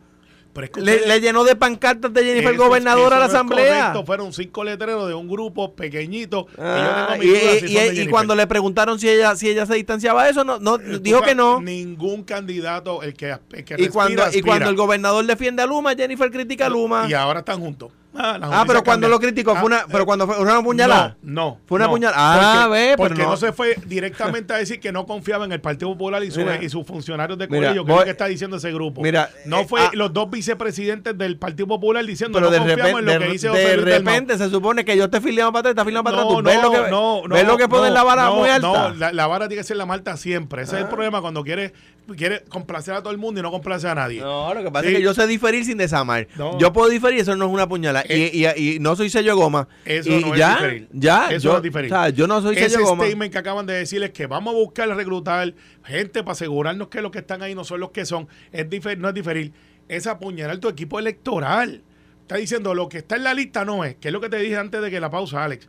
Pero 0.54 0.66
es 0.66 0.72
que 0.72 0.82
Le, 0.82 1.20
llenó 1.20 1.44
de 1.44 1.56
pancartas 1.56 2.14
de 2.14 2.24
Jennifer 2.24 2.54
Eso- 2.54 2.64
gobernadora 2.64 3.16
a 3.18 3.20
la 3.20 3.26
no 3.28 3.32
asamblea. 3.34 3.78
correcto, 3.88 4.06
Fueron 4.06 4.34
cinco 4.34 4.64
letreros 4.64 5.08
de 5.08 5.14
un 5.16 5.28
grupo 5.28 5.74
pequeñito. 5.74 6.46
Ah, 6.58 7.18
y, 7.20 7.28
y 7.28 7.68
Jennifer. 7.70 8.10
cuando 8.12 8.36
le 8.36 8.46
preguntaron 8.46 9.00
si 9.00 9.10
ella 9.10 9.36
si 9.36 9.50
ella 9.50 9.66
se 9.66 9.74
distanciaba 9.76 10.26
de 10.26 10.32
eso, 10.32 10.44
no, 10.44 10.60
no 10.60 10.78
Tú 10.78 11.00
dijo 11.00 11.22
que 11.22 11.34
no. 11.34 11.60
Ningún 11.60 12.24
candidato, 12.24 13.02
el 13.02 13.14
que, 13.16 13.36
el 13.52 13.66
que 13.66 13.76
Y 13.80 13.88
cuando, 13.88 14.24
respira, 14.24 14.40
y 14.40 14.42
cuando 14.44 14.70
el 14.70 14.76
gobernador 14.76 15.26
defiende 15.26 15.64
a 15.64 15.66
Luma, 15.66 15.96
Jennifer 15.96 16.30
critica 16.30 16.68
a 16.68 16.70
Luma. 16.70 17.08
Y 17.10 17.14
ahora 17.14 17.40
están 17.40 17.60
juntos. 17.60 17.92
Ah, 18.16 18.38
Ah, 18.42 18.64
pero 18.68 18.84
cuando 18.84 19.06
cambia. 19.06 19.10
lo 19.10 19.20
criticó, 19.20 19.56
fue 19.56 19.66
una, 19.66 19.78
Ah, 19.80 19.86
pero 19.90 20.04
eh, 20.04 20.06
cuando 20.06 20.28
fue 20.28 20.40
una 20.40 20.62
puñalada. 20.62 21.18
No, 21.24 21.34
no. 21.34 21.58
Fue 21.66 21.78
una 21.78 21.86
no. 21.86 21.92
puñalada. 21.92 22.18
Ah, 22.18 22.66
Porque- 22.68 22.70
ve, 22.80 22.86
pero 22.96 22.98
Porque 23.10 23.24
no. 23.24 23.30
no. 23.32 23.38
se 23.38 23.52
fue 23.54 23.76
directamente 23.86 24.54
a 24.54 24.58
decir 24.64 24.80
que 24.80 24.92
no 24.92 25.06
confiaba 25.06 25.46
en 25.46 25.52
el 25.52 25.62
Partido 25.62 25.92
Popular 25.94 26.24
y, 26.24 26.30
su- 26.32 26.40
Mira. 26.42 26.64
y 26.64 26.70
sus 26.70 26.86
funcionarios 26.86 27.38
de 27.40 27.48
Mira, 27.48 27.60
colegio, 27.70 27.86
que 27.86 27.92
voy- 27.92 27.98
es 27.98 28.02
lo 28.02 28.06
que 28.06 28.12
está 28.12 28.26
diciendo 28.28 28.58
ese 28.58 28.72
grupo. 28.72 29.02
Mira, 29.02 29.30
no 29.46 29.62
eh, 29.62 29.66
fue 29.68 29.82
ah, 29.82 29.90
los 29.94 30.14
dos 30.14 30.30
vicepresidentes 30.30 31.18
del 31.18 31.38
Partido 31.38 31.68
Popular 31.68 32.06
diciendo 32.06 32.38
Pero 32.38 32.48
no 32.48 32.52
de 32.52 32.58
confiamos 32.60 32.86
repente, 32.86 33.00
en 33.00 33.06
lo 33.16 33.20
que 33.20 33.26
de, 33.28 33.32
dice 33.34 33.50
de 33.50 33.64
Dalmau". 33.78 33.86
repente 34.14 34.38
se 34.38 34.50
supone 34.50 34.86
que 34.86 34.96
yo 34.96 35.10
te 35.10 35.20
filiando 35.20 35.52
para 35.52 35.60
atrás, 35.62 35.72
está 35.72 35.86
filiando 35.86 36.04
para 36.04 36.18
atrás. 36.22 36.34
No, 36.38 36.44
ves 36.44 36.62
lo 36.62 36.72
que, 36.72 36.92
no, 36.92 37.22
no, 37.28 37.36
ves 37.36 37.48
lo 37.48 37.58
que 37.58 37.68
ponen 37.68 37.90
no, 37.90 37.94
la 37.96 38.04
vara 38.04 38.24
no, 38.26 38.36
muy 38.36 38.50
alta. 38.50 38.68
No, 38.68 38.90
la, 38.96 39.12
la 39.12 39.28
vara 39.28 39.48
tiene 39.48 39.62
que 39.62 39.68
ser 39.68 39.78
la 39.78 39.86
malta 39.86 40.18
siempre. 40.18 40.62
Ese 40.64 40.76
es 40.76 40.82
el 40.84 40.88
problema 40.88 41.20
cuando 41.22 41.44
quiere, 41.44 41.74
quiere 42.16 42.44
complacer 42.50 42.94
a 42.94 43.02
todo 43.02 43.12
el 43.12 43.18
mundo 43.18 43.40
y 43.40 43.44
no 43.44 43.50
complace 43.52 43.88
a 43.88 43.96
nadie. 43.96 44.22
No, 44.22 44.54
lo 44.54 44.64
que 44.64 44.70
pasa 44.72 44.84
Sí. 44.88 44.92
es 44.92 44.98
que 44.98 45.04
yo 45.04 45.14
sé 45.14 45.26
diferir 45.26 45.66
sin 45.66 45.78
desamar. 45.78 46.28
No. 46.36 46.58
Yo 46.60 46.72
puedo 46.74 46.90
diferir, 46.90 47.20
eso 47.22 47.36
no 47.36 47.46
es 47.46 47.52
una 47.52 47.68
puñalada. 47.68 48.03
Y, 48.10 48.46
y- 48.46 48.76
y 48.76 48.80
no 48.80 48.96
soy 48.96 49.10
sello 49.10 49.36
goma. 49.36 49.68
Eso 49.86 50.12
y 50.12 50.22
no 50.22 50.36
ya, 50.36 50.54
es 50.54 50.62
diferir. 50.62 50.88
Ya, 50.92 51.28
Eso 51.32 51.44
yo, 51.46 51.52
no 51.62 51.68
es 51.68 51.76
o 51.86 51.88
sea, 51.90 52.10
yo 52.10 52.28
no 52.28 52.42
soy 52.42 52.56
Ese 52.58 52.70
sello 52.72 52.86
goma. 52.86 53.04
statement 53.06 53.32
que 53.32 53.38
acaban 53.38 53.66
de 53.66 53.74
decir 53.74 54.02
es 54.04 54.12
que 54.12 54.28
vamos 54.28 54.54
a 54.54 54.58
buscar 54.58 54.90
reclutar 54.90 55.54
gente 55.84 56.24
para 56.24 56.32
asegurarnos 56.34 56.88
que 56.90 57.02
los 57.02 57.12
que 57.12 57.20
están 57.20 57.42
ahí 57.42 57.56
no 57.56 57.64
son 57.64 57.80
los 57.80 57.92
que 57.92 58.06
son. 58.06 58.28
Es 58.52 58.70
difer- 58.70 58.98
no 58.98 59.10
es 59.10 59.14
diferir. 59.14 59.54
Es 59.88 60.08
apuñalar 60.08 60.58
tu 60.60 60.70
equipo 60.70 61.00
electoral. 61.00 61.82
Está 62.22 62.38
diciendo 62.38 62.74
lo 62.74 62.88
que 62.90 63.00
está 63.00 63.16
en 63.18 63.24
la 63.26 63.34
lista 63.34 63.66
no 63.66 63.84
es, 63.84 63.96
que 63.96 64.08
es 64.08 64.14
lo 64.14 64.22
que 64.22 64.30
te 64.30 64.38
dije 64.38 64.56
antes 64.58 64.82
de 64.82 64.90
que 64.90 65.00
la 65.00 65.10
pausa, 65.10 65.44
Alex. 65.44 65.68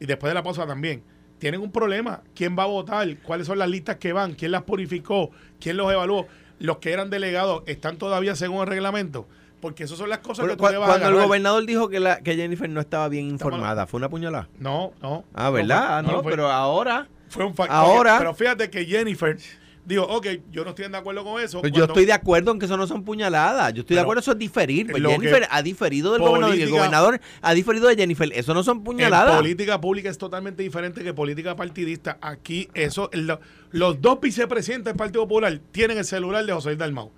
Y 0.00 0.06
después 0.06 0.30
de 0.30 0.34
la 0.34 0.42
pausa 0.42 0.66
también. 0.66 1.02
Tienen 1.38 1.60
un 1.60 1.72
problema. 1.72 2.22
¿Quién 2.34 2.56
va 2.58 2.64
a 2.64 2.66
votar? 2.66 3.16
¿Cuáles 3.22 3.46
son 3.46 3.58
las 3.58 3.68
listas 3.68 3.96
que 3.96 4.12
van? 4.12 4.34
¿Quién 4.34 4.50
las 4.52 4.62
purificó? 4.62 5.30
¿Quién 5.58 5.76
los 5.78 5.90
evaluó? 5.92 6.26
Los 6.58 6.78
que 6.78 6.92
eran 6.92 7.08
delegados 7.08 7.62
están 7.66 7.96
todavía 7.96 8.34
según 8.36 8.60
el 8.62 8.66
reglamento. 8.66 9.26
Porque 9.60 9.84
esas 9.84 9.98
son 9.98 10.08
las 10.08 10.18
cosas 10.18 10.46
que 10.46 10.56
tú 10.56 10.64
te 10.66 10.76
vas 10.76 10.88
cuando 10.88 11.06
a 11.06 11.08
el 11.10 11.14
gobernador 11.26 11.66
dijo 11.66 11.88
que, 11.88 12.00
la, 12.00 12.20
que 12.20 12.34
Jennifer 12.34 12.68
no 12.68 12.80
estaba 12.80 13.08
bien 13.08 13.26
informada, 13.28 13.86
¿fue 13.86 13.98
una 13.98 14.08
puñalada? 14.08 14.48
No, 14.58 14.92
no. 15.02 15.24
Ah, 15.34 15.50
¿verdad? 15.50 16.02
No, 16.02 16.12
No, 16.12 16.22
pero 16.22 16.50
ahora... 16.50 17.08
Fue 17.28 17.44
un 17.44 17.54
factor. 17.54 17.76
Ahora- 17.76 18.18
Pero 18.18 18.34
fíjate 18.34 18.70
que 18.70 18.84
Jennifer 18.86 19.36
dijo, 19.84 20.02
ok, 20.04 20.26
yo 20.50 20.64
no 20.64 20.70
estoy 20.70 20.88
de 20.88 20.96
acuerdo 20.96 21.22
con 21.24 21.40
eso. 21.40 21.60
Pues 21.60 21.72
yo 21.72 21.84
estoy 21.84 22.04
de 22.04 22.12
acuerdo 22.12 22.50
en 22.52 22.58
que 22.58 22.66
eso 22.66 22.76
no 22.76 22.86
son 22.86 23.04
puñaladas. 23.04 23.72
Yo 23.72 23.80
estoy 23.82 23.94
de 23.94 24.00
acuerdo, 24.02 24.20
eso 24.20 24.32
es 24.32 24.38
diferir. 24.38 24.90
Pues 24.90 25.00
Jennifer 25.02 25.46
ha 25.50 25.62
diferido 25.62 26.12
del 26.12 26.22
gobernador 26.22 26.56
y 26.56 26.62
el 26.62 26.70
gobernador 26.70 27.20
ha 27.40 27.54
diferido 27.54 27.86
de 27.88 27.96
Jennifer. 27.96 28.30
Eso 28.34 28.52
no 28.54 28.62
son 28.64 28.82
puñaladas. 28.82 29.36
política 29.36 29.80
pública 29.80 30.08
es 30.10 30.18
totalmente 30.18 30.62
diferente 30.62 31.04
que 31.04 31.14
política 31.14 31.54
partidista. 31.54 32.18
Aquí, 32.20 32.68
eso, 32.74 33.10
lo- 33.12 33.40
los 33.70 34.00
dos 34.00 34.20
vicepresidentes 34.20 34.86
del 34.86 34.96
Partido 34.96 35.22
Popular 35.22 35.60
tienen 35.70 35.98
el 35.98 36.04
celular 36.04 36.44
de 36.44 36.52
José 36.52 36.74
Dalmau. 36.76 37.12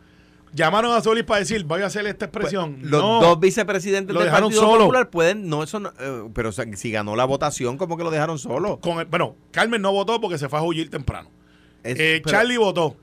Llamaron 0.55 0.93
a 0.95 1.01
Solís 1.01 1.25
para 1.25 1.41
decir, 1.41 1.65
voy 1.65 1.81
a 1.83 1.87
hacer 1.87 2.07
esta 2.07 2.31
Pues, 2.31 2.45
expresión. 2.45 2.79
los 2.83 3.01
No. 3.03 3.21
dos 3.21 3.41
vicepresidentes 3.41 4.13
Lo 4.13 4.21
del 4.21 4.29
dejaron 4.29 4.51
Partido 4.51 4.63
solo. 4.63 4.81
Popular 4.85 5.09
pueden, 5.11 5.49
no, 5.49 5.63
eso 5.63 5.81
no, 5.81 5.91
eh, 5.99 6.29
pero 6.35 6.51
o 6.51 6.53
sea, 6.53 6.67
si 6.77 6.91
ganó 6.93 7.17
la 7.17 7.25
votación, 7.25 7.79
¿cómo 7.79 7.97
que 7.97 8.05
lo 8.05 8.11
dejaron 8.11 8.39
solo? 8.39 8.79
Con 8.81 8.99
el- 8.99 9.07
bueno, 9.07 9.35
Carmen 9.51 9.81
no 9.81 9.93
votó 9.93 10.21
porque 10.21 10.37
se 10.37 10.49
fue 10.51 10.59
a 10.59 10.63
huir 10.63 10.91
temprano. 10.91 11.31
Es- 11.83 11.99
Eh, 11.99 12.21
pero- 12.23 12.37
Charlie 12.37 12.59
votó. 12.59 12.97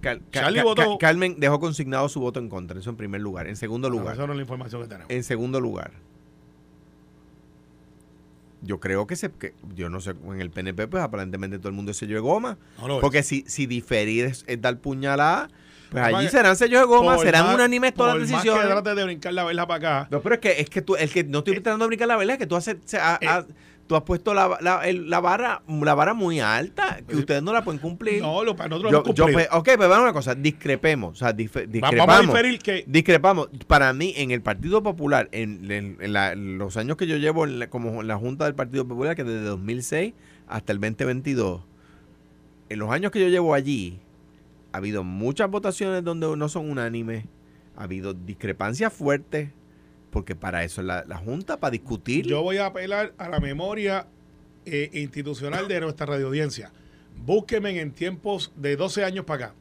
Cal- 0.00 0.20
Charlie 0.32 0.60
votó- 0.62 0.98
Ca- 0.98 1.06
Carmen 1.06 1.36
dejó 1.38 1.60
consignado 1.60 2.08
su 2.08 2.18
voto 2.18 2.40
en 2.40 2.48
contra, 2.48 2.80
eso 2.80 2.90
en 2.90 2.96
primer 2.96 3.20
lugar. 3.20 3.46
En 3.46 3.54
segundo 3.54 3.88
No, 3.88 3.96
lugar, 3.96 4.14
esa 4.14 4.26
no 4.26 4.32
es 4.32 4.36
la 4.38 4.42
información 4.42 4.82
que 4.82 4.88
tenemos. 4.88 5.08
en 5.10 5.22
segundo 5.22 5.60
lugar, 5.60 5.92
yo 8.62 8.80
creo 8.80 9.06
que 9.06 9.14
se, 9.14 9.30
que, 9.30 9.54
yo 9.76 9.88
no 9.88 10.00
sé, 10.00 10.14
en 10.26 10.40
el 10.40 10.50
PNP 10.50 10.88
pues 10.88 11.02
aparentemente 11.02 11.58
todo 11.58 11.68
el 11.68 11.74
mundo 11.74 11.94
sello 11.94 12.16
de 12.16 12.20
goma, 12.20 12.58
No 12.80 12.96
es. 12.96 13.00
porque 13.00 13.22
si, 13.22 13.44
si 13.46 13.66
diferir 13.66 14.24
es, 14.24 14.44
es 14.48 14.60
dar 14.60 14.78
puñalada, 14.80 15.48
pues 15.90 16.04
allí 16.04 16.26
que- 16.26 16.30
serán 16.30 16.56
sellos 16.56 16.80
de 16.80 16.86
goma, 16.86 17.18
serán 17.18 17.46
más- 17.46 17.54
unánimes 17.54 17.94
todas 17.94 18.16
las 18.18 18.30
más 18.30 18.42
que 18.42 18.48
decisiones. 18.50 18.70
trates 18.72 18.96
de 18.96 19.04
brincar 19.04 19.32
la 19.32 19.44
verja 19.44 19.66
para 19.66 19.98
acá. 20.00 20.08
No, 20.10 20.20
pero 20.20 20.34
es 20.36 20.40
que 20.40 20.60
es 20.60 20.70
que 20.70 20.82
tú, 20.82 20.96
el 20.96 21.10
que 21.10 21.24
no 21.24 21.38
estoy 21.38 21.54
tratando 21.54 21.84
de 21.84 21.88
brincar 21.88 22.08
la 22.08 22.16
verdad 22.16 22.34
es 22.34 22.38
que 22.38 22.46
tú 22.46 22.56
has, 22.56 22.68
Eh. 22.68 22.76
tú 23.86 23.96
has 23.96 24.02
puesto 24.02 24.34
la, 24.34 24.58
la, 24.60 24.86
el- 24.86 25.08
la 25.08 25.18
vara 25.20 25.62
la 25.66 25.94
vara 25.94 26.12
muy 26.12 26.40
alta, 26.40 26.98
que 27.08 27.14
Eh, 27.14 27.16
ustedes 27.16 27.42
no 27.42 27.54
la 27.54 27.64
pueden 27.64 27.80
cumplir. 27.80 28.20
No, 28.20 28.44
lo, 28.44 28.54
para 28.54 28.68
nosotros 28.68 28.92
yo, 28.92 28.98
hemos 29.02 29.14
yo, 29.14 29.26
pues, 29.32 29.48
ok, 29.50 29.64
pero 29.64 29.78
vamos 29.88 29.98
a 29.98 30.02
una 30.02 30.12
cosa, 30.12 30.34
discrepemos, 30.34 31.12
o 31.12 31.16
sea, 31.16 31.32
discrepamos. 31.32 31.96
Vamos 32.06 32.16
a 32.16 32.20
diferir 32.20 32.58
que 32.60 32.84
Discrepamos. 32.86 33.48
Para 33.66 33.90
mí, 33.94 34.12
en 34.18 34.30
el 34.30 34.42
Partido 34.42 34.82
Popular, 34.82 35.30
en, 35.32 35.70
en- 35.70 35.96
en 36.00 36.12
la- 36.12 36.32
en 36.32 36.58
los 36.58 36.76
años 36.76 36.98
que 36.98 37.06
yo 37.06 37.16
llevo 37.16 37.46
como 37.70 38.02
en 38.02 38.08
la 38.08 38.16
Junta 38.18 38.44
del 38.44 38.54
Partido 38.54 38.86
Popular, 38.86 39.16
que 39.16 39.24
desde 39.24 39.40
2006 39.46 40.12
hasta 40.48 40.72
el 40.72 40.80
2022, 40.80 41.62
en 42.68 42.78
los 42.78 42.90
años 42.90 43.10
que 43.10 43.20
yo 43.20 43.28
llevo 43.28 43.54
allí, 43.54 43.98
ha 44.72 44.78
habido 44.78 45.04
muchas 45.04 45.50
votaciones 45.50 46.04
donde 46.04 46.36
no 46.36 46.48
son 46.48 46.70
unánimes, 46.70 47.24
ha 47.76 47.84
habido 47.84 48.14
discrepancias 48.14 48.92
fuertes, 48.92 49.50
porque 50.10 50.34
para 50.34 50.64
eso 50.64 50.80
es 50.80 50.86
la, 50.86 51.04
la 51.04 51.16
Junta, 51.16 51.58
para 51.58 51.70
discutir. 51.70 52.26
Yo 52.26 52.42
voy 52.42 52.58
a 52.58 52.66
apelar 52.66 53.14
a 53.18 53.28
la 53.28 53.40
memoria 53.40 54.06
eh, 54.66 54.90
institucional 54.92 55.68
de 55.68 55.80
nuestra 55.80 56.06
radioaudiencia. 56.06 56.70
Búsquenme 57.16 57.80
en 57.80 57.92
tiempos 57.92 58.52
de 58.56 58.76
12 58.76 59.04
años 59.04 59.24
para 59.24 59.46
acá. 59.46 59.54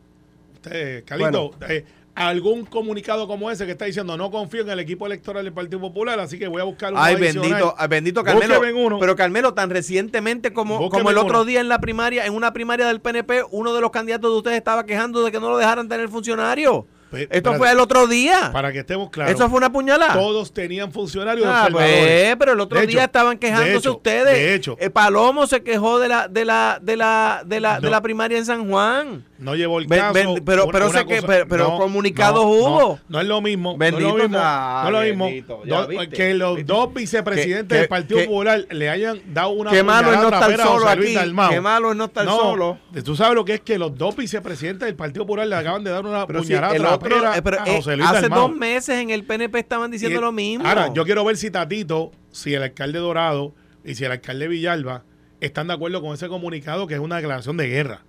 Usted, 0.53 1.05
Calito, 1.05 1.51
eh, 1.69 1.85
algún 2.17 2.65
comunicado 2.65 3.27
como 3.27 3.51
ese 3.51 3.67
que 3.67 3.73
está 3.73 3.85
diciendo 3.85 4.17
no 4.17 4.31
confío 4.31 4.61
en 4.61 4.69
el 4.71 4.79
equipo 4.79 5.05
electoral 5.05 5.43
del 5.43 5.53
Partido 5.53 5.79
Popular, 5.79 6.19
así 6.19 6.39
que 6.39 6.47
voy 6.47 6.59
a 6.59 6.63
buscar 6.63 6.91
un 6.91 6.99
Ay, 6.99 7.15
bendito, 7.15 7.75
ay, 7.77 7.87
bendito 7.87 8.23
Carmelo. 8.23 8.59
Uno. 8.75 8.97
Pero 8.99 9.15
Carmelo, 9.15 9.53
tan 9.53 9.69
recientemente 9.69 10.51
como, 10.51 10.89
como 10.89 11.11
el 11.11 11.17
otro 11.19 11.41
uno. 11.41 11.45
día 11.45 11.61
en 11.61 11.69
la 11.69 11.79
primaria, 11.79 12.25
en 12.25 12.33
una 12.33 12.53
primaria 12.53 12.87
del 12.87 13.01
PNP, 13.01 13.43
uno 13.51 13.71
de 13.71 13.81
los 13.81 13.91
candidatos 13.91 14.31
de 14.31 14.37
ustedes 14.37 14.57
estaba 14.57 14.85
quejando 14.85 15.23
de 15.23 15.31
que 15.31 15.39
no 15.39 15.49
lo 15.51 15.57
dejaran 15.57 15.87
tener 15.87 16.09
funcionario. 16.09 16.87
Esto 17.11 17.23
espérate, 17.31 17.57
fue 17.57 17.71
el 17.71 17.79
otro 17.79 18.07
día. 18.07 18.49
Para 18.51 18.71
que 18.71 18.79
estemos 18.79 19.09
claros. 19.09 19.33
Eso 19.33 19.49
fue 19.49 19.57
una 19.57 19.71
puñalada. 19.71 20.13
Todos 20.13 20.53
tenían 20.53 20.91
funcionarios 20.91 21.47
Ah, 21.49 21.69
pues, 21.71 22.35
pero 22.37 22.53
el 22.53 22.59
otro 22.59 22.79
De 22.79 22.87
día 22.87 22.97
hecho, 22.99 23.05
estaban 23.05 23.37
quejándose 23.37 23.71
de 23.71 23.77
hecho, 23.77 23.91
ustedes. 23.97 24.25
de 24.33 24.53
hecho. 24.55 24.75
Eh, 24.79 24.89
Palomo 24.89 25.47
se 25.47 25.63
quejó 25.63 25.99
de 25.99 26.09
la 26.09 26.27
de 26.27 26.45
la 26.45 26.79
de 26.81 26.97
la 26.97 27.41
de 27.45 27.59
la, 27.59 27.79
de 27.79 27.89
la 27.89 28.01
primaria 28.01 28.37
en 28.37 28.45
San 28.45 28.69
Juan. 28.69 29.23
No 29.39 29.55
llevó 29.55 29.79
el 29.79 29.87
caso. 29.87 30.13
pero- 30.43 30.67
pero 30.69 30.89
sé 30.91 31.05
que- 31.05 31.21
pero- 31.21 31.47
pero 31.47 31.77
comunicados 31.77 32.43
no, 32.43 32.49
hubo. 32.49 32.99
No, 33.07 33.21
es 33.21 33.27
lo 33.27 33.39
mismo. 33.39 33.77
Bendito, 33.77 34.01
no 34.01 34.07
es 34.09 34.17
lo 34.17 34.23
mismo. 34.29 34.39
ah, 34.41 34.81
no 34.83 34.87
es 34.87 34.93
lo 34.93 35.09
mismo. 35.09 35.25
bendito, 35.25 35.61
ya 35.65 35.81
Do- 35.81 35.87
viste, 35.87 36.09
que 36.09 36.33
los 36.33 36.55
viste. 36.55 36.73
dos 36.73 36.93
vicepresidentes 36.93 37.67
Que- 37.75 37.79
del 37.81 37.87
Partido 37.87 38.19
que- 38.19 38.25
Popular 38.25 38.65
le 38.69 38.89
hayan 38.89 39.21
dado 39.33 39.49
una 39.49 39.69
Qué 39.71 39.83
malo 39.83 40.11
es 40.11 40.19
no 40.19 40.25
estar 40.29 40.57
solo 40.57 40.87
aquí. 40.89 41.15
Qué 41.49 41.61
malo 41.61 41.91
es 41.91 41.97
no 41.97 42.05
estar 42.05 42.25
solo. 42.25 42.79
Tú 43.05 43.15
sabes 43.15 43.35
lo 43.35 43.45
que 43.45 43.53
es 43.55 43.61
que 43.61 43.77
los 43.77 43.95
dos 43.95 44.15
vicepresidentes 44.15 44.87
del 44.87 44.95
Partido 44.95 45.23
Popular 45.25 45.47
le 45.47 45.55
acaban 45.55 45.83
de 45.83 45.91
dar 45.91 46.03
una 46.05 46.25
puñalada 46.25 46.96
otro, 46.97 47.33
eh, 47.33 47.41
pero, 47.41 47.61
a 47.61 47.67
eh, 47.67 47.75
José 47.77 47.97
Luis 47.97 48.09
hace 48.09 48.29
dos 48.29 48.55
meses 48.55 48.95
en 48.95 49.09
el 49.09 49.23
PNP 49.23 49.59
estaban 49.59 49.91
diciendo 49.91 50.19
Y- 50.19 50.21
lo 50.21 50.31
mismo. 50.31 50.67
Ahora, 50.67 50.93
yo 50.93 51.03
quiero 51.05 51.23
ver 51.25 51.37
si 51.37 51.49
Tatito, 51.51 52.11
si 52.31 52.53
el 52.53 52.63
alcalde 52.63 52.99
Dorado 52.99 53.53
y 53.83 53.95
si 53.95 54.05
el 54.05 54.11
alcalde 54.11 54.47
Villalba 54.47 55.03
están 55.39 55.67
de 55.67 55.73
acuerdo 55.73 56.01
con 56.01 56.13
ese 56.13 56.27
comunicado 56.27 56.87
que 56.87 56.95
es 56.95 56.99
una 56.99 57.17
declaración 57.17 57.57
de 57.57 57.67
guerra. 57.67 58.03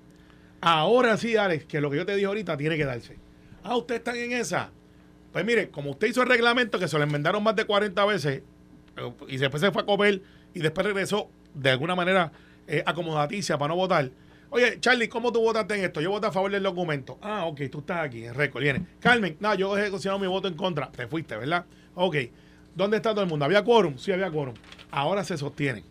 Ahora 0.61 1.17
sí, 1.17 1.37
Alex, 1.37 1.67
que 1.67 1.81
lo 1.81 1.91
que 1.91 1.99
yo 1.99 2.07
te 2.07 2.15
dije 2.15 2.27
ahorita 2.27 2.57
tiene 2.57 2.77
que 2.77 2.85
darse. 2.85 3.17
Ah, 3.63 3.77
ustedes 3.77 4.01
están 4.01 4.17
en 4.17 4.33
esa. 4.33 4.71
Pues 5.33 5.45
mire, 5.45 5.69
como 5.71 5.91
usted 5.91 6.09
hizo 6.09 6.23
el 6.23 6.29
reglamento 6.29 6.79
que 6.79 6.89
se 6.89 6.97
lo 6.97 7.05
enmendaron 7.05 7.43
más 7.43 7.55
de 7.55 7.65
40 7.65 8.05
veces 8.07 8.43
eh, 8.97 9.13
y 9.29 9.37
después 9.37 9.61
se 9.61 9.71
fue 9.71 9.83
a 9.83 9.87
comer 9.87 10.23
y 10.55 10.61
después 10.61 10.87
regresó 10.87 11.31
de 11.55 11.71
alguna 11.71 11.95
manera 11.95 12.33
eh, 12.67 12.83
acomodaticia 12.85 13.59
para 13.59 13.69
no 13.69 13.77
votar. 13.77 14.11
Oye, 14.51 14.79
Charlie, 14.81 15.09
¿cómo 15.09 15.31
tú 15.33 15.41
votaste 15.41 15.75
en 15.75 15.85
esto? 15.85 16.01
Yo 16.01 16.11
voté 16.11 16.27
a 16.27 16.33
favor 16.33 16.51
del 16.51 16.63
documento. 16.63 17.19
Ah, 17.21 17.45
ok, 17.47 17.61
tú 17.71 17.81
estás 17.81 17.99
aquí 18.05 18.25
en 18.25 18.35
récord. 18.35 18.63
Viene. 18.63 18.87
Carmen, 19.01 19.37
no, 19.41 19.55
yo 19.55 19.77
he 19.77 19.91
considerado 19.91 20.19
mi 20.19 20.27
voto 20.27 20.49
en 20.49 20.55
contra. 20.55 20.91
Te 20.91 21.07
fuiste, 21.07 21.37
¿verdad? 21.37 21.65
Ok. 21.95 22.17
¿Dónde 22.75 22.97
está 22.97 23.11
todo 23.11 23.23
el 23.23 23.29
mundo? 23.29 23.45
¿Había 23.45 23.63
quórum? 23.65 23.99
Sí, 23.99 24.11
había 24.13 24.31
quórum. 24.31 24.55
Ahora 24.91 25.23
se 25.25 25.37
sostienen. 25.37 25.85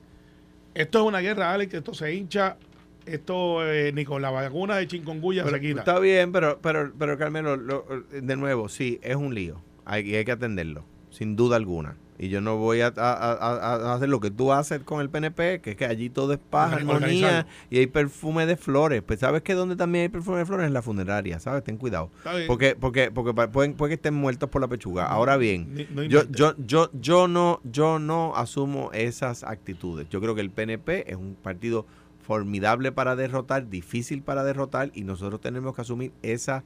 Esto 0.73 0.99
es 0.99 1.05
una 1.05 1.19
guerra, 1.19 1.53
Alex. 1.53 1.73
Esto 1.73 1.93
se 1.93 2.13
hincha. 2.13 2.57
Esto 3.05 3.65
eh, 3.65 3.91
ni 3.93 4.03
con 4.05 4.21
la 4.21 4.31
vacuna 4.31 4.75
de 4.77 4.87
chingonguya 4.87 5.47
se 5.47 5.59
quita. 5.61 5.79
Está 5.79 5.99
bien, 5.99 6.31
pero, 6.31 6.59
pero, 6.61 6.91
pero 6.97 7.17
Carmelo, 7.17 7.55
lo- 7.55 7.85
de 8.11 8.35
nuevo, 8.35 8.67
sí, 8.69 8.99
es 9.01 9.15
un 9.15 9.33
lío. 9.33 9.61
Hay 9.85 10.03
que 10.25 10.31
atenderlo, 10.31 10.83
sin 11.09 11.35
duda 11.37 11.55
alguna. 11.55 11.95
Y 12.19 12.29
yo 12.29 12.41
no 12.41 12.57
voy 12.57 12.81
a, 12.81 12.87
a- 12.87 13.13
a- 13.13 13.75
a 13.91 13.93
hacer 13.93 14.09
lo 14.09 14.19
que 14.19 14.31
tú 14.31 14.51
haces 14.51 14.81
con 14.81 15.01
el 15.01 15.09
PNP, 15.09 15.61
que 15.61 15.71
es 15.71 15.75
que 15.75 15.85
allí 15.85 16.09
todo 16.09 16.33
es 16.33 16.39
paz, 16.39 16.71
armonía 16.77 17.45
y 17.69 17.77
hay 17.77 17.85
perfume 17.87 18.45
de 18.47 18.57
flores. 18.57 19.03
Pues 19.03 19.19
sabes 19.19 19.43
que 19.43 19.53
donde 19.53 19.75
también 19.75 20.03
hay 20.03 20.09
perfume 20.09 20.39
de 20.39 20.45
flores 20.47 20.65
en 20.65 20.73
la 20.73 20.81
funeraria, 20.81 21.39
¿sabes? 21.39 21.63
Ten 21.63 21.77
cuidado. 21.77 22.09
Porque, 22.47 22.75
porque, 22.75 23.11
porque 23.11 23.33
pueden, 23.49 23.75
puede 23.75 23.89
que 23.91 23.95
estén 23.95 24.15
muertos 24.15 24.49
por 24.49 24.61
la 24.61 24.67
pechuga. 24.67 25.05
Ahora 25.05 25.37
bien, 25.37 25.75
Ni- 25.75 25.87
no 25.93 26.03
yo, 26.03 26.23
yo, 26.31 26.55
yo, 26.57 26.89
yo 26.99 27.27
no, 27.27 27.61
yo 27.63 27.99
no 27.99 28.35
asumo 28.35 28.89
esas 28.93 29.43
actitudes. 29.43 30.09
Yo 30.09 30.19
creo 30.19 30.33
que 30.33 30.41
el 30.41 30.49
PNP 30.49 31.11
es 31.11 31.17
un 31.17 31.35
partido 31.35 31.85
formidable 32.25 32.91
para 32.91 33.15
derrotar, 33.15 33.69
difícil 33.69 34.21
para 34.23 34.43
derrotar, 34.43 34.89
y 34.95 35.03
nosotros 35.03 35.39
tenemos 35.39 35.75
que 35.75 35.81
asumir 35.81 36.11
esa, 36.23 36.63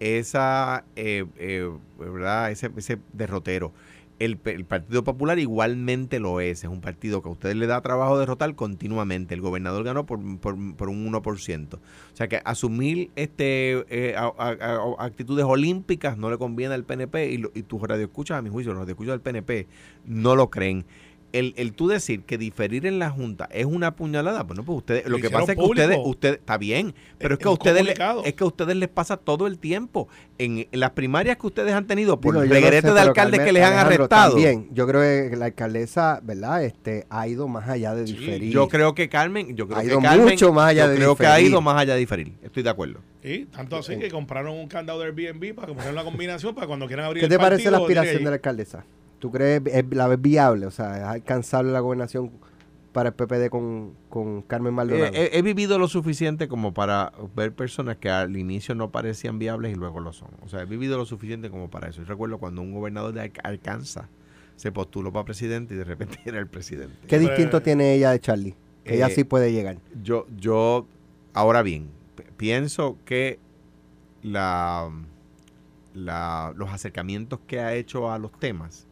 esa, 0.00 0.84
eh, 0.96 1.26
eh, 1.36 1.70
¿verdad? 1.98 2.50
Ese, 2.50 2.70
ese 2.76 2.98
derrotero. 3.12 3.72
El, 4.24 4.36
Partido 4.64 5.02
Popular 5.04 5.38
igualmente 5.38 6.20
lo 6.20 6.40
es. 6.40 6.64
Es 6.64 6.70
un 6.70 6.80
partido 6.80 7.22
que 7.22 7.28
a 7.28 7.32
ustedes 7.32 7.56
le 7.56 7.66
da 7.66 7.80
trabajo 7.80 8.18
derrotar 8.18 8.54
continuamente. 8.54 9.34
El 9.34 9.40
gobernador 9.40 9.84
ganó 9.84 10.06
por, 10.06 10.20
por, 10.38 10.56
por 10.76 10.88
un 10.88 11.10
1%. 11.12 11.74
O 11.74 11.78
sea 12.16 12.28
que 12.28 12.40
asumir 12.44 13.10
este 13.16 13.84
eh, 13.88 14.14
a- 14.16 14.32
a- 14.38 15.04
actitudes 15.04 15.44
olímpicas 15.44 16.16
no 16.18 16.30
le 16.30 16.38
conviene 16.38 16.74
al 16.74 16.84
PNP 16.84 17.30
y, 17.30 17.38
lo- 17.38 17.50
y 17.54 17.62
tus 17.62 17.82
radioescuchas, 17.82 18.38
a 18.38 18.42
mi 18.42 18.50
juicio, 18.50 18.72
los 18.72 18.80
radioescuchas 18.80 19.12
del 19.12 19.20
PNP 19.20 19.66
no 20.06 20.36
lo 20.36 20.50
creen. 20.50 20.84
El, 21.32 21.54
el 21.56 21.72
tú 21.72 21.88
decir 21.88 22.24
que 22.24 22.36
diferir 22.36 22.84
en 22.86 22.98
la 22.98 23.08
Junta 23.10 23.48
es 23.50 23.64
una 23.64 23.96
puñalada, 23.96 24.42
bueno, 24.42 24.62
pues 24.64 24.76
ustedes, 24.78 25.04
Lo 25.04 25.16
lo 25.16 25.22
que 25.22 25.30
pasa 25.30 25.52
es 25.52 25.58
que 25.58 25.64
ustedes, 25.64 25.98
ustedes, 26.04 26.38
está 26.40 26.58
bien, 26.58 26.94
pero 27.18 27.34
es 27.34 27.40
que 27.40 27.48
a 27.48 27.52
ustedes, 27.52 27.76
le- 27.76 27.94
comunicado. 27.94 28.22
es 28.24 28.34
que 28.34 28.44
a 28.44 28.46
ustedes 28.46 28.76
les 28.76 28.88
pasa 28.90 29.16
todo 29.16 29.46
el 29.46 29.58
tiempo. 29.58 30.08
En, 30.38 30.66
en 30.70 30.80
las 30.80 30.90
primarias 30.90 31.36
que 31.38 31.46
ustedes 31.46 31.72
han 31.72 31.86
tenido 31.86 32.20
por 32.20 32.34
Digo, 32.34 32.42
el 32.42 32.48
no 32.50 32.54
sé, 32.54 32.82
de 32.92 33.00
alcaldes 33.00 33.40
Carmen- 33.40 33.44
que 33.46 33.52
les 33.52 33.62
han 33.64 33.74
arrestado. 33.74 34.32
También, 34.32 34.68
yo 34.72 34.86
creo 34.86 35.30
que 35.30 35.36
la 35.36 35.46
alcaldesa, 35.46 36.20
¿verdad? 36.22 36.64
Este, 36.64 37.06
ha 37.08 37.26
ido 37.28 37.48
más 37.48 37.66
allá 37.68 37.94
de 37.94 38.04
diferir. 38.04 38.52
Yo 38.52 38.68
creo 38.68 38.94
que 38.94 39.08
Carmen, 39.08 39.56
yo 39.56 39.66
creo 39.66 39.78
Ha 39.78 39.82
que 39.82 39.86
ido 39.88 40.00
Carmen, 40.02 40.24
mucho 40.26 40.52
más 40.52 40.68
allá 40.70 40.84
yo 40.84 40.90
de 40.90 40.96
creo 40.96 41.16
que 41.16 41.26
ha 41.26 41.30
diferir. 41.36 41.50
ido 41.50 41.60
más 41.62 41.76
allá 41.80 41.94
de 41.94 42.00
diferir. 42.00 42.32
Estoy 42.42 42.62
de 42.62 42.70
acuerdo. 42.70 43.00
Sí, 43.22 43.46
tanto 43.50 43.76
así 43.76 43.96
que 43.98 44.10
compraron 44.10 44.54
un 44.56 44.66
candado 44.68 44.98
de 45.00 45.06
Airbnb 45.06 45.54
para 45.54 45.72
que 45.74 45.88
una 45.88 46.04
combinación 46.04 46.54
para 46.54 46.66
cuando 46.66 46.86
quieran 46.88 47.06
abrir 47.06 47.20
¿Qué 47.20 47.26
el 47.26 47.30
te 47.30 47.38
parece 47.38 47.70
la 47.70 47.78
aspiración 47.78 48.18
de 48.24 48.30
la 48.30 48.34
alcaldesa? 48.34 48.84
¿Tú 49.22 49.30
crees 49.30 49.62
es- 49.66 49.84
la 49.92 50.08
ves 50.08 50.20
viable? 50.20 50.66
O 50.66 50.72
sea, 50.72 50.96
¿es 50.96 51.02
alcanzable 51.04 51.70
la 51.70 51.78
gobernación 51.78 52.32
para 52.92 53.10
el 53.10 53.14
PPD 53.14 53.50
con, 53.50 53.92
con 54.10 54.42
Carmen 54.42 54.72
Eh, 54.72 54.76
Maldonado? 54.76 55.12
he, 55.14 55.38
he 55.38 55.42
vivido 55.42 55.78
lo 55.78 55.86
suficiente 55.86 56.48
como 56.48 56.74
para 56.74 57.12
ver 57.36 57.52
personas 57.54 57.98
que 57.98 58.10
al 58.10 58.36
inicio 58.36 58.74
no 58.74 58.90
parecían 58.90 59.38
viables 59.38 59.70
y 59.70 59.76
luego 59.76 60.00
lo 60.00 60.12
son. 60.12 60.30
O 60.44 60.48
sea, 60.48 60.62
he 60.62 60.66
vivido 60.66 60.98
lo 60.98 61.04
suficiente 61.06 61.50
como 61.50 61.70
para 61.70 61.88
eso. 61.88 62.00
Yo 62.02 62.08
recuerdo 62.08 62.38
cuando 62.38 62.62
un 62.62 62.72
gobernador 62.74 63.14
de 63.14 63.20
Al- 63.20 63.32
Arkansas 63.44 64.06
se 64.56 64.72
postuló 64.72 65.12
para 65.12 65.24
presidente 65.24 65.74
y 65.74 65.76
de 65.76 65.84
repente 65.84 66.18
era 66.24 66.40
el 66.40 66.48
presidente. 66.48 66.96
¿Qué 67.06 67.20
distinto 67.20 67.62
tiene 67.62 67.94
ella 67.94 68.10
de 68.10 68.18
Charlie? 68.18 68.56
Que 68.82 68.96
ella 68.96 69.06
Eh, 69.06 69.10
sí 69.14 69.22
puede 69.22 69.52
llegar. 69.52 69.76
Yo, 70.02 70.26
yo, 70.36 70.84
ahora 71.32 71.62
bien, 71.62 71.90
pienso 72.36 72.98
que 73.04 73.38
la, 74.22 74.90
la- 75.94 76.52
los 76.56 76.70
acercamientos 76.70 77.38
que 77.46 77.60
ha 77.60 77.74
hecho 77.74 78.10
a 78.10 78.18
los 78.18 78.32
temas 78.32 78.88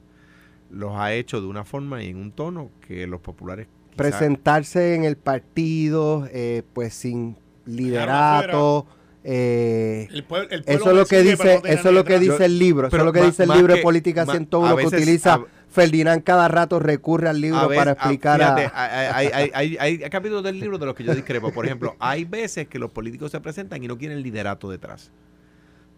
los 0.71 0.93
ha 0.97 1.12
hecho 1.14 1.41
de 1.41 1.47
una 1.47 1.64
forma 1.64 2.03
y 2.03 2.09
en 2.09 2.16
un 2.16 2.33
tono 2.33 2.71
que 2.87 3.07
los 3.07 3.21
populares 3.21 3.66
quizá- 3.66 3.97
Presentarse 3.97 4.95
en 4.95 5.05
el 5.05 5.16
partido, 5.16 6.29
eh, 6.33 6.62
pues 6.73 6.95
sin 6.95 7.37
liderato. 7.66 8.87
eh, 9.23 10.09
El 10.11 10.25
pueblo- 10.25 10.49
el 10.51 10.62
pueblo 10.62 10.81
eso 10.81 10.91
es 10.93 10.97
lo 10.97 11.05
que 11.07 11.23
dice, 11.23 11.61
eso 11.64 11.89
es 11.91 11.95
lo 11.95 12.05
que 12.05 12.18
dice 12.18 12.45
el 12.47 12.59
libro, 12.59 12.87
eso 12.89 12.97
es 12.97 13.05
lo 13.05 13.12
que 13.12 13.21
dice 13.23 13.43
el 13.43 13.49
libro 13.51 13.75
de 13.75 13.83
política 13.83 14.25
ma- 14.25 14.33
101 14.33 14.66
a 14.66 14.71
que 14.71 14.87
utiliza 14.97 15.35
a- 15.35 15.45
Ferdinand 15.68 16.25
cada 16.25 16.49
rato 16.49 16.81
recurre 16.81 17.29
al 17.29 17.41
libro 17.41 17.59
A 17.61 17.66
veces, 17.68 17.79
para 17.79 17.91
a- 17.91 17.95
explicar 17.95 18.39
fíjate, 18.41 18.64
a, 18.75 19.16
hay, 19.16 19.27
hay- 19.33 19.51
hay- 19.55 19.77
hay- 19.79 20.03
hay 20.03 20.11
capítulos 20.11 20.43
del 20.43 20.59
libro 20.59 20.79
de 20.79 20.87
los 20.87 20.95
que 20.97 21.05
yo 21.05 21.14
discrepo. 21.14 21.53
Por 21.53 21.64
ejemplo, 21.66 21.95
hay 22.01 22.25
veces 22.25 22.66
que 22.66 22.79
los 22.81 22.91
políticos 22.91 23.31
se 23.31 23.41
presentan 23.41 23.85
y 23.85 23.87
no 23.87 23.97
quieren 23.99 24.21
liderato 24.23 24.68
detrás. 24.71 25.12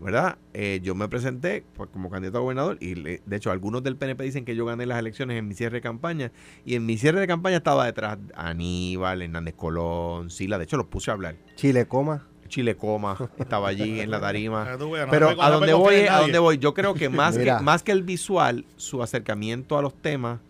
¿Verdad? 0.02 0.38
Eh, 0.52 0.80
yo 0.82 0.94
me 0.94 1.08
presenté 1.08 1.64
pues, 1.74 1.88
como 1.90 2.10
candidato 2.10 2.38
a 2.38 2.40
gobernador 2.40 2.76
y 2.80 2.94
le- 2.96 3.22
de 3.24 3.36
hecho 3.36 3.50
algunos 3.52 3.82
del 3.82 3.96
PNP 3.96 4.24
dicen 4.24 4.44
que 4.44 4.56
yo 4.56 4.64
gané 4.66 4.84
las 4.86 4.98
elecciones 4.98 5.38
en 5.38 5.46
mi 5.46 5.54
cierre 5.54 5.76
de 5.76 5.80
campaña 5.80 6.32
y 6.64 6.74
en 6.74 6.84
mi 6.86 6.98
cierre 6.98 7.20
de 7.20 7.26
campaña 7.28 7.58
estaba 7.58 7.86
detrás 7.86 8.18
Aníbal, 8.34 9.22
Hernández 9.22 9.54
Colón, 9.54 10.30
Sila, 10.30 10.58
de 10.58 10.64
hecho 10.64 10.76
los 10.76 10.86
puse 10.86 11.10
a 11.10 11.14
hablar. 11.14 11.36
Chile 11.56 11.86
coma. 11.86 12.26
Chile 12.48 12.76
Coma 12.76 13.16
estaba 13.38 13.68
allí 13.68 14.00
en 14.00 14.10
la 14.10 14.20
tarima. 14.20 14.76
No 14.76 14.90
Pero 15.10 15.40
a 15.42 15.50
donde 15.50 15.72
voy, 15.72 15.94
a 16.06 16.18
donde 16.18 16.38
voy, 16.38 16.58
yo 16.58 16.74
creo 16.74 16.92
que 16.92 17.08
más 17.08 17.38
que 17.38 17.50
más 17.62 17.82
que 17.82 17.92
el 17.92 18.02
visual, 18.02 18.66
su 18.76 19.02
acercamiento 19.02 19.78
a 19.78 19.82
los 19.82 19.94
temas 19.94 20.40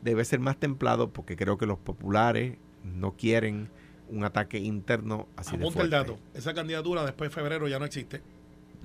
debe 0.00 0.24
ser 0.24 0.38
más 0.38 0.56
templado 0.58 1.10
porque 1.12 1.34
creo 1.36 1.58
que 1.58 1.66
los 1.66 1.76
populares 1.78 2.56
no 2.84 3.16
quieren 3.16 3.68
un 4.08 4.22
ataque 4.24 4.58
interno 4.58 5.26
así 5.36 5.56
de 5.56 5.64
Apunta 5.64 5.82
el 5.82 5.88
fuerte. 5.90 6.12
dato. 6.12 6.18
Esa 6.34 6.54
candidatura 6.54 7.04
después 7.04 7.30
de 7.30 7.34
febrero 7.34 7.66
ya 7.66 7.80
no 7.80 7.84
existe. 7.84 8.22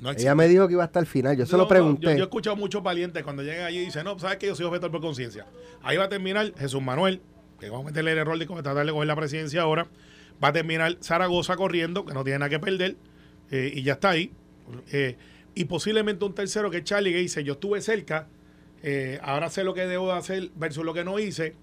No. 0.01 0.11
Ella 0.11 0.35
me 0.35 0.47
dijo 0.47 0.67
que 0.67 0.73
iba 0.73 0.83
hasta 0.83 0.99
el 0.99 1.05
final, 1.05 1.37
yo 1.37 1.45
se 1.45 1.53
No, 1.53 1.59
lo 1.59 1.63
no, 1.63 1.67
pregunté. 1.69 2.07
yo, 2.07 2.11
yo 2.11 2.17
he 2.17 2.23
escuchado 2.23 2.55
muchos 2.55 2.83
valientes 2.83 3.23
cuando 3.23 3.43
llegan 3.43 3.65
allí 3.65 3.77
y 3.79 3.85
dicen, 3.85 4.03
no, 4.03 4.19
¿sabes 4.19 4.37
que 4.37 4.47
Yo 4.47 4.55
soy 4.55 4.65
objetor 4.65 4.91
por 4.91 5.01
conciencia. 5.01 5.45
Ahí 5.81 5.97
va 5.97 6.05
a 6.05 6.09
terminar 6.09 6.53
Jesús 6.57 6.81
Manuel, 6.81 7.21
que 7.59 7.69
vamos 7.69 7.85
a 7.85 7.89
meterle 7.89 8.11
el 8.11 8.17
error 8.17 8.37
de 8.37 8.45
tratar 8.45 8.85
de 8.85 8.91
coger 8.91 9.07
la 9.07 9.15
presidencia 9.15 9.61
ahora. 9.61 9.87
Va 10.43 10.49
a 10.49 10.53
terminar 10.53 10.97
Zaragoza 11.01 11.55
corriendo, 11.55 12.05
que 12.05 12.13
no 12.13 12.23
tiene 12.23 12.39
nada 12.39 12.49
que 12.49 12.59
perder, 12.59 12.97
eh, 13.51 13.71
y 13.73 13.83
ya 13.83 13.93
está 13.93 14.09
ahí. 14.09 14.31
Eh, 14.91 15.15
y 15.53 15.65
posiblemente 15.65 16.25
un 16.25 16.35
tercero 16.35 16.69
que 16.69 16.77
es 16.79 16.83
Charlie, 16.83 17.13
que 17.13 17.19
dice, 17.19 17.43
yo 17.45 17.53
estuve 17.53 17.79
cerca, 17.81 18.27
eh, 18.83 19.19
ahora 19.23 19.49
sé 19.49 19.63
lo 19.63 19.73
que 19.73 19.87
debo 19.87 20.11
de 20.11 20.17
hacer 20.19 20.51
versus 20.55 20.83
lo 20.83 20.93
que 20.93 21.05
no 21.05 21.17
hice. 21.19 21.55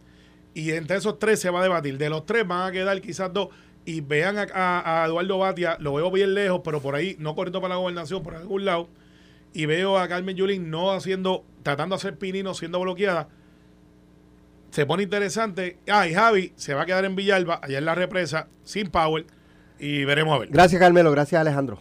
Y 0.55 0.71
entre 0.73 0.97
esos 0.97 1.19
tres 1.19 1.39
se 1.41 1.51
va 1.51 1.61
a 1.61 1.63
debatir. 1.63 1.99
De 1.99 2.09
los 2.09 2.25
tres 2.27 2.47
van 2.47 2.69
a 2.69 2.73
quedar 2.73 3.01
quizás 3.03 3.33
dos. 3.33 3.49
Y 3.85 4.01
vean 4.01 4.37
a, 4.39 5.03
a- 5.03 5.07
Eduardo 5.07 5.39
Batia, 5.39 5.77
lo 5.81 5.95
veo 5.95 6.11
bien 6.11 6.35
lejos, 6.35 6.61
pero 6.65 6.81
por 6.81 6.95
ahí, 6.95 7.17
no 7.19 7.35
corriendo 7.35 7.61
para 7.61 7.75
la 7.75 7.81
gobernación, 7.81 8.23
por 8.23 8.35
algún 8.37 8.65
lado. 8.65 8.89
Y 9.53 9.67
veo 9.67 9.99
a 9.99 10.09
Carmen 10.09 10.37
Yulín 10.37 10.71
no 10.71 10.93
haciendo, 10.93 11.45
tratando 11.63 11.95
de 11.95 11.99
hacer 11.99 12.17
pinino, 12.19 12.55
siendo 12.55 12.81
bloqueada. 12.81 13.29
Se 14.71 14.87
pone 14.87 15.03
interesante. 15.03 15.79
Ah, 15.89 16.07
y 16.09 16.15
Javi 16.15 16.53
se 16.57 16.73
va 16.75 16.83
a 16.83 16.87
quedar 16.87 17.05
en 17.05 17.15
Villalba, 17.17 17.61
allá 17.63 17.79
en 17.79 17.85
la 17.85 17.95
represa, 17.95 18.49
sin 18.65 18.89
power. 18.89 19.27
Y 19.79 20.05
veremos 20.05 20.35
a 20.35 20.39
ver. 20.39 20.49
Gracias 20.51 20.81
Carmelo, 20.81 21.11
gracias 21.11 21.41
Alejandro. 21.41 21.81